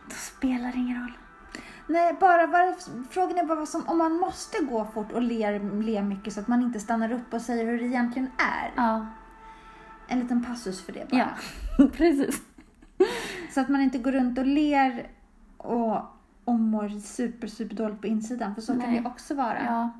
då 0.08 0.14
spelar 0.14 0.72
det 0.72 0.78
ingen 0.78 1.00
roll. 1.00 1.12
Nej, 1.86 2.16
bara, 2.20 2.46
bara, 2.46 2.74
frågan 3.10 3.38
är 3.38 3.44
bara 3.44 3.66
som, 3.66 3.88
om 3.88 3.98
man 3.98 4.12
måste 4.12 4.64
gå 4.64 4.84
fort 4.94 5.12
och 5.12 5.22
le, 5.22 5.58
le 5.58 6.02
mycket 6.02 6.32
så 6.32 6.40
att 6.40 6.48
man 6.48 6.62
inte 6.62 6.80
stannar 6.80 7.12
upp 7.12 7.34
och 7.34 7.40
säger 7.40 7.64
hur 7.66 7.78
det 7.78 7.84
egentligen 7.86 8.30
är. 8.38 8.72
Ja, 8.76 9.06
En 10.08 10.20
liten 10.20 10.44
passus 10.44 10.82
för 10.86 10.92
det 10.92 11.10
bara. 11.10 11.28
ja. 11.78 11.86
precis. 11.96 12.42
Så 13.50 13.60
att 13.60 13.68
man 13.68 13.80
inte 13.80 13.98
går 13.98 14.12
runt 14.12 14.38
och 14.38 14.46
ler 14.46 15.06
och, 15.56 15.96
och 16.44 16.54
mår 16.54 16.88
super, 17.00 17.46
super 17.48 17.76
dåligt 17.76 18.00
på 18.00 18.06
insidan. 18.06 18.54
För 18.54 18.62
så 18.62 18.72
kan 18.72 18.90
Nej. 18.90 19.00
det 19.00 19.08
också 19.08 19.34
vara. 19.34 19.64
Ja. 19.64 19.90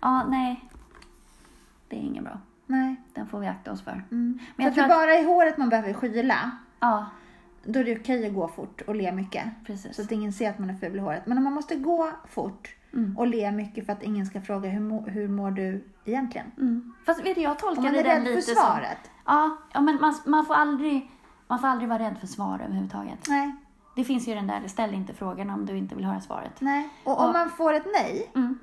ja, 0.00 0.26
nej. 0.28 0.64
Det 1.88 1.96
är 1.96 2.00
inget 2.00 2.24
bra. 2.24 2.38
Nej. 2.66 2.96
Den 3.14 3.26
får 3.26 3.40
vi 3.40 3.46
akta 3.46 3.72
oss 3.72 3.82
för. 3.82 3.90
Mm. 3.92 4.38
Men 4.56 4.64
jag 4.64 4.68
att 4.70 4.74
det 4.74 4.80
är 4.82 4.88
bara 4.88 5.14
i 5.18 5.24
håret 5.24 5.58
man 5.58 5.68
behöver 5.68 5.92
skyla. 5.92 6.50
Ja, 6.80 7.06
Då 7.64 7.80
är 7.80 7.84
det 7.84 8.00
okej 8.00 8.26
att 8.26 8.34
gå 8.34 8.48
fort 8.48 8.80
och 8.86 8.94
le 8.94 9.12
mycket. 9.12 9.44
precis. 9.66 9.96
Så 9.96 10.02
att 10.02 10.12
ingen 10.12 10.32
ser 10.32 10.50
att 10.50 10.58
man 10.58 10.70
är 10.70 10.74
ful 10.74 10.96
i 10.96 10.98
håret. 10.98 11.26
Men 11.26 11.38
om 11.38 11.44
man 11.44 11.52
måste 11.52 11.76
gå 11.76 12.10
fort 12.28 12.72
Mm. 12.92 13.18
och 13.18 13.26
le 13.26 13.52
mycket 13.52 13.86
för 13.86 13.92
att 13.92 14.02
ingen 14.02 14.26
ska 14.26 14.40
fråga 14.40 14.68
hur, 14.70 14.80
må, 14.80 15.00
hur 15.00 15.28
mår 15.28 15.50
du 15.50 15.84
egentligen? 16.04 16.46
Mm. 16.58 16.92
Fast 17.06 17.24
vet 17.24 17.34
du, 17.34 17.40
jag 17.40 17.58
tolkade 17.58 17.86
man 17.88 17.94
är 17.96 18.04
den 18.04 18.14
rädd 18.16 18.24
för 18.26 18.30
lite 18.34 18.42
som... 18.42 18.54
svaret. 18.54 19.10
Ja, 19.26 19.56
ja 19.72 19.80
men 19.80 20.00
man, 20.00 20.14
man, 20.26 20.46
får 20.46 20.54
aldrig, 20.54 21.10
man 21.48 21.58
får 21.58 21.68
aldrig 21.68 21.88
vara 21.88 21.98
rädd 21.98 22.18
för 22.20 22.26
svar 22.26 22.60
överhuvudtaget. 22.64 23.18
Nej. 23.28 23.54
Det 23.96 24.04
finns 24.04 24.28
ju 24.28 24.34
den 24.34 24.46
där, 24.46 24.62
ställ 24.68 24.94
inte 24.94 25.14
frågan 25.14 25.50
om 25.50 25.66
du 25.66 25.76
inte 25.76 25.94
vill 25.94 26.04
höra 26.04 26.20
svaret. 26.20 26.60
Nej. 26.60 26.88
Och 27.04 27.20
om 27.20 27.32
man 27.32 27.50
får 27.50 27.72
ett 27.72 27.86
nej 27.92 28.30
Mm. 28.34 28.58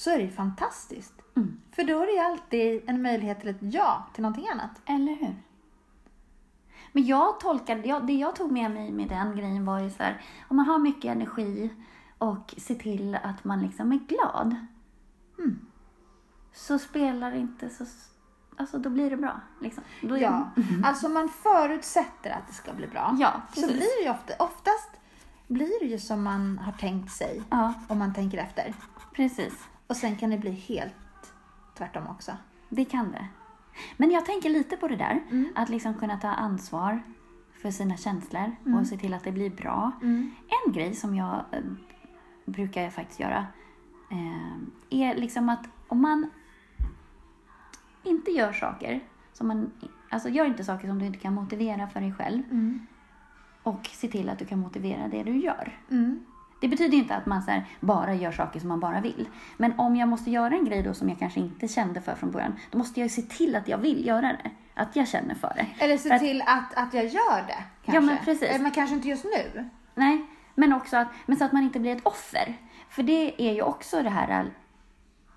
Så 0.00 0.10
är 0.10 0.16
det 0.18 0.24
ju 0.24 0.30
fantastiskt. 0.30 1.14
Mm. 1.36 1.60
För 1.72 1.84
då 1.84 2.02
är 2.02 2.06
det 2.06 2.12
ju 2.12 2.18
alltid 2.18 2.82
en 2.86 3.02
möjlighet 3.02 3.40
till 3.40 3.48
ett 3.48 3.56
ja 3.60 4.06
till 4.14 4.22
någonting 4.22 4.48
annat. 4.48 4.70
Eller 4.86 5.14
hur? 5.14 5.34
Men 6.92 7.06
jag 7.06 7.40
tolkade, 7.40 7.88
jag, 7.88 8.06
det 8.06 8.12
jag 8.12 8.36
tog 8.36 8.52
med 8.52 8.70
mig 8.70 8.92
med 8.92 9.08
den 9.08 9.36
grejen 9.36 9.64
var 9.64 9.80
ju 9.80 9.90
så 9.90 10.02
här, 10.02 10.20
om 10.48 10.56
man 10.56 10.66
har 10.66 10.78
mycket 10.78 11.10
energi 11.12 11.70
och 12.18 12.54
ser 12.58 12.74
till 12.74 13.14
att 13.14 13.44
man 13.44 13.62
liksom 13.62 13.92
är 13.92 13.98
glad. 13.98 14.56
Mm. 15.38 15.66
Så 16.52 16.78
spelar 16.78 17.30
det 17.30 17.38
inte 17.38 17.70
så, 17.70 17.84
alltså 18.56 18.78
då 18.78 18.90
blir 18.90 19.10
det 19.10 19.16
bra. 19.16 19.40
Liksom. 19.60 19.82
Då 20.02 20.16
är, 20.16 20.20
Ja, 20.20 20.50
alltså 20.84 21.08
man 21.08 21.28
förutsätter 21.28 22.30
att 22.30 22.48
det 22.48 22.54
ska 22.54 22.72
bli 22.72 22.86
bra. 22.86 23.16
Ja, 23.18 23.42
så 23.48 23.60
precis. 23.60 23.76
blir 23.76 23.98
det 24.00 24.04
ju 24.04 24.10
ofta, 24.10 24.44
oftast 24.44 24.90
blir 25.46 25.80
det 25.80 25.86
ju 25.86 25.98
som 25.98 26.22
man 26.22 26.58
har 26.58 26.72
tänkt 26.72 27.12
sig 27.12 27.42
Ja, 27.50 27.74
om 27.88 27.98
man 27.98 28.14
tänker 28.14 28.38
efter. 28.38 28.74
precis. 29.12 29.66
Och 29.90 29.96
sen 29.96 30.16
kan 30.16 30.30
det 30.30 30.38
bli 30.38 30.50
helt 30.50 30.94
tvärtom 31.78 32.06
också. 32.06 32.32
Det 32.68 32.84
kan 32.84 33.12
det. 33.12 33.26
Men 33.96 34.10
jag 34.10 34.26
tänker 34.26 34.50
lite 34.50 34.76
på 34.76 34.88
det 34.88 34.96
där, 34.96 35.22
Mm. 35.30 35.48
att 35.54 35.68
liksom 35.68 35.94
kunna 35.94 36.16
ta 36.16 36.28
ansvar 36.28 37.02
för 37.62 37.70
sina 37.70 37.96
känslor 37.96 38.56
Mm. 38.66 38.78
och 38.78 38.86
se 38.86 38.96
till 38.96 39.14
att 39.14 39.24
det 39.24 39.32
blir 39.32 39.50
bra. 39.50 39.90
En 40.66 40.72
grej 40.72 40.94
som 40.94 41.14
jag 41.14 41.44
eh, 41.52 41.60
brukar 42.44 42.90
faktiskt 42.90 43.20
göra 43.20 43.46
eh, 44.10 44.56
är 44.90 45.14
liksom 45.14 45.48
att 45.48 45.66
om 45.88 46.00
man 46.02 46.30
inte 48.02 48.30
gör 48.30 48.52
saker 48.52 49.00
som 49.32 49.48
man, 49.48 49.70
alltså 50.10 50.28
gör 50.28 50.44
inte 50.46 50.64
saker 50.64 50.88
som 50.88 50.98
du 50.98 51.06
inte 51.06 51.18
kan 51.18 51.34
motivera 51.34 51.86
för 51.86 52.00
dig 52.00 52.12
själv 52.12 52.42
Mm. 52.50 52.86
och 53.62 53.86
se 53.86 54.08
till 54.08 54.28
att 54.28 54.38
du 54.38 54.44
kan 54.44 54.58
motivera 54.58 55.08
det 55.08 55.22
du 55.22 55.36
gör. 55.36 55.78
Mm. 55.90 56.24
Det 56.60 56.68
betyder 56.68 56.98
inte 56.98 57.14
att 57.14 57.26
man 57.26 57.42
här, 57.42 57.64
bara 57.80 58.14
gör 58.14 58.32
saker 58.32 58.60
som 58.60 58.68
man 58.68 58.80
bara 58.80 59.00
vill. 59.00 59.28
Men 59.56 59.78
om 59.78 59.96
jag 59.96 60.08
måste 60.08 60.30
göra 60.30 60.54
en 60.54 60.64
grej 60.64 60.82
då 60.82 60.94
som 60.94 61.08
jag 61.08 61.18
kanske 61.18 61.40
inte 61.40 61.68
kände 61.68 62.00
för 62.00 62.14
från 62.14 62.30
början, 62.30 62.54
då 62.70 62.78
måste 62.78 63.00
jag 63.00 63.10
se 63.10 63.22
till 63.22 63.56
att 63.56 63.68
jag 63.68 63.78
vill 63.78 64.06
göra 64.06 64.20
det. 64.32 64.50
Att 64.74 64.96
jag 64.96 65.08
känner 65.08 65.34
för 65.34 65.52
det. 65.56 65.84
Eller 65.84 65.96
se 65.96 66.08
För 66.08 66.18
till 66.18 66.42
att, 66.46 66.74
att 66.74 66.94
jag 66.94 67.04
gör 67.04 67.46
det. 67.46 67.64
Kanske. 67.84 67.94
Ja, 67.94 68.00
men 68.00 68.18
precis. 68.24 68.42
Eller, 68.42 68.62
men 68.62 68.70
kanske 68.70 68.96
inte 68.96 69.08
just 69.08 69.24
nu. 69.24 69.68
Nej, 69.94 70.26
men 70.54 70.72
också 70.72 70.96
att, 70.96 71.08
men 71.26 71.36
så 71.36 71.44
att 71.44 71.52
man 71.52 71.62
inte 71.62 71.80
blir 71.80 71.96
ett 71.96 72.06
offer. 72.06 72.56
För 72.88 73.02
det 73.02 73.48
är 73.48 73.52
ju 73.52 73.62
också 73.62 74.02
det 74.02 74.10
här 74.10 74.50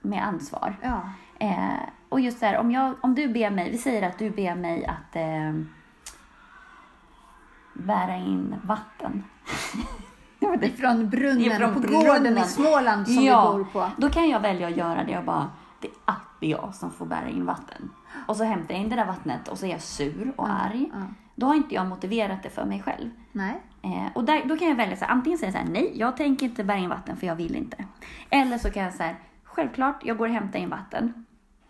med 0.01 0.23
ansvar. 0.27 0.75
Ja. 0.81 1.09
Eh, 1.39 1.89
och 2.09 2.19
just 2.19 2.39
så 2.39 2.45
här, 2.45 2.57
om, 2.57 2.71
jag, 2.71 2.95
om 3.01 3.15
du 3.15 3.27
ber 3.27 3.49
mig, 3.49 3.71
vi 3.71 3.77
säger 3.77 4.07
att 4.09 4.19
du 4.19 4.29
ber 4.29 4.55
mig 4.55 4.85
att 4.85 5.15
eh, 5.15 5.53
bära 7.73 8.15
in 8.15 8.55
vatten. 8.63 9.23
Ifrån 10.63 11.09
brunnen 11.09 11.41
Ifrån 11.41 11.73
på 11.73 11.79
brunnen. 11.79 12.01
gården 12.07 12.37
i 12.37 12.41
Småland 12.41 13.07
som 13.07 13.23
Ja, 13.23 13.51
vi 13.51 13.63
bor 13.63 13.71
på. 13.71 13.91
Då 13.97 14.09
kan 14.09 14.29
jag 14.29 14.39
välja 14.39 14.67
att 14.67 14.77
göra 14.77 15.03
det 15.03 15.17
och 15.17 15.23
bara, 15.23 15.49
det 15.81 15.87
är 15.87 15.93
alltid 16.05 16.49
jag 16.49 16.75
som 16.75 16.91
får 16.91 17.05
bära 17.05 17.29
in 17.29 17.45
vatten. 17.45 17.89
Och 18.27 18.37
så 18.37 18.43
hämtar 18.43 18.73
jag 18.73 18.81
in 18.83 18.89
det 18.89 18.95
där 18.95 19.05
vattnet 19.05 19.47
och 19.47 19.57
så 19.59 19.65
är 19.65 19.69
jag 19.69 19.81
sur 19.81 20.33
och 20.35 20.49
arg. 20.49 20.89
ja. 20.93 20.99
Då 21.35 21.45
har 21.45 21.55
inte 21.55 21.75
jag 21.75 21.87
motiverat 21.87 22.43
det 22.43 22.49
för 22.49 22.65
mig 22.65 22.81
själv. 22.81 23.09
Nej. 23.31 23.61
Eh, 23.81 24.11
och 24.15 24.23
där, 24.23 24.41
då 24.45 24.57
kan 24.57 24.67
jag 24.67 24.75
välja 24.75 24.95
så 24.97 25.05
här, 25.05 25.11
antingen 25.11 25.39
säga 25.39 25.51
så 25.51 25.57
här, 25.57 25.65
nej, 25.65 25.91
jag 25.95 26.17
tänker 26.17 26.45
inte 26.45 26.63
bära 26.63 26.77
in 26.77 26.89
vatten 26.89 27.17
för 27.17 27.27
jag 27.27 27.35
vill 27.35 27.55
inte. 27.55 27.85
Eller 28.29 28.57
så 28.57 28.71
kan 28.71 28.83
jag 28.83 28.93
säga, 28.93 29.15
självklart, 29.43 30.01
jag 30.05 30.17
går 30.17 30.27
och 30.27 30.33
hämtar 30.33 30.59
in 30.59 30.69
vatten. 30.69 31.25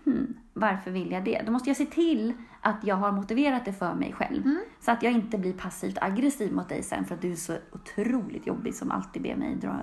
Hmm, 0.05 0.33
varför 0.53 0.91
vill 0.91 1.11
jag 1.11 1.23
det? 1.25 1.41
Då 1.45 1.51
måste 1.51 1.69
jag 1.69 1.77
se 1.77 1.85
till 1.85 2.33
att 2.63 2.83
jag 2.83 2.95
har 2.95 3.11
motiverat 3.11 3.65
det 3.65 3.73
för 3.73 3.93
mig 3.93 4.13
själv. 4.13 4.45
Mm. 4.45 4.61
Så 4.81 4.91
att 4.91 5.03
jag 5.03 5.13
inte 5.13 5.37
blir 5.37 5.53
passivt 5.53 5.97
aggressiv 6.01 6.53
mot 6.53 6.69
dig 6.69 6.83
sen 6.83 7.05
för 7.05 7.15
att 7.15 7.21
du 7.21 7.31
är 7.31 7.35
så 7.35 7.57
otroligt 7.71 8.47
jobbig 8.47 8.75
som 8.75 8.91
alltid 8.91 9.21
ber 9.21 9.35
mig 9.35 9.55
dra, 9.55 9.79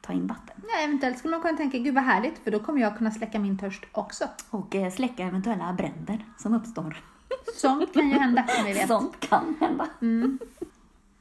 ta 0.00 0.12
in 0.12 0.26
vatten. 0.26 0.56
Ja, 0.62 0.84
eventuellt 0.84 1.18
skulle 1.18 1.30
man 1.30 1.42
kunna 1.42 1.56
tänka, 1.56 1.78
gud 1.78 1.94
vad 1.94 2.04
härligt, 2.04 2.38
för 2.38 2.50
då 2.50 2.58
kommer 2.58 2.80
jag 2.80 2.98
kunna 2.98 3.10
släcka 3.10 3.38
min 3.38 3.58
törst 3.58 3.84
också. 3.92 4.24
Och 4.50 4.74
eh, 4.74 4.92
släcka 4.92 5.24
eventuella 5.24 5.72
bränder 5.72 6.24
som 6.36 6.54
uppstår. 6.54 6.96
Sånt 7.56 7.92
kan 7.92 8.08
ju 8.08 8.14
hända, 8.14 8.46
som 8.48 8.64
vi 8.64 8.72
vet. 8.72 8.88
Sånt 8.88 9.20
kan 9.20 9.54
hända. 9.60 9.88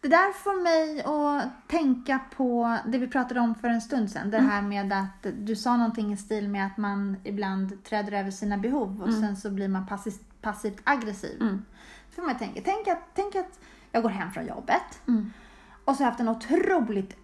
Det 0.01 0.09
där 0.09 0.33
får 0.33 0.63
mig 0.63 1.03
att 1.03 1.67
tänka 1.67 2.19
på 2.35 2.77
det 2.85 2.97
vi 2.97 3.07
pratade 3.07 3.39
om 3.39 3.55
för 3.55 3.67
en 3.67 3.81
stund 3.81 4.11
sedan. 4.11 4.31
Det 4.31 4.39
här 4.39 4.61
med 4.61 4.93
att 4.93 5.27
du 5.39 5.55
sa 5.55 5.77
någonting 5.77 6.13
i 6.13 6.17
stil 6.17 6.49
med 6.49 6.65
att 6.65 6.77
man 6.77 7.17
ibland 7.23 7.83
träder 7.83 8.11
över 8.11 8.31
sina 8.31 8.57
behov 8.57 9.01
och 9.01 9.13
sen 9.13 9.35
så 9.35 9.49
blir 9.49 9.67
man 9.67 9.87
passivt, 9.87 10.21
passivt 10.43 10.81
aggressiv. 10.83 11.41
Mm. 11.41 11.65
Får 12.15 12.21
man 12.23 12.37
tänka, 12.37 12.61
tänk 12.65 12.87
att, 12.87 12.99
tänk 13.13 13.35
att 13.35 13.59
jag 13.91 14.03
går 14.03 14.09
hem 14.09 14.31
från 14.31 14.45
jobbet 14.45 15.01
Mm. 15.07 15.33
och 15.85 15.95
så 15.95 16.03
har 16.03 16.05
jag 16.05 16.11
haft 16.11 16.19
en 16.19 16.29
otroligt 16.29 17.17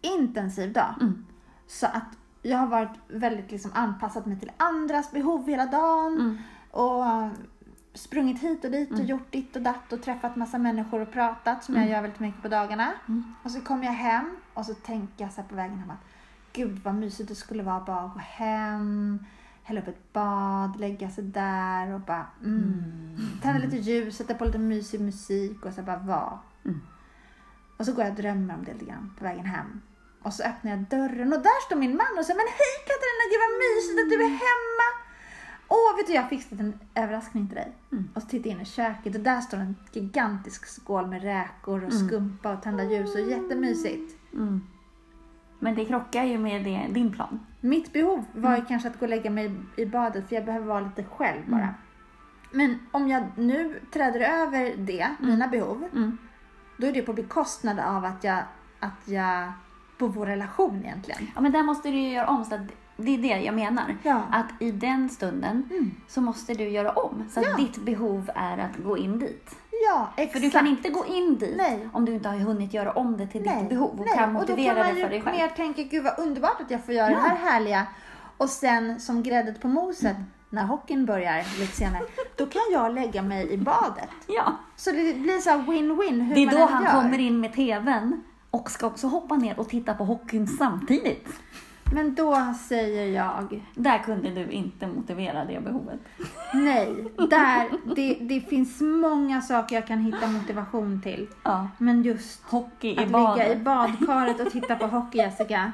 intensiv 0.00 0.72
dag. 0.72 0.94
Mm. 1.00 1.26
Så 1.66 1.86
att 1.86 2.16
jag 2.42 2.58
har 2.58 2.66
varit 2.66 2.98
väldigt 3.08 3.50
liksom 3.50 3.70
anpassat 3.74 4.26
mig 4.26 4.38
till 4.40 4.52
andras 4.56 5.10
behov 5.10 5.48
hela 5.48 5.66
dagen. 5.66 6.12
Mm. 6.20 6.38
och 6.70 7.04
sprungit 7.94 8.42
hit 8.42 8.64
och 8.64 8.70
dit 8.70 8.90
och 8.90 8.96
Mm. 8.96 9.08
gjort 9.08 9.32
ditt 9.32 9.56
och 9.56 9.62
datt 9.62 9.92
och 9.92 10.02
träffat 10.02 10.36
massa 10.36 10.58
människor 10.58 11.00
och 11.00 11.12
pratat 11.12 11.64
som 11.64 11.76
jag 11.76 11.88
gör 11.88 12.02
väldigt 12.02 12.20
mycket 12.20 12.42
på 12.42 12.48
dagarna. 12.48 12.92
Mm. 13.08 13.34
Och 13.42 13.50
så 13.50 13.60
kommer 13.60 13.84
jag 13.84 13.92
hem 13.92 14.36
och 14.54 14.66
så 14.66 14.74
tänker 14.74 15.24
jag 15.24 15.32
så 15.32 15.42
på 15.42 15.54
vägen 15.54 15.78
hem 15.78 15.90
att 15.90 16.04
gud 16.52 16.78
vad 16.84 16.94
mysigt 16.94 17.28
det 17.28 17.34
skulle 17.34 17.62
vara 17.62 17.76
att 17.76 17.86
bara 17.86 18.02
gå 18.08 18.18
hem, 18.18 19.26
hälla 19.62 19.80
upp 19.80 19.88
ett 19.88 20.12
bad, 20.12 20.80
lägga 20.80 21.10
sig 21.10 21.24
där 21.24 21.94
och 21.94 22.00
bara 22.00 22.26
mm. 22.44 23.16
tända 23.42 23.58
lite 23.58 23.76
ljus, 23.76 24.16
sätta 24.16 24.34
på 24.34 24.44
lite 24.44 24.58
mysig 24.58 25.00
musik 25.00 25.66
och 25.66 25.72
så 25.72 25.82
bara 25.82 25.98
vara. 25.98 26.38
Mm. 26.64 26.80
Och 27.76 27.86
så 27.86 27.92
går 27.92 28.04
jag 28.04 28.10
och 28.10 28.16
drömmer 28.16 28.54
om 28.54 28.64
det 28.64 28.72
lite 28.72 28.84
grann 28.84 29.14
på 29.18 29.24
vägen 29.24 29.46
hem. 29.46 29.80
Och 30.22 30.32
så 30.32 30.42
öppnar 30.42 30.70
jag 30.70 30.80
dörren 30.80 31.32
och 31.32 31.42
där 31.42 31.66
står 31.66 31.76
min 31.76 31.96
man 31.96 32.18
och 32.18 32.24
säger 32.24 32.40
Men 32.40 32.52
hej 32.60 32.76
Katarina, 32.88 33.24
gud 33.30 33.40
vad 33.44 33.54
mysigt 33.62 33.98
att 34.02 34.10
du 34.10 34.16
är 34.24 34.34
hemma! 34.48 34.88
Åh, 35.68 35.96
vet 35.96 36.06
du 36.06 36.12
jag 36.12 36.22
har 36.22 36.28
fixat 36.28 36.60
en 36.60 36.78
överraskning 36.94 37.46
till 37.46 37.56
dig. 37.56 37.72
Mm. 37.92 38.10
Och 38.14 38.22
så 38.22 38.28
tittar 38.28 38.50
jag 38.50 38.56
in 38.56 38.62
i 38.62 38.64
köket 38.64 39.14
och 39.14 39.20
där 39.20 39.40
står 39.40 39.58
en 39.58 39.76
gigantisk 39.92 40.66
skål 40.66 41.06
med 41.06 41.22
räkor 41.22 41.84
och 41.84 41.92
Mm. 41.92 42.08
skumpa 42.08 42.52
och 42.52 42.62
tända 42.62 42.84
ljus 42.84 43.14
och 43.14 43.20
jättemysigt. 43.20 44.16
Mm. 44.32 44.60
Men 45.58 45.74
det 45.74 45.84
krockar 45.84 46.24
ju 46.24 46.38
med 46.38 46.64
det, 46.64 46.86
din 46.90 47.12
plan. 47.12 47.40
Mitt 47.64 47.92
behov 47.92 48.24
var 48.32 48.54
Mm. 48.54 48.64
kanske 48.66 48.88
att 48.88 48.98
gå 48.98 49.04
och 49.06 49.10
lägga 49.10 49.30
mig 49.30 49.50
i 49.76 49.86
badet 49.86 50.28
för 50.28 50.34
jag 50.36 50.44
behöver 50.44 50.66
vara 50.66 50.80
lite 50.80 51.04
själv 51.04 51.40
bara. 51.46 51.60
Mm. 51.60 51.74
Men 52.52 52.78
om 52.90 53.08
jag 53.08 53.22
nu 53.36 53.80
träder 53.92 54.20
över 54.20 54.76
det, 54.76 55.08
mina 55.20 55.48
behov, 55.48 55.84
Mm. 55.92 56.18
då 56.76 56.86
är 56.86 56.92
det 56.92 57.02
på 57.02 57.12
bekostnad 57.12 57.78
av 57.80 58.04
att 58.04 58.24
jag, 58.24 58.38
att 58.80 59.08
jag 59.08 59.52
på 59.98 60.06
vår 60.06 60.26
relation 60.26 60.80
egentligen. 60.84 61.26
Ja, 61.34 61.40
men 61.40 61.52
där 61.52 61.62
måste 61.62 61.88
du 61.90 61.96
ju 61.98 62.10
göra 62.12 62.26
om. 62.28 62.44
Så 62.44 62.54
att 62.54 62.60
det 62.96 63.14
är 63.14 63.18
det 63.18 63.40
jag 63.44 63.54
menar. 63.54 63.96
Ja. 64.02 64.22
Att 64.32 64.62
i 64.62 64.70
den 64.70 65.08
stunden 65.08 65.68
Mm. 65.70 65.90
så 66.08 66.20
måste 66.20 66.54
du 66.54 66.68
göra 66.68 66.90
om. 66.92 67.24
Så 67.30 67.40
att 67.40 67.46
Ja. 67.46 67.56
ditt 67.56 67.76
behov 67.84 68.30
är 68.34 68.58
att 68.58 68.76
gå 68.84 68.98
in 68.98 69.18
dit. 69.18 69.56
Ja, 69.94 70.08
exakt. 70.16 70.32
För 70.32 70.40
du 70.40 70.50
kan 70.50 70.66
inte 70.66 70.88
gå 70.88 71.06
in 71.06 71.38
dit 71.38 71.54
Nej. 71.56 71.88
om 71.92 72.04
du 72.04 72.12
inte 72.14 72.28
har 72.28 72.36
hunnit 72.36 72.74
göra 72.74 72.92
om 72.92 73.16
det 73.16 73.26
till 73.26 73.42
ditt 73.42 73.68
behov 73.68 73.90
och 74.00 74.06
nej. 74.06 74.14
kan 74.16 74.36
och 74.36 74.46
då 74.46 74.52
motivera 74.52 74.74
kan 74.74 74.84
man 74.86 74.94
det 74.94 74.98
ju 75.00 75.04
för 75.04 75.10
dig 75.10 75.22
själv. 75.22 75.36
mer 75.36 75.48
tänka, 75.48 75.82
gud 75.82 76.04
vad 76.04 76.18
underbart 76.18 76.60
att 76.60 76.70
jag 76.70 76.84
får 76.84 76.94
göra 76.94 77.10
Ja. 77.10 77.16
det 77.16 77.22
här 77.22 77.36
härliga. 77.36 77.86
Och 78.36 78.48
sen 78.48 79.00
som 79.00 79.22
gräddet 79.22 79.60
på 79.62 79.68
moset, 79.68 80.16
när 80.50 80.64
hockeyn 80.64 81.06
börjar 81.06 81.60
lite 81.60 81.76
senare, 81.76 82.02
då 82.36 82.46
kan 82.46 82.62
jag 82.72 82.94
lägga 82.94 83.22
mig 83.22 83.50
i 83.52 83.58
badet. 83.58 84.08
Ja. 84.26 84.52
Så 84.76 84.90
det 84.90 85.14
blir 85.18 85.38
så 85.40 85.50
win-win 85.50 86.20
hur 86.22 86.34
Det 86.34 86.42
är 86.42 86.46
man 86.46 86.54
då 86.54 86.66
han 86.66 86.84
gör. 86.84 86.90
kommer 86.92 87.18
in 87.18 87.40
med 87.40 87.52
TVn 87.54 88.22
och 88.50 88.70
ska 88.70 88.86
också 88.86 89.06
hoppa 89.06 89.36
ner 89.36 89.60
och 89.60 89.68
titta 89.68 89.94
på 89.94 90.04
hockeyn 90.04 90.46
samtidigt. 90.46 91.28
Men 91.92 92.14
då 92.14 92.54
säger 92.68 93.06
jag, 93.06 93.62
Där 93.74 93.98
kunde 93.98 94.30
du 94.30 94.50
inte 94.50 94.86
motivera 94.86 95.44
det 95.44 95.60
behovet. 95.60 96.00
nej. 96.54 97.04
Där, 97.30 97.94
det, 97.96 98.14
det 98.14 98.40
finns 98.40 98.80
många 98.80 99.42
saker 99.42 99.76
jag 99.76 99.86
kan 99.86 99.98
hitta 99.98 100.26
motivation 100.26 101.00
till. 101.02 101.28
Ja. 101.42 101.68
Men 101.78 102.02
just 102.02 102.42
Hockey 102.44 102.88
i 102.88 102.98
att 102.98 103.06
ligga 103.06 103.52
i 103.52 103.56
badkaret 103.56 104.40
och 104.40 104.52
titta 104.52 104.76
på 104.76 104.86
hockey, 104.86 105.18
Jessica. 105.18 105.72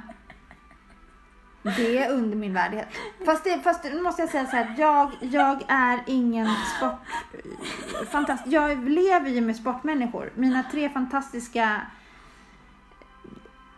Det 1.62 1.98
är 1.98 2.12
under 2.12 2.36
min 2.36 2.54
värdighet. 2.54 2.88
Fast, 3.26 3.44
det, 3.44 3.58
fast 3.58 3.84
nu 3.84 4.02
måste 4.02 4.22
jag 4.22 4.30
säga 4.30 4.46
så 4.46 4.56
här, 4.56 4.74
jag, 4.78 5.10
jag 5.20 5.62
är 5.68 6.00
ingen 6.06 6.48
sport... 6.76 7.00
Fantast, 8.10 8.46
jag 8.46 8.88
lever 8.88 9.30
ju 9.30 9.40
med 9.40 9.56
sportmänniskor. 9.56 10.32
Mina 10.34 10.62
tre 10.70 10.88
fantastiska... 10.88 11.80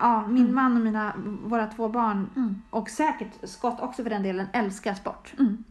Ja, 0.00 0.26
min 0.26 0.54
man 0.54 0.76
och 0.76 0.80
mina, 0.82 1.12
våra 1.44 1.66
två 1.66 1.88
barn 1.88 2.30
Mm. 2.36 2.62
och 2.70 2.90
säkert 2.90 3.48
Scott 3.48 3.80
också 3.80 4.02
för 4.02 4.10
den 4.10 4.22
delen, 4.22 4.46
älskar 4.52 4.94
sport. 4.94 5.34
Mm. 5.38 5.64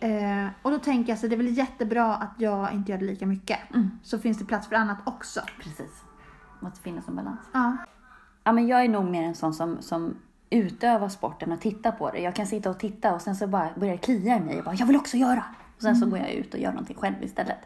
Eh, 0.00 0.48
och 0.62 0.70
då 0.70 0.78
tänker 0.78 1.12
jag 1.12 1.18
så 1.18 1.26
det 1.26 1.34
är 1.34 1.36
väl 1.36 1.56
jättebra 1.58 2.14
att 2.14 2.34
jag 2.38 2.72
inte 2.72 2.92
gör 2.92 2.98
det 2.98 3.04
lika 3.04 3.26
mycket. 3.26 3.58
Mm. 3.74 3.90
Så 4.02 4.18
finns 4.18 4.38
det 4.38 4.44
plats 4.44 4.68
för 4.68 4.76
annat 4.76 4.98
också. 5.04 5.40
Precis. 5.62 6.02
Måste 6.60 6.80
finnas 6.80 7.08
en 7.08 7.16
balans. 7.16 7.40
Ja. 7.52 7.76
Ja, 8.44 8.52
men 8.52 8.66
jag 8.66 8.84
är 8.84 8.88
nog 8.88 9.04
mer 9.04 9.22
en 9.22 9.34
sån 9.34 9.54
som, 9.54 9.76
som 9.82 10.14
utövar 10.50 11.08
sporten 11.08 11.52
och 11.52 11.60
tittar 11.60 11.92
på 11.92 12.10
det. 12.10 12.18
Jag 12.18 12.34
kan 12.34 12.46
sitta 12.46 12.70
och 12.70 12.78
titta 12.78 13.14
och 13.14 13.22
sen 13.22 13.36
så 13.36 13.46
bara 13.46 13.68
börjar 13.76 13.92
det 13.92 13.98
klia 13.98 14.36
i 14.36 14.40
mig. 14.40 14.54
Jag 14.56 14.64
bara, 14.64 14.74
jag 14.74 14.86
vill 14.86 14.96
också 14.96 15.16
göra. 15.16 15.44
Och 15.76 15.82
sen 15.82 15.96
så 15.96 16.06
går 16.06 16.18
jag 16.18 16.30
ut 16.30 16.54
och 16.54 16.60
gör 16.60 16.70
någonting 16.70 16.96
själv 16.96 17.14
istället. 17.22 17.58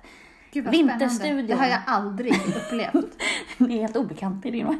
Gud 0.52 0.64
vad 0.64 0.72
Vinterstudion. 0.72 1.46
Det 1.46 1.54
har 1.54 1.66
jag 1.66 1.80
aldrig 1.86 2.34
upplevt. 2.34 3.18
Det 3.58 3.64
är 3.64 3.80
helt 3.80 3.96
obekant 3.96 4.46
i 4.46 4.50
din 4.50 4.66
värld. 4.66 4.78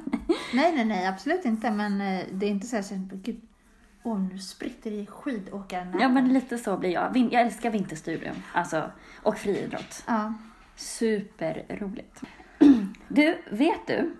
nej, 0.54 0.72
nej, 0.76 0.84
nej, 0.84 1.06
absolut 1.06 1.44
inte. 1.44 1.70
Men 1.70 2.00
eh, 2.00 2.24
det 2.32 2.46
är 2.46 2.50
inte 2.50 2.66
så 2.66 2.76
här, 2.76 2.82
så, 2.82 2.94
gud, 3.10 3.40
åh 4.02 4.20
nu 4.20 4.38
spritter 4.38 4.90
det 4.90 4.96
i 4.96 5.06
skidåkaren. 5.06 6.00
Ja, 6.00 6.08
men 6.08 6.32
lite 6.32 6.58
så 6.58 6.76
blir 6.76 6.90
jag. 6.90 7.16
Jag 7.16 7.42
älskar 7.42 7.70
vinterstudion. 7.70 8.34
Alltså, 8.52 8.90
och 9.22 9.38
friidrott. 9.38 10.04
Ja. 10.06 10.34
Superroligt. 10.76 12.22
Du, 13.08 13.38
vet 13.50 13.86
du 13.86 14.16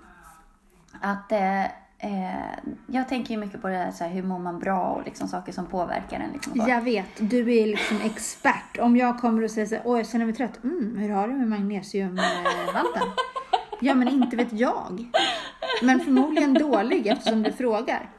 att 1.01 1.33
eh, 1.33 1.65
eh, 2.01 2.73
jag 2.87 3.09
tänker 3.09 3.35
ju 3.35 3.41
mycket 3.41 3.63
på 3.63 3.69
det 3.69 3.77
här, 3.77 3.91
så 3.91 4.05
här, 4.05 4.11
hur 4.11 4.23
mår 4.23 4.39
man 4.39 4.59
bra 4.59 4.81
och 4.81 5.05
liksom 5.05 5.29
saker 5.29 5.53
som 5.53 5.67
påverkar 5.67 6.21
en. 6.21 6.33
Liksom. 6.33 6.65
Jag 6.69 6.81
vet, 6.81 7.07
du 7.19 7.57
är 7.57 7.67
liksom 7.67 8.01
expert. 8.05 8.79
Om 8.81 8.97
jag 8.97 9.21
kommer 9.21 9.45
och 9.45 9.51
säger 9.51 9.67
så 9.67 9.75
här, 9.75 9.83
åh 9.87 9.99
jag 9.99 10.09
känner 10.09 10.25
mig 10.25 10.35
trött. 10.35 10.65
Mm, 10.65 10.97
hur 10.97 11.11
har 11.11 11.29
du 11.29 11.35
med 11.35 11.49
magnesiumhalten? 11.49 13.03
ja, 13.81 13.95
men 13.95 14.09
inte 14.09 14.37
vet 14.37 14.53
jag. 14.53 15.11
Men 15.83 16.01
förmodligen 16.01 16.55
dålig 16.55 17.07
eftersom 17.07 17.43
du 17.43 17.53
frågar. 17.53 18.11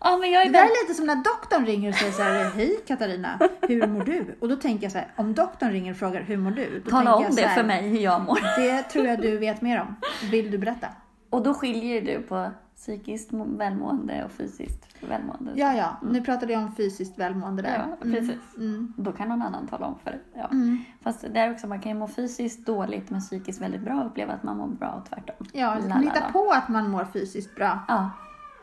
Ja, 0.00 0.16
men 0.16 0.30
jag 0.30 0.42
är 0.42 0.46
Det 0.46 0.52
där 0.52 0.64
är 0.64 0.84
lite 0.84 0.94
som 0.94 1.06
när 1.06 1.16
doktorn 1.16 1.66
ringer 1.66 1.88
och 1.88 1.94
säger 1.94 2.12
så 2.12 2.22
här, 2.22 2.50
hej 2.50 2.80
Katarina, 2.86 3.38
hur 3.68 3.86
mår 3.86 4.04
du? 4.04 4.36
Och 4.40 4.48
då 4.48 4.56
tänker 4.56 4.84
jag 4.84 4.92
så 4.92 4.98
här, 4.98 5.08
om 5.16 5.34
doktorn 5.34 5.70
ringer 5.70 5.92
och 5.92 5.98
frågar 5.98 6.22
hur 6.22 6.36
mår 6.36 6.50
du? 6.50 6.82
Då 6.84 6.90
Tala 6.90 7.14
om 7.14 7.34
det 7.36 7.42
här, 7.42 7.54
för 7.56 7.64
mig 7.64 7.88
hur 7.88 7.98
jag 7.98 8.22
mår. 8.22 8.60
Det 8.60 8.82
tror 8.82 9.06
jag 9.06 9.20
du 9.20 9.38
vet 9.38 9.62
mer 9.62 9.80
om. 9.80 9.96
Vill 10.30 10.50
du 10.50 10.58
berätta? 10.58 10.86
Och 11.30 11.42
då 11.42 11.54
skiljer 11.54 12.00
du 12.02 12.22
på 12.22 12.50
psykiskt 12.80 13.32
må- 13.32 13.44
välmående 13.56 14.24
och 14.24 14.30
fysiskt 14.32 14.86
välmående. 15.08 15.52
Ja, 15.54 15.72
ja. 15.74 15.96
Nu 16.02 16.20
pratade 16.22 16.52
jag 16.52 16.62
om 16.62 16.72
fysiskt 16.74 17.18
välmående 17.18 17.62
där. 17.62 17.86
Ja, 17.90 17.96
precis. 18.02 18.56
Mm. 18.56 18.92
Då 18.96 19.12
kan 19.12 19.28
någon 19.28 19.42
annan 19.42 19.66
tala 19.66 19.86
om 19.86 19.98
för 20.04 20.10
dig. 20.10 20.20
Ja. 20.34 20.48
Mm. 20.52 20.78
Fast 21.02 21.20
det 21.34 21.40
är 21.40 21.52
också, 21.52 21.66
man 21.66 21.80
kan 21.80 21.92
ju 21.92 21.98
må 21.98 22.08
fysiskt 22.08 22.66
dåligt 22.66 23.10
men 23.10 23.20
psykiskt 23.20 23.60
väldigt 23.60 23.80
bra 23.80 24.00
och 24.00 24.06
uppleva 24.06 24.32
att 24.32 24.42
man 24.42 24.56
mår 24.56 24.66
bra 24.66 24.88
och 24.90 25.06
tvärtom. 25.08 25.46
Ja, 25.52 25.74
La, 25.74 25.92
kan 25.94 26.02
hitta 26.02 26.30
på 26.32 26.50
att 26.50 26.68
man 26.68 26.90
mår 26.90 27.04
fysiskt 27.04 27.54
bra 27.56 27.78
Ja, 27.88 28.10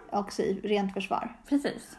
också 0.09 0.41
i 0.41 0.59
rent 0.63 0.93
försvar. 0.93 1.35
precis. 1.49 1.97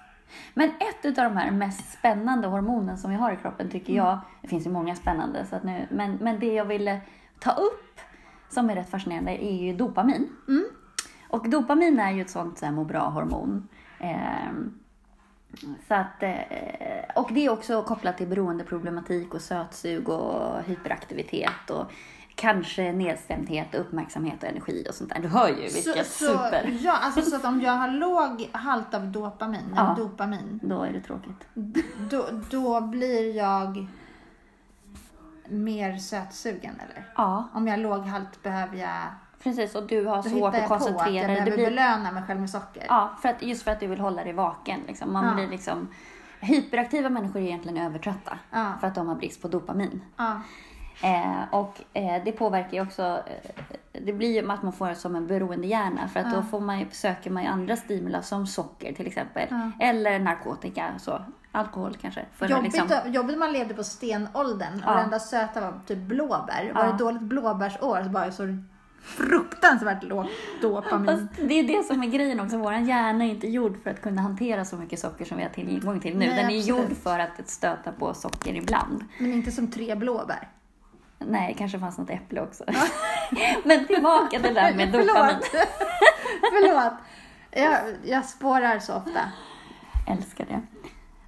Men 0.55 0.69
ett 0.69 1.19
av 1.19 1.25
de 1.25 1.37
här 1.37 1.51
mest 1.51 1.93
spännande 1.99 2.49
hormonen 2.49 2.99
som 2.99 3.11
vi 3.11 3.17
har 3.17 3.33
i 3.33 3.37
kroppen 3.37 3.71
tycker 3.71 3.93
Mm. 3.93 4.05
jag, 4.07 4.19
det 4.43 4.49
finns 4.49 4.67
ju 4.67 4.71
många 4.71 4.95
spännande, 4.95 5.47
så 5.47 5.57
nu, 5.63 5.87
men, 5.91 6.15
men 6.21 6.41
det 6.41 6.53
jag 6.55 6.65
ville 6.65 7.01
ta 7.41 7.51
upp 7.51 8.01
som 8.49 8.71
är 8.71 8.75
rätt 8.75 8.91
fascinerande 8.91 9.45
är 9.45 9.57
ju 9.63 9.77
dopamin. 9.77 10.29
Mm. 10.49 10.65
Och 11.29 11.49
dopamin 11.51 12.01
är 12.01 12.11
ju 12.13 12.21
ett 12.23 12.31
sånt 12.31 12.59
så 12.59 12.65
här, 12.67 12.73
må 12.73 12.85
bra-hormon. 12.85 13.69
Ehm, 13.99 14.79
så 15.89 15.95
att, 15.95 16.23
eh, 16.23 16.35
och 17.15 17.31
det 17.33 17.47
är 17.47 17.51
också 17.51 17.83
kopplat 17.83 18.17
till 18.19 18.27
beroendeproblematik 18.29 19.35
och 19.35 19.41
sötsug 19.41 20.09
och 20.09 20.63
hyperaktivitet 20.63 21.71
och 21.71 21.91
kanske 22.35 22.93
nedstämdhet, 22.93 23.75
uppmärksamhet 23.75 24.43
och 24.43 24.49
energi 24.49 24.87
och 24.89 24.95
sånt 24.95 25.11
där. 25.15 25.21
Du 25.23 25.29
hör 25.29 25.49
ju 25.49 25.55
vilket 25.55 26.07
så, 26.07 26.27
super... 26.27 26.77
Ja, 26.81 26.99
alltså 27.03 27.23
så 27.31 27.37
att 27.37 27.45
om 27.45 27.61
jag 27.61 27.73
har 27.73 27.89
låg 27.89 28.49
halt 28.53 28.95
av 28.95 29.07
dopamin, 29.13 29.73
Ja. 29.77 29.95
dopamin, 29.99 30.61
Då 30.63 30.83
är 30.83 30.93
det 30.93 31.01
tråkigt. 31.01 31.49
då, 32.11 32.27
då 32.51 32.81
blir 32.81 33.37
jag 33.37 33.87
mer 35.49 35.97
sötsugen 35.97 36.75
eller? 36.81 37.07
Ja, 37.17 37.49
Om 37.53 37.67
jag 37.67 37.73
har 37.75 37.83
låg 37.83 38.01
halt 38.07 38.43
behöver 38.43 38.77
jag, 38.77 39.03
precis. 39.43 39.75
Och 39.75 39.87
du 39.87 40.07
har 40.07 40.17
då 40.17 40.23
svårt 40.23 40.33
hittar 40.33 40.49
att 40.49 40.55
jag 40.55 40.69
på 40.69 40.75
att 40.75 40.81
jag 40.81 40.95
koncentrera 40.95 41.27
dig. 41.27 41.37
behöver 41.37 41.57
blir 41.57 41.67
belöna 41.67 42.11
mig 42.13 42.23
själv 42.23 42.41
med 42.41 42.51
socker. 42.51 42.85
Ja, 42.89 43.11
för 43.23 43.29
att, 43.29 43.43
just 43.43 43.63
för 43.63 43.71
att 43.71 43.81
du 43.81 43.87
vill 43.87 44.01
hålla 44.01 44.25
dig 44.25 44.33
vaken. 44.33 44.81
Liksom. 44.87 45.13
Man 45.13 45.25
Ja. 45.27 45.35
blir 45.35 45.49
liksom... 45.49 45.89
Hyperaktiva 46.41 47.09
människor 47.09 47.41
är 47.41 47.45
egentligen 47.45 47.87
övertrötta 47.87 48.39
Ja. 48.51 48.73
för 48.81 48.87
att 48.87 48.95
de 48.95 49.09
har 49.09 49.15
brist 49.15 49.43
på 49.43 49.49
dopamin. 49.49 50.03
Ja. 50.17 50.41
Eh, 51.03 51.43
och 51.55 51.81
eh, 51.93 52.23
det 52.25 52.33
påverkar 52.33 52.73
ju 52.73 52.83
också... 52.83 53.03
Eh, 53.03 53.65
det 54.05 54.13
blir 54.13 54.33
ju 54.43 54.51
att 54.51 54.63
man 54.63 54.73
får 54.73 54.95
som 54.95 55.17
en 55.17 55.27
beroendehjärna 55.27 56.09
för 56.09 56.21
att 56.21 56.27
Ja. 56.27 56.33
då 56.37 56.43
får 56.43 56.61
man 56.61 56.79
ju, 56.79 56.87
söker 56.91 57.31
man 57.31 57.43
ju 57.43 57.49
andra 57.49 57.77
stimula 57.77 58.23
som 58.23 58.47
socker 58.47 58.93
till 58.93 59.07
exempel. 59.07 59.47
Ja. 59.51 59.71
Eller 59.81 60.19
narkotika, 60.19 60.91
så. 60.99 61.23
Alkohol 61.53 61.97
kanske. 62.01 62.25
För 62.33 62.49
Jobbigt, 62.49 62.73
liksom, 62.73 63.13
jobbigt 63.13 63.39
man 63.39 63.53
levde 63.53 63.75
på 63.75 63.85
stenåldern 63.85 64.75
och 64.75 64.91
Ja. 64.91 64.95
det 64.95 65.01
enda 65.03 65.19
söta 65.19 65.61
var 65.61 65.81
typ 65.87 65.99
blåbär. 65.99 66.73
Var 66.75 66.85
det 66.87 66.99
dåligt 66.99 67.23
blåbärsår 67.23 68.03
så 68.05 68.09
det 68.25 68.33
så 68.33 68.43
fruktansvärt 69.03 70.03
lågt 70.03 70.31
dopamin. 70.63 71.07
Fast 71.07 71.49
det 71.49 71.55
är 71.55 71.63
det 71.63 71.83
som 71.83 72.03
är 72.03 72.07
grejen 72.07 72.41
också. 72.41 72.59
Vår 72.59 72.73
hjärna 72.73 73.25
är 73.25 73.29
inte 73.29 73.49
gjord 73.49 73.83
för 73.83 73.91
att 73.91 74.03
kunna 74.03 74.23
hantera 74.23 74.65
så 74.65 74.77
mycket 74.77 74.99
socker 74.99 75.25
som 75.25 75.37
vi 75.37 75.43
har 75.43 75.51
tillgång 75.51 76.01
till 76.01 76.19
nu. 76.19 76.27
Nej, 76.27 76.29
Den 76.29 76.39
är 76.39 76.45
absolut. 76.45 76.67
gjord 76.67 76.97
för 77.03 77.19
att 77.19 77.49
stöta 77.49 77.93
på 77.93 78.15
socker 78.15 78.55
ibland. 78.55 79.05
Men 79.19 79.33
inte 79.33 79.51
som 79.51 79.71
tre 79.71 79.95
blåbär. 79.95 80.49
Nej, 81.19 81.55
kanske 81.59 81.79
fanns 81.79 81.99
något 81.99 82.11
äpple 82.11 82.41
också. 82.41 82.65
Men 83.65 83.87
tillbaka 83.87 84.31
till 84.31 84.55
det 84.55 84.61
där 84.61 84.75
med 84.75 84.89
dopamin. 84.93 85.07
Förlåt. 85.07 85.45
Förlåt. 86.41 86.93
Jag, 87.51 87.81
jag 88.05 88.25
spårar 88.25 88.79
så 88.79 88.95
ofta. 88.95 89.21
Älskar 90.07 90.47
det. 90.47 90.63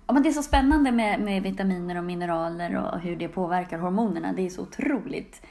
Ja, 0.07 0.15
men 0.15 0.23
det 0.23 0.29
är 0.29 0.33
så 0.33 0.43
spännande 0.43 0.93
med, 0.93 1.21
med 1.21 1.43
vitaminer 1.43 1.97
och 1.99 2.05
mineraler 2.05 2.77
och 2.77 3.01
hur 3.01 3.17
det 3.17 3.29
påverkar 3.29 3.79
hormonerna. 3.79 4.33
Det 4.33 4.47
är 4.47 4.51
så 4.51 4.63
otroligt 4.63 5.43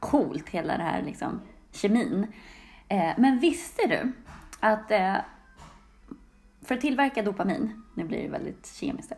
coolt, 0.00 0.48
hela 0.48 0.76
det 0.76 0.82
här 0.82 1.02
liksom, 1.02 1.40
kemin. 1.78 2.26
Eh, 2.88 3.10
men 3.16 3.38
visste 3.38 3.86
du 3.86 4.12
att 4.60 4.90
eh, 4.90 5.16
för 6.62 6.74
att 6.74 6.80
tillverka 6.80 7.22
dopamin, 7.22 7.82
nu 7.94 8.04
blir 8.04 8.22
det 8.22 8.28
väldigt 8.28 8.66
kemiskt 8.66 9.12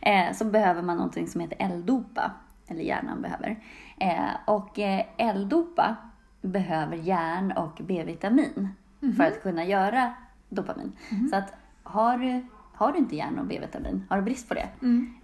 här, 0.00 0.28
eh, 0.28 0.34
så 0.34 0.44
behöver 0.44 0.82
man 0.82 0.96
någonting 0.96 1.26
som 1.26 1.40
heter 1.40 1.56
L-dopa, 1.60 2.30
eller 2.68 2.82
hjärnan 2.82 3.22
behöver. 3.22 3.62
Eh, 4.00 4.30
och 4.46 4.78
L-dopa 5.16 5.96
behöver 6.40 6.96
järn 6.96 7.52
och 7.52 7.80
B-vitamin 7.80 8.68
för 9.16 9.24
att 9.24 9.42
kunna 9.42 9.64
göra 9.64 10.14
dopamin. 10.48 10.92
Så 11.30 11.36
att 11.36 11.52
har 11.82 12.18
du, 12.18 12.46
har 12.74 12.92
du 12.92 12.98
inte 12.98 13.16
järn 13.16 13.38
och 13.38 13.46
B-vitamin, 13.46 14.04
har 14.08 14.16
du 14.16 14.22
brist 14.22 14.48
på 14.48 14.54
det, 14.54 14.68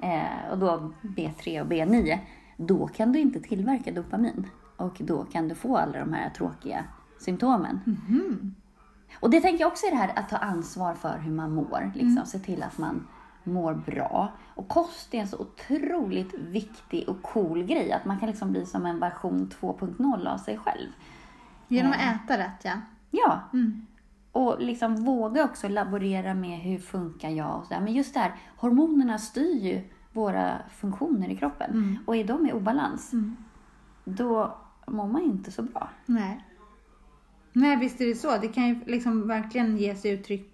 eh, 0.03 0.51
och 0.51 0.59
då 0.59 0.93
B3 1.03 1.61
och 1.61 1.67
B9, 1.67 2.19
då 2.57 2.87
kan 2.87 3.13
du 3.13 3.19
inte 3.19 3.41
tillverka 3.41 3.93
dopamin. 3.93 4.47
Och 4.81 4.97
då 4.99 5.25
kan 5.25 5.49
du 5.49 5.55
få 5.55 5.77
alla 5.77 5.99
de 5.99 6.13
här 6.13 6.31
tråkiga 6.31 6.85
symptomen. 7.19 7.81
Och 9.21 9.31
det 9.31 9.41
tänker 9.41 9.61
jag 9.61 9.69
också 9.69 9.87
är 9.87 9.91
det 9.91 9.97
här 9.97 10.13
att 10.17 10.29
ta 10.29 10.37
ansvar 10.37 10.95
för 10.95 11.19
hur 11.19 11.33
man 11.33 11.55
mår. 11.55 11.93
Liksom. 11.95 12.27
Se 12.27 12.39
till 12.39 12.63
att 12.63 12.79
man 12.79 13.07
mår 13.45 13.75
bra. 13.75 14.33
Och 14.55 14.69
kost 14.69 15.15
är 15.15 15.19
en 15.19 15.29
så 15.29 15.39
otroligt 15.39 16.35
viktig 16.35 17.09
och 17.09 17.23
cool 17.23 17.63
grej. 17.63 17.93
Att 17.93 18.05
man 18.05 18.19
kan 18.19 18.29
liksom 18.29 18.51
bli 18.51 18.67
som 18.67 18.87
en 18.87 19.01
version 19.01 19.51
2.0 19.61 20.29
av 20.29 20.39
sig 20.39 20.59
själv. 20.59 20.89
Genom 21.69 21.93
att 21.93 21.99
äta 22.01 22.39
rätt, 22.39 22.65
ja. 22.65 22.73
Ja. 23.11 23.41
Mm. 23.53 23.87
Och 24.33 24.57
liksom 24.61 25.05
våga 25.05 25.45
också 25.45 25.69
laborera 25.69 26.35
med 26.35 26.59
hur 26.59 26.79
funkar 26.79 27.31
jag 27.31 27.59
och 27.59 27.67
sådär. 27.67 27.81
Men 27.81 27.93
just 27.93 28.15
det 28.15 28.21
här, 28.21 28.35
hormonerna 28.57 29.19
styr 29.19 29.59
ju 29.59 29.83
våra 30.13 30.59
funktioner 30.71 31.29
i 31.29 31.37
kroppen. 31.37 31.99
Och 32.07 32.17
är 32.17 32.25
de 32.25 32.47
i 32.47 32.53
obalans, 32.53 33.13
då 34.05 34.57
mår 34.91 35.07
man 35.07 35.23
inte 35.23 35.53
så 35.53 35.63
bra. 35.63 35.89
Nej. 36.07 36.45
Nej, 37.53 37.77
visst 37.77 38.01
är 38.01 38.07
det 38.07 38.15
så. 38.15 38.39
Det 38.39 38.49
kan 38.49 38.69
ju 38.69 38.81
liksom 38.87 39.29
verkligen 39.29 39.77
ge 39.77 39.95
sig 39.95 40.11
uttryck 40.11 40.53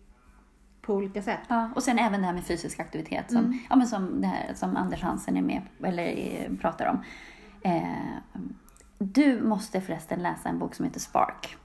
på 0.82 0.94
olika 0.94 1.22
sätt. 1.22 1.40
Ja, 1.48 1.70
och 1.74 1.82
sen 1.82 1.98
även 1.98 2.20
det 2.20 2.26
här 2.26 2.34
med 2.34 2.44
fysisk 2.44 2.80
aktivitet 2.80 3.32
som, 3.32 3.60
ja, 3.70 3.76
men 3.76 3.86
som, 3.86 4.20
det 4.20 4.26
här, 4.26 4.54
som 4.54 4.76
Anders 4.76 5.02
Hansen 5.02 5.36
är 5.36 5.42
med 5.42 5.62
eller 5.82 6.04
eh, 6.06 6.56
pratar 6.56 6.86
om. 6.86 7.02
Eh, 7.62 8.42
du 8.98 9.42
måste 9.42 9.80
förresten 9.80 10.22
läsa 10.22 10.48
en 10.48 10.58
bok 10.58 10.74
som 10.74 10.84
heter 10.84 11.00
Spark. 11.00 11.56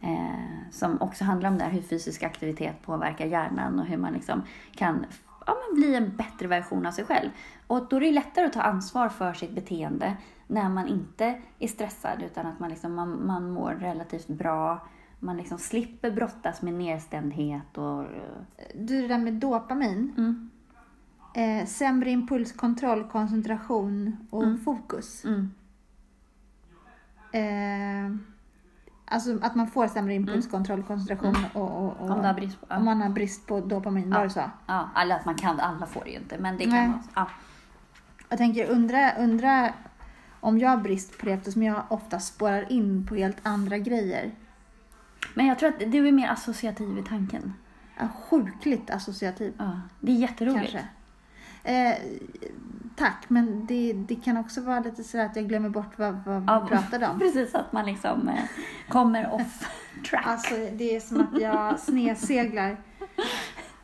Eh, 0.00 0.70
som 0.70 1.02
också 1.02 1.24
handlar 1.24 1.50
om 1.50 1.58
det 1.58 1.64
här, 1.64 1.70
hur 1.70 1.82
fysisk 1.82 2.22
aktivitet 2.22 2.82
påverkar 2.82 3.26
hjärnan 3.26 3.80
och 3.80 3.86
hur 3.86 3.96
man 3.96 4.12
liksom 4.12 4.42
kan 4.74 5.06
ja, 5.46 5.56
men 5.66 5.80
bli 5.80 5.94
en 5.94 6.16
bättre 6.16 6.46
version 6.46 6.86
av 6.86 6.92
sig 6.92 7.04
själv. 7.04 7.30
Och 7.66 7.88
då 7.88 7.96
är 7.96 8.00
det 8.00 8.12
lättare 8.12 8.46
att 8.46 8.52
ta 8.52 8.62
ansvar 8.62 9.08
för 9.08 9.32
sitt 9.32 9.54
beteende 9.54 10.16
när 10.46 10.68
man 10.68 10.88
inte 10.88 11.38
är 11.58 11.68
stressad 11.68 12.22
utan 12.22 12.46
att 12.46 12.60
man, 12.60 12.70
liksom, 12.70 12.94
man, 12.94 13.26
man 13.26 13.50
mår 13.50 13.70
relativt 13.70 14.28
bra. 14.28 14.88
Man 15.20 15.36
liksom 15.36 15.58
slipper 15.58 16.10
brottas 16.10 16.62
med 16.62 16.74
nedstämdhet 16.74 17.78
och... 17.78 18.02
eh, 18.02 18.08
Du, 18.74 19.02
det 19.02 19.08
där 19.08 19.18
med 19.18 19.34
dopamin. 19.34 20.14
Mm, 20.16 20.50
Eh, 21.36 21.66
sämre 21.66 22.10
impulskontroll, 22.10 23.04
koncentration 23.04 24.16
och 24.30 24.44
fokus. 24.64 25.24
mm, 25.24 25.50
Eh, 27.32 28.16
alltså 29.04 29.38
att 29.42 29.54
man 29.54 29.66
får 29.66 29.86
sämre 29.86 30.14
impulskontroll, 30.14 30.82
koncentration 30.82 31.36
och, 31.54 31.62
och, 31.84 31.96
och 32.00 32.06
Mm. 32.06 32.12
Om 32.12 32.20
du 32.22 32.26
har 32.26 32.34
brist 32.34 32.60
på- 32.60 32.74
om 32.74 32.84
man 32.84 33.02
har 33.02 33.08
brist 33.08 33.46
på 33.46 33.60
dopamin. 33.60 34.10
Var 34.10 34.24
det 34.24 34.30
så? 34.30 34.40
Ja, 34.66 34.88
alla, 34.94 35.20
man 35.24 35.34
kan, 35.34 35.60
alla 35.60 35.86
får 35.86 36.04
det 36.04 36.10
ju 36.10 36.16
inte, 36.18 36.38
men 36.38 36.56
det 36.56 36.64
kan 36.64 36.72
Nej. 36.72 36.88
vara 36.88 37.00
ja. 37.14 37.26
Jag 38.28 38.38
tänker 38.38 38.70
undra, 38.70 39.12
undra 39.18 39.72
om 40.44 40.58
jag 40.58 40.68
har 40.68 40.76
brist 40.76 41.18
på 41.18 41.26
det 41.26 41.32
eftersom 41.32 41.62
jag 41.62 41.82
ofta 41.88 42.20
spårar 42.20 42.72
in 42.72 43.06
på 43.06 43.14
helt 43.14 43.36
andra 43.42 43.78
grejer. 43.78 44.30
Men 45.34 45.46
jag 45.46 45.58
tror 45.58 45.68
att 45.68 45.92
du 45.92 46.08
är 46.08 46.12
mer 46.12 46.28
associativ 46.28 46.98
i 46.98 47.02
tanken. 47.02 47.54
Är 47.96 48.08
sjukligt 48.08 48.90
associativ 48.90 49.52
Ja, 49.58 49.80
det 50.00 50.12
är 50.12 50.16
jätteroligt. 50.16 50.76
Eh, 51.62 51.94
tack, 52.96 53.24
men 53.28 53.66
det, 53.66 53.92
det 53.92 54.14
kan 54.14 54.36
också 54.36 54.60
vara 54.60 54.80
lite 54.80 55.04
så 55.04 55.20
att 55.20 55.36
jag 55.36 55.48
glömmer 55.48 55.68
bort 55.68 55.98
vad, 55.98 56.24
vad 56.26 56.40
vi 56.40 56.46
Ja, 56.46 56.66
pratade 56.70 57.08
om. 57.08 57.18
Precis, 57.18 57.54
att 57.54 57.72
man 57.72 57.86
liksom 57.86 58.28
eh, 58.28 58.44
kommer 58.88 59.32
off 59.32 59.70
track. 60.10 60.26
Alltså 60.26 60.54
det 60.72 60.96
är 60.96 61.00
som 61.00 61.20
att 61.20 61.40
jag 61.40 61.80
snedseglar. 61.80 62.76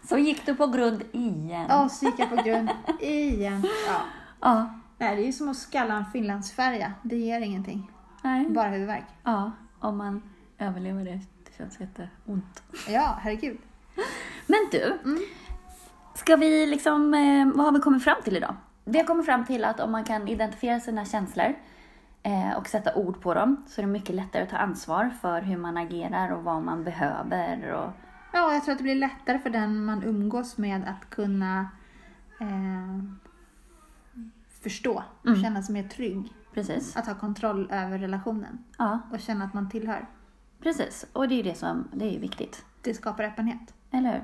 Så 0.08 0.18
gick 0.18 0.46
du 0.46 0.54
på 0.54 0.66
grund 0.66 1.02
igen. 1.12 1.66
Ja, 1.68 1.88
så 1.88 2.04
gick 2.04 2.18
jag 2.18 2.30
på 2.36 2.42
grund 2.42 2.70
igen. 3.00 3.62
Ja. 3.86 4.00
Ja. 4.40 4.79
Nej, 5.00 5.16
det 5.16 5.28
är 5.28 5.32
som 5.32 5.48
att 5.48 5.56
skalla 5.56 5.94
en 5.94 6.04
finlandsfärja. 6.04 6.92
Det 7.02 7.16
ger 7.16 7.40
ingenting. 7.40 7.90
Nej. 8.22 8.46
Bara 8.50 8.68
huvudvärk. 8.68 9.04
Ja, 9.24 9.52
om 9.78 9.96
man 9.96 10.22
överlever 10.58 11.04
det. 11.04 11.20
Det 11.44 11.56
känns 11.58 11.80
jätteont. 11.80 12.62
Ja, 12.88 13.18
herregud. 13.20 13.58
Men 14.46 14.58
du, 14.72 14.98
ska 16.14 16.36
vi 16.36 16.66
liksom, 16.66 17.14
eh, 17.14 17.46
vad 17.56 17.66
har 17.66 17.72
vi 17.72 17.78
kommit 17.78 18.04
fram 18.04 18.22
till 18.24 18.36
idag? 18.36 18.54
Vi 18.84 18.98
har 18.98 19.06
kommit 19.06 19.26
fram 19.26 19.44
till 19.44 19.64
att 19.64 19.80
om 19.80 19.92
man 19.92 20.04
kan 20.04 20.28
identifiera 20.28 20.80
sina 20.80 21.04
känslor 21.04 21.54
eh, 22.22 22.56
och 22.56 22.68
sätta 22.68 22.94
ord 22.94 23.20
på 23.20 23.34
dem 23.34 23.64
så 23.68 23.80
är 23.80 23.86
det 23.86 23.92
mycket 23.92 24.14
lättare 24.14 24.42
att 24.42 24.50
ta 24.50 24.56
ansvar 24.56 25.10
för 25.20 25.42
hur 25.42 25.56
man 25.56 25.76
agerar 25.76 26.30
och 26.32 26.44
vad 26.44 26.62
man 26.62 26.84
behöver. 26.84 27.72
Och, 27.72 27.90
Ja, 28.32 28.52
jag 28.52 28.64
tror 28.64 28.72
att 28.72 28.78
det 28.78 28.84
blir 28.84 28.94
lättare 28.94 29.38
för 29.38 29.50
den 29.50 29.84
man 29.84 30.02
umgås 30.02 30.58
med 30.58 30.84
att 30.88 31.10
kunna 31.10 31.68
eh, 32.40 33.04
förstå 34.62 35.02
och 35.20 35.26
Mm. 35.26 35.42
känna 35.42 35.62
sig 35.62 35.72
mer 35.72 35.88
trygg. 35.88 36.32
precis. 36.54 36.96
Att 36.96 37.06
ha 37.06 37.14
kontroll 37.14 37.68
över 37.70 37.98
relationen 37.98 38.58
Ja, 38.78 38.98
och 39.12 39.20
känna 39.20 39.44
att 39.44 39.54
man 39.54 39.70
tillhör. 39.70 40.06
precis. 40.62 41.06
Och 41.12 41.28
det 41.28 41.34
är 41.34 41.36
ju 41.36 41.42
det 41.42 41.54
som 41.54 41.88
det 41.92 42.16
är 42.16 42.18
viktigt. 42.20 42.64
Det 42.82 42.94
skapar 42.94 43.24
öppenhet. 43.24 43.74
Eller 43.92 44.12
hur? 44.12 44.22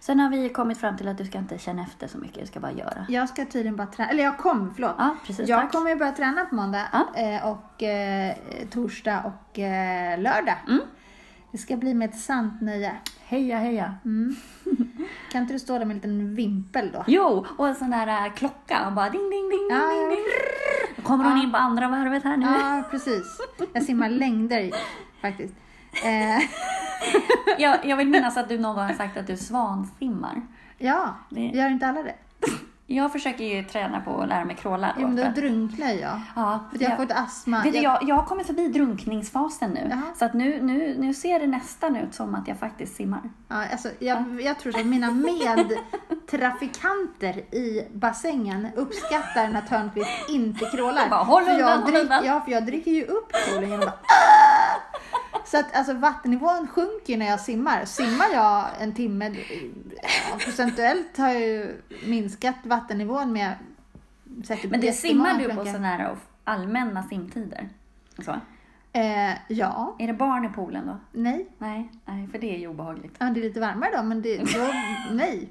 Sen 0.00 0.20
har 0.20 0.30
vi 0.30 0.48
kommit 0.48 0.78
fram 0.78 0.96
till 0.96 1.08
att 1.08 1.18
du 1.18 1.24
ska 1.24 1.38
inte 1.38 1.58
känna 1.58 1.82
efter 1.82 2.06
så 2.08 2.18
mycket, 2.18 2.40
du 2.40 2.46
ska 2.46 2.60
bara 2.60 2.72
göra. 2.72 3.06
Jag 3.08 3.28
ska 3.28 3.44
tydligen 3.44 3.76
bara 3.76 3.86
träna, 3.86 4.10
eller 4.10 4.22
jag 4.22 4.38
kommer, 4.38 4.70
förlåt. 4.74 4.94
Ja, 4.98 5.16
precis. 5.26 5.48
jag 5.48 5.60
tack. 5.60 5.72
kommer 5.72 5.90
ju 5.90 5.96
börja 5.96 6.12
träna 6.12 6.44
på 6.44 6.54
måndag 6.54 6.86
Ja. 6.92 7.20
eh, 7.22 7.46
och 7.48 7.82
eh, 7.82 8.34
torsdag 8.70 9.22
och 9.24 9.58
eh, 9.58 10.20
lördag. 10.20 10.56
Mm. 10.68 10.80
Det 11.52 11.58
ska 11.58 11.76
bli 11.76 11.94
med 11.94 12.10
ett 12.10 12.18
sant 12.18 12.60
nöje. 12.60 12.92
Heja, 13.24 13.58
heja. 13.58 13.94
Mm. 14.04 14.36
Kan 15.32 15.40
inte 15.42 15.52
du 15.54 15.58
stå 15.58 15.78
där 15.78 15.84
med 15.84 15.90
en 15.90 15.96
liten 15.96 16.34
vimpel 16.34 16.90
då? 16.92 17.04
Jo, 17.06 17.46
och 17.56 17.68
en 17.68 17.74
sån 17.74 17.90
där 17.90 18.06
äh, 18.26 18.32
klocka 18.32 18.86
och 18.86 18.92
bara 18.92 19.10
ding, 19.10 19.30
ding, 19.30 19.50
ding, 19.50 19.68
Ja, 19.70 19.90
ding, 19.90 20.08
ding. 20.10 20.18
Då 20.96 21.02
kommer 21.02 21.24
hon 21.24 21.36
Ja. 21.36 21.42
in 21.44 21.50
på 21.52 21.56
andra 21.58 21.88
varvet 21.88 22.24
här 22.24 22.36
nu. 22.36 22.46
Ja, 22.46 22.82
precis. 22.90 23.38
Jag 23.72 23.82
simmar 23.82 24.08
längder 24.08 24.70
faktiskt. 25.20 25.54
Eh, 26.04 26.42
Jag, 27.58 27.78
jag 27.86 27.96
vill 27.96 28.08
minnas 28.08 28.36
att 28.36 28.48
du 28.48 28.58
någon 28.58 28.74
gång 28.76 28.84
har 28.84 28.94
sagt 28.94 29.16
att 29.16 29.26
du 29.26 29.36
svansimmar. 29.36 30.42
ja, 30.78 31.14
Det- 31.30 31.40
gör 31.40 31.70
inte 31.70 31.86
alla 31.86 32.02
det? 32.02 32.14
Jag 32.92 33.12
försöker 33.12 33.44
ju 33.44 33.64
träna 33.64 34.00
på 34.00 34.20
att 34.22 34.28
lära 34.28 34.44
mig 34.44 34.56
kråla. 34.56 34.94
Jo, 34.98 35.06
men 35.08 35.16
för 35.16 35.24
då 35.24 35.28
att- 35.30 35.36
drunknar 35.36 35.90
jag. 35.92 36.20
ja, 36.36 36.64
För 36.72 36.82
jag 36.82 36.90
jag- 36.90 36.96
får 36.96 37.04
ett 37.04 37.12
astma. 37.12 37.62
Vet 37.62 37.82
jag, 37.82 37.98
jag 38.02 38.14
har 38.14 38.24
kommit 38.24 38.46
förbi 38.46 38.68
drunkningsfasen 38.68 39.70
nu. 39.70 39.86
Jaha. 39.90 40.00
Så 40.16 40.24
att 40.24 40.34
nu, 40.34 40.62
nu, 40.62 40.94
nu 40.98 41.14
ser 41.14 41.40
det 41.40 41.46
nästan 41.46 41.96
ut 41.96 42.14
som 42.14 42.34
att 42.34 42.48
jag 42.48 42.58
faktiskt 42.58 42.96
simmar. 42.96 43.20
Ja, 43.48 43.64
alltså, 43.72 43.88
jag, 43.98 44.40
jag 44.42 44.58
tror 44.58 44.78
att 44.78 44.86
mina 44.86 45.10
medtrafikanter 45.10 47.54
i 47.54 47.88
bassängen 47.94 48.68
uppskattar 48.76 49.48
när 49.48 49.60
Törnqvist 49.60 50.10
inte 50.28 50.64
krålar. 50.64 51.08
Bara, 51.10 51.22
håll 51.24 51.44
för, 51.44 51.52
undan, 51.52 51.68
jag 51.68 51.86
drick, 51.94 52.10
ja, 52.24 52.40
för 52.44 52.52
jag 52.52 52.66
dricker 52.66 52.90
ju 52.90 53.04
upp 53.04 53.32
poolen 53.48 53.70
genom 53.70 53.88
att 53.88 54.02
bara! 54.02 54.19
Så 55.50 55.58
att 55.58 55.76
alltså, 55.76 55.94
vattennivån 55.94 56.68
sjunker 56.68 57.18
när 57.18 57.26
jag 57.26 57.40
simmar. 57.40 57.84
Simmar 57.84 58.26
jag 58.34 58.66
en 58.80 58.94
timme, 58.94 59.36
ja, 60.02 60.36
procentuellt 60.38 61.18
har 61.18 61.28
jag 61.28 61.40
ju 61.40 61.82
minskat 62.06 62.56
vattennivån 62.62 63.32
med 63.32 63.54
säkert 64.44 64.70
Men 64.70 64.80
det 64.80 64.92
simmar 64.92 65.38
du 65.38 65.54
på 65.54 65.64
sådana 65.64 65.88
här 65.88 66.16
allmänna 66.44 67.02
simtider? 67.02 67.68
Så. 68.18 68.36
Eh, 68.92 69.30
ja, 69.48 69.96
Är 69.98 70.06
det 70.06 70.12
barn 70.12 70.44
i 70.44 70.48
poolen 70.48 70.86
då? 70.86 70.96
nej. 71.12 71.48
Nej, 71.58 71.90
nej, 72.06 72.28
för 72.28 72.38
det 72.38 72.54
är 72.54 72.58
ju 72.58 72.68
obehagligt. 72.68 73.14
Ja, 73.18 73.26
det 73.26 73.40
är 73.40 73.42
lite 73.42 73.60
varmare 73.60 73.90
då, 73.96 74.02
men 74.02 74.22
det, 74.22 74.36
då, 74.38 74.72
nej. 75.10 75.48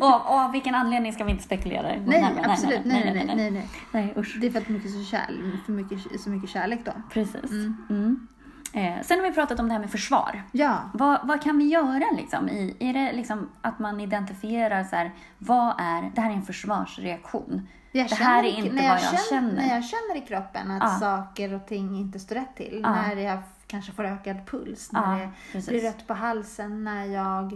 och, 0.00 0.14
och 0.14 0.40
av 0.40 0.52
vilken 0.52 0.74
anledning 0.74 1.12
ska 1.12 1.24
vi 1.24 1.30
inte 1.30 1.44
spekulera? 1.44 1.82
Nej, 1.82 2.00
närmare. 2.06 2.52
absolut. 2.52 2.84
Nej, 2.84 3.04
nej, 3.04 3.24
nej. 3.26 3.36
nej, 3.36 3.50
nej. 3.50 3.68
Nej, 3.92 4.14
usch. 4.16 4.38
Det 4.40 4.46
är 4.46 4.50
för 4.50 4.60
att 4.60 4.68
mycket 4.68 4.90
så, 4.90 5.04
kärl, 5.04 5.56
för 5.66 5.72
mycket, 5.72 6.20
så 6.20 6.30
mycket 6.30 6.50
kärlek 6.50 6.80
då. 6.84 6.92
Precis. 7.10 7.50
Mm. 7.90 8.28
Eh, 8.72 9.02
sen 9.02 9.18
har 9.20 9.26
vi 9.26 9.32
pratat 9.34 9.60
om 9.60 9.66
det 9.68 9.72
här 9.72 9.80
med 9.80 9.90
försvar. 9.90 10.42
Ja, 10.52 10.78
Vad, 10.94 11.18
vad 11.22 11.42
kan 11.42 11.58
vi 11.58 11.64
göra 11.64 12.04
liksom? 12.16 12.48
I, 12.48 12.76
är 12.78 12.92
det 12.92 13.12
liksom 13.12 13.48
att 13.60 13.78
man 13.78 14.00
identifierar 14.00 14.84
så 14.84 14.96
här, 14.96 15.14
vad 15.38 15.74
är, 15.80 16.10
det 16.14 16.20
här 16.20 16.30
är 16.30 16.34
en 16.34 16.42
försvarsreaktion. 16.42 17.68
jag 17.92 18.08
det 18.08 18.14
här 18.14 18.44
är 18.44 18.48
inte 18.48 18.70
vad 18.74 18.84
jag 18.84 19.24
känner. 19.28 19.52
När 19.52 19.74
jag 19.74 19.84
känner 19.84 20.16
i 20.16 20.20
kroppen 20.20 20.70
att 20.70 20.82
Ja. 20.82 20.98
saker 21.00 21.54
och 21.54 21.66
ting 21.66 21.98
inte 21.98 22.18
står 22.18 22.34
rätt 22.34 22.56
till. 22.56 22.80
Ja. 22.82 22.90
När 22.90 23.16
jag 23.16 23.38
kanske 23.66 23.92
får 23.92 24.04
ökad 24.04 24.46
puls, 24.46 24.92
när 24.92 25.18
det 25.18 25.30
precis. 25.52 25.68
blir 25.68 25.80
rött 25.82 26.06
på 26.06 26.14
halsen, 26.14 26.84
när 26.84 27.04
jag 27.04 27.52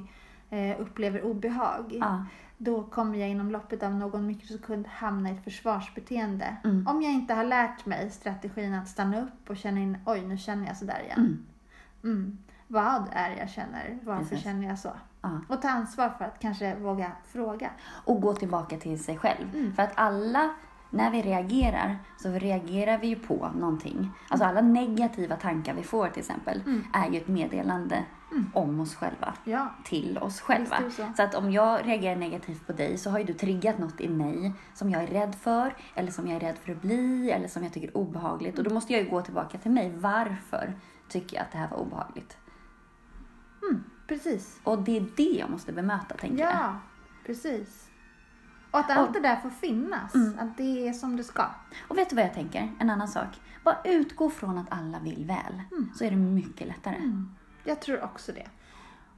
eh, 0.51 0.81
upplever 0.81 1.25
obehag. 1.25 2.03
Då 2.65 2.83
kommer 2.83 3.19
jag 3.19 3.29
inom 3.29 3.51
loppet 3.51 3.83
av 3.83 3.95
någon 3.95 4.27
mikrosekund 4.27 4.87
hamna 4.87 5.31
i 5.31 5.33
ett 5.33 5.45
försvarsbeteende. 5.45 6.57
Mm. 6.65 6.87
Om 6.87 7.03
jag 7.03 7.13
inte 7.13 7.35
har 7.35 7.45
lärt 7.45 7.87
mig 7.87 8.11
strategin 8.11 8.75
att 8.75 8.89
stanna 8.89 9.21
upp 9.23 9.51
och 9.51 9.57
känna 9.57 9.81
in, 9.81 9.99
oj 10.07 10.21
nu 10.21 10.39
känner 10.39 10.67
jag 10.67 10.77
sådär 10.77 11.01
igen. 11.05 11.19
Mm. 11.19 11.45
Mm. 12.05 12.39
Vad 12.67 13.09
är 13.13 13.31
det 13.31 13.37
jag 13.37 13.51
känner? 13.51 13.99
Varför 14.03 14.23
Precis. 14.23 14.45
känner 14.45 14.69
jag 14.69 14.79
så? 14.79 14.91
Ja. 15.23 15.41
Och 15.49 15.63
ta 15.63 15.69
ansvar 15.69 16.11
för 16.19 16.25
att 16.25 16.39
kanske 16.39 16.75
våga 16.75 17.13
fråga. 17.25 17.71
Och 18.05 18.21
gå 18.21 18.35
tillbaka 18.35 18.77
till 18.77 19.05
sig 19.05 19.19
själv. 19.19 19.55
Mm. 19.55 19.75
För 19.75 19.83
att 19.83 19.93
alla, 19.95 20.55
när 20.91 21.11
vi 21.11 21.23
reagerar, 21.23 21.99
så 22.19 22.29
reagerar 22.29 22.99
vi 22.99 23.07
ju 23.07 23.17
på 23.17 23.51
någonting. 23.59 24.11
Alltså 24.29 24.47
alla 24.47 24.61
negativa 24.61 25.37
tankar 25.37 25.75
vi 25.75 25.83
får 25.83 26.09
till 26.09 26.21
exempel, 26.21 26.63
Mm. 26.67 26.85
är 26.93 27.11
ju 27.11 27.17
ett 27.17 27.29
meddelande 27.29 28.05
om 28.55 28.81
oss 28.81 28.95
själva. 28.95 29.35
Ja, 29.45 29.75
till 29.85 30.19
oss 30.19 30.41
själva. 30.41 30.77
Så. 30.91 31.13
Så 31.17 31.23
att 31.23 31.35
om 31.35 31.53
jag 31.53 31.87
reagerar 31.87 32.17
negativt 32.17 32.67
på 32.67 32.73
dig 32.73 32.99
så 32.99 33.11
har 33.11 33.19
ju 33.19 33.25
du 33.25 33.35
triggat 33.35 33.79
något 33.79 34.01
i 34.01 34.09
mig 34.09 34.53
som 34.75 34.91
jag 34.91 35.03
är 35.03 35.07
rädd 35.07 35.35
för, 35.35 35.77
eller 35.95 36.11
som 36.11 36.27
jag 36.27 36.37
är 36.37 36.41
rädd 36.41 36.57
för 36.65 36.73
att 36.73 36.83
bli, 36.83 37.31
eller 37.31 37.49
som 37.49 37.63
jag 37.63 37.73
tycker 37.73 37.89
är 37.89 37.97
obehagligt. 37.97 38.59
Och 38.59 38.65
då 38.65 38.75
måste 38.75 38.93
jag 38.93 39.03
ju 39.03 39.11
gå 39.11 39.21
tillbaka 39.23 39.59
till 39.59 39.71
mig. 39.71 39.93
Varför 39.97 40.75
tycker 41.09 41.37
jag 41.37 41.43
att 41.45 41.53
det 41.53 41.59
här 41.59 41.69
var 41.69 41.77
obehagligt? 41.79 42.37
precis. 44.07 44.61
Och 44.65 44.83
det 44.83 44.97
är 44.97 45.07
det 45.17 45.39
jag 45.39 45.51
måste 45.51 45.73
bemöta, 45.73 46.15
tänker 46.17 46.39
jag. 46.45 46.53
Ja, 46.53 46.77
precis. 47.27 47.89
Och 48.71 48.79
att 48.79 48.91
allt 48.91 49.09
Och- 49.09 49.15
det 49.15 49.21
där 49.21 49.37
får 49.37 49.51
finnas. 49.51 50.15
Mm. 50.15 50.39
Att 50.39 50.57
det 50.57 50.89
är 50.89 50.93
som 50.93 51.17
det 51.17 51.25
ska. 51.25 51.45
Och 51.89 51.99
vet 51.99 52.11
du 52.11 52.17
vad 52.17 52.25
jag 52.25 52.35
tänker? 52.35 52.73
En 52.79 52.91
annan 52.91 53.09
sak. 53.09 53.41
Bara 53.65 53.79
utgå 53.85 54.31
från 54.31 54.59
att 54.59 54.67
alla 54.73 54.99
vill 54.99 55.25
väl, 55.27 55.63
så 55.95 56.05
är 56.05 56.11
det 56.11 56.17
mycket 56.17 56.67
lättare. 56.69 56.97
Jag 57.65 57.81
tror 57.81 58.05
också 58.05 58.33
det. 58.33 58.47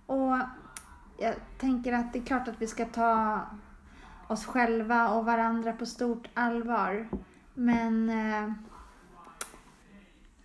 Och 0.06 0.38
jag 1.18 1.34
tänker 1.58 1.92
att 1.92 2.12
det 2.12 2.18
är 2.18 2.24
klart 2.24 2.48
att 2.48 2.62
vi 2.62 2.66
ska 2.66 2.84
ta 2.84 3.40
oss 4.28 4.46
själva 4.46 5.08
och 5.08 5.24
varandra 5.24 5.72
på 5.72 5.86
stort 5.86 6.28
allvar. 6.34 7.08
Men 7.54 8.08
eh, 8.10 8.52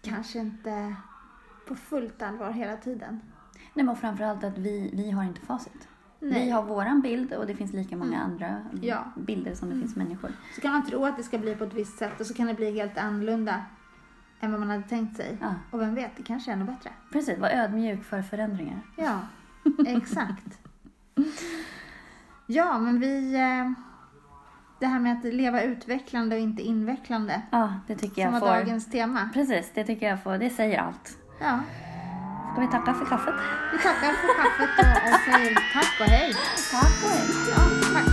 kanske 0.01 0.39
inte 0.39 0.95
på 1.67 1.75
fullt 1.75 2.21
allvar 2.21 2.51
hela 2.51 2.77
tiden. 2.77 3.21
Nej, 3.73 3.85
men 3.85 3.95
framförallt 3.95 4.43
att 4.43 4.57
vi, 4.57 4.89
vi 4.93 5.11
har 5.11 5.23
inte 5.23 5.41
facit. 5.41 5.87
Nej. 6.19 6.45
Vi 6.45 6.49
har 6.51 6.63
våran 6.63 7.01
bild 7.01 7.33
och 7.33 7.47
det 7.47 7.55
finns 7.55 7.73
lika 7.73 7.97
många 7.97 8.19
andra 8.21 8.61
Ja. 8.81 9.03
bilder 9.17 9.55
som 9.55 9.69
det 9.69 9.75
finns 9.75 9.95
människor. 9.95 10.31
Så 10.55 10.61
kan 10.61 10.71
man 10.71 10.85
tro 10.85 11.05
att 11.05 11.17
det 11.17 11.23
ska 11.23 11.37
bli 11.37 11.55
på 11.55 11.63
ett 11.63 11.73
visst 11.73 11.97
sätt 11.97 12.19
och 12.19 12.25
så 12.25 12.33
kan 12.33 12.47
det 12.47 12.53
bli 12.53 12.71
helt 12.71 12.97
annorlunda 12.97 13.61
än 14.39 14.51
vad 14.51 14.59
man 14.59 14.69
hade 14.69 14.83
tänkt 14.83 15.17
sig. 15.17 15.37
Ja. 15.41 15.53
Och 15.71 15.81
vem 15.81 15.95
vet, 15.95 16.11
det 16.17 16.23
kanske 16.23 16.51
är 16.51 16.53
ännu 16.53 16.65
bättre. 16.65 16.89
Precis, 17.11 17.39
var 17.39 17.49
ödmjuk 17.49 18.03
för 18.03 18.21
förändringar. 18.21 18.79
Ja, 18.95 19.19
exakt. 19.87 20.59
Ja, 22.45 22.79
men 22.79 22.99
vi... 22.99 23.33
eh, 23.35 23.71
Det 24.79 24.85
här 24.87 24.99
med 24.99 25.17
att 25.17 25.23
leva 25.33 25.61
utvecklande 25.61 26.35
och 26.35 26.41
inte 26.41 26.61
invecklande. 26.61 27.41
Ja, 27.51 27.73
det 27.87 27.95
tycker 27.95 28.13
Som 28.25 28.33
jag 28.33 28.41
var 28.41 28.47
får. 28.47 28.47
dagens 28.47 28.91
tema. 28.91 29.29
Precis, 29.33 29.71
det 29.75 29.83
tycker 29.83 30.09
jag 30.09 30.23
får. 30.23 30.37
Det 30.37 30.49
säger 30.49 30.79
allt. 30.81 31.17
Ja, 31.41 31.59
Ska 32.53 32.61
vi 32.61 32.67
tacka 32.67 32.93
för 32.93 33.05
kaffet? 33.05 33.35
vi 33.71 33.77
tackar 33.77 34.11
för 34.13 34.43
kaffet 34.43 34.69
och, 34.79 35.13
och 35.13 35.19
säger 35.33 35.55
tack 35.73 35.99
och 35.99 36.05
hej. 36.05 36.33
Tack 36.71 37.03
och 37.03 37.09
hej. 37.09 37.25
Ja, 37.51 37.59
tack. 37.93 38.08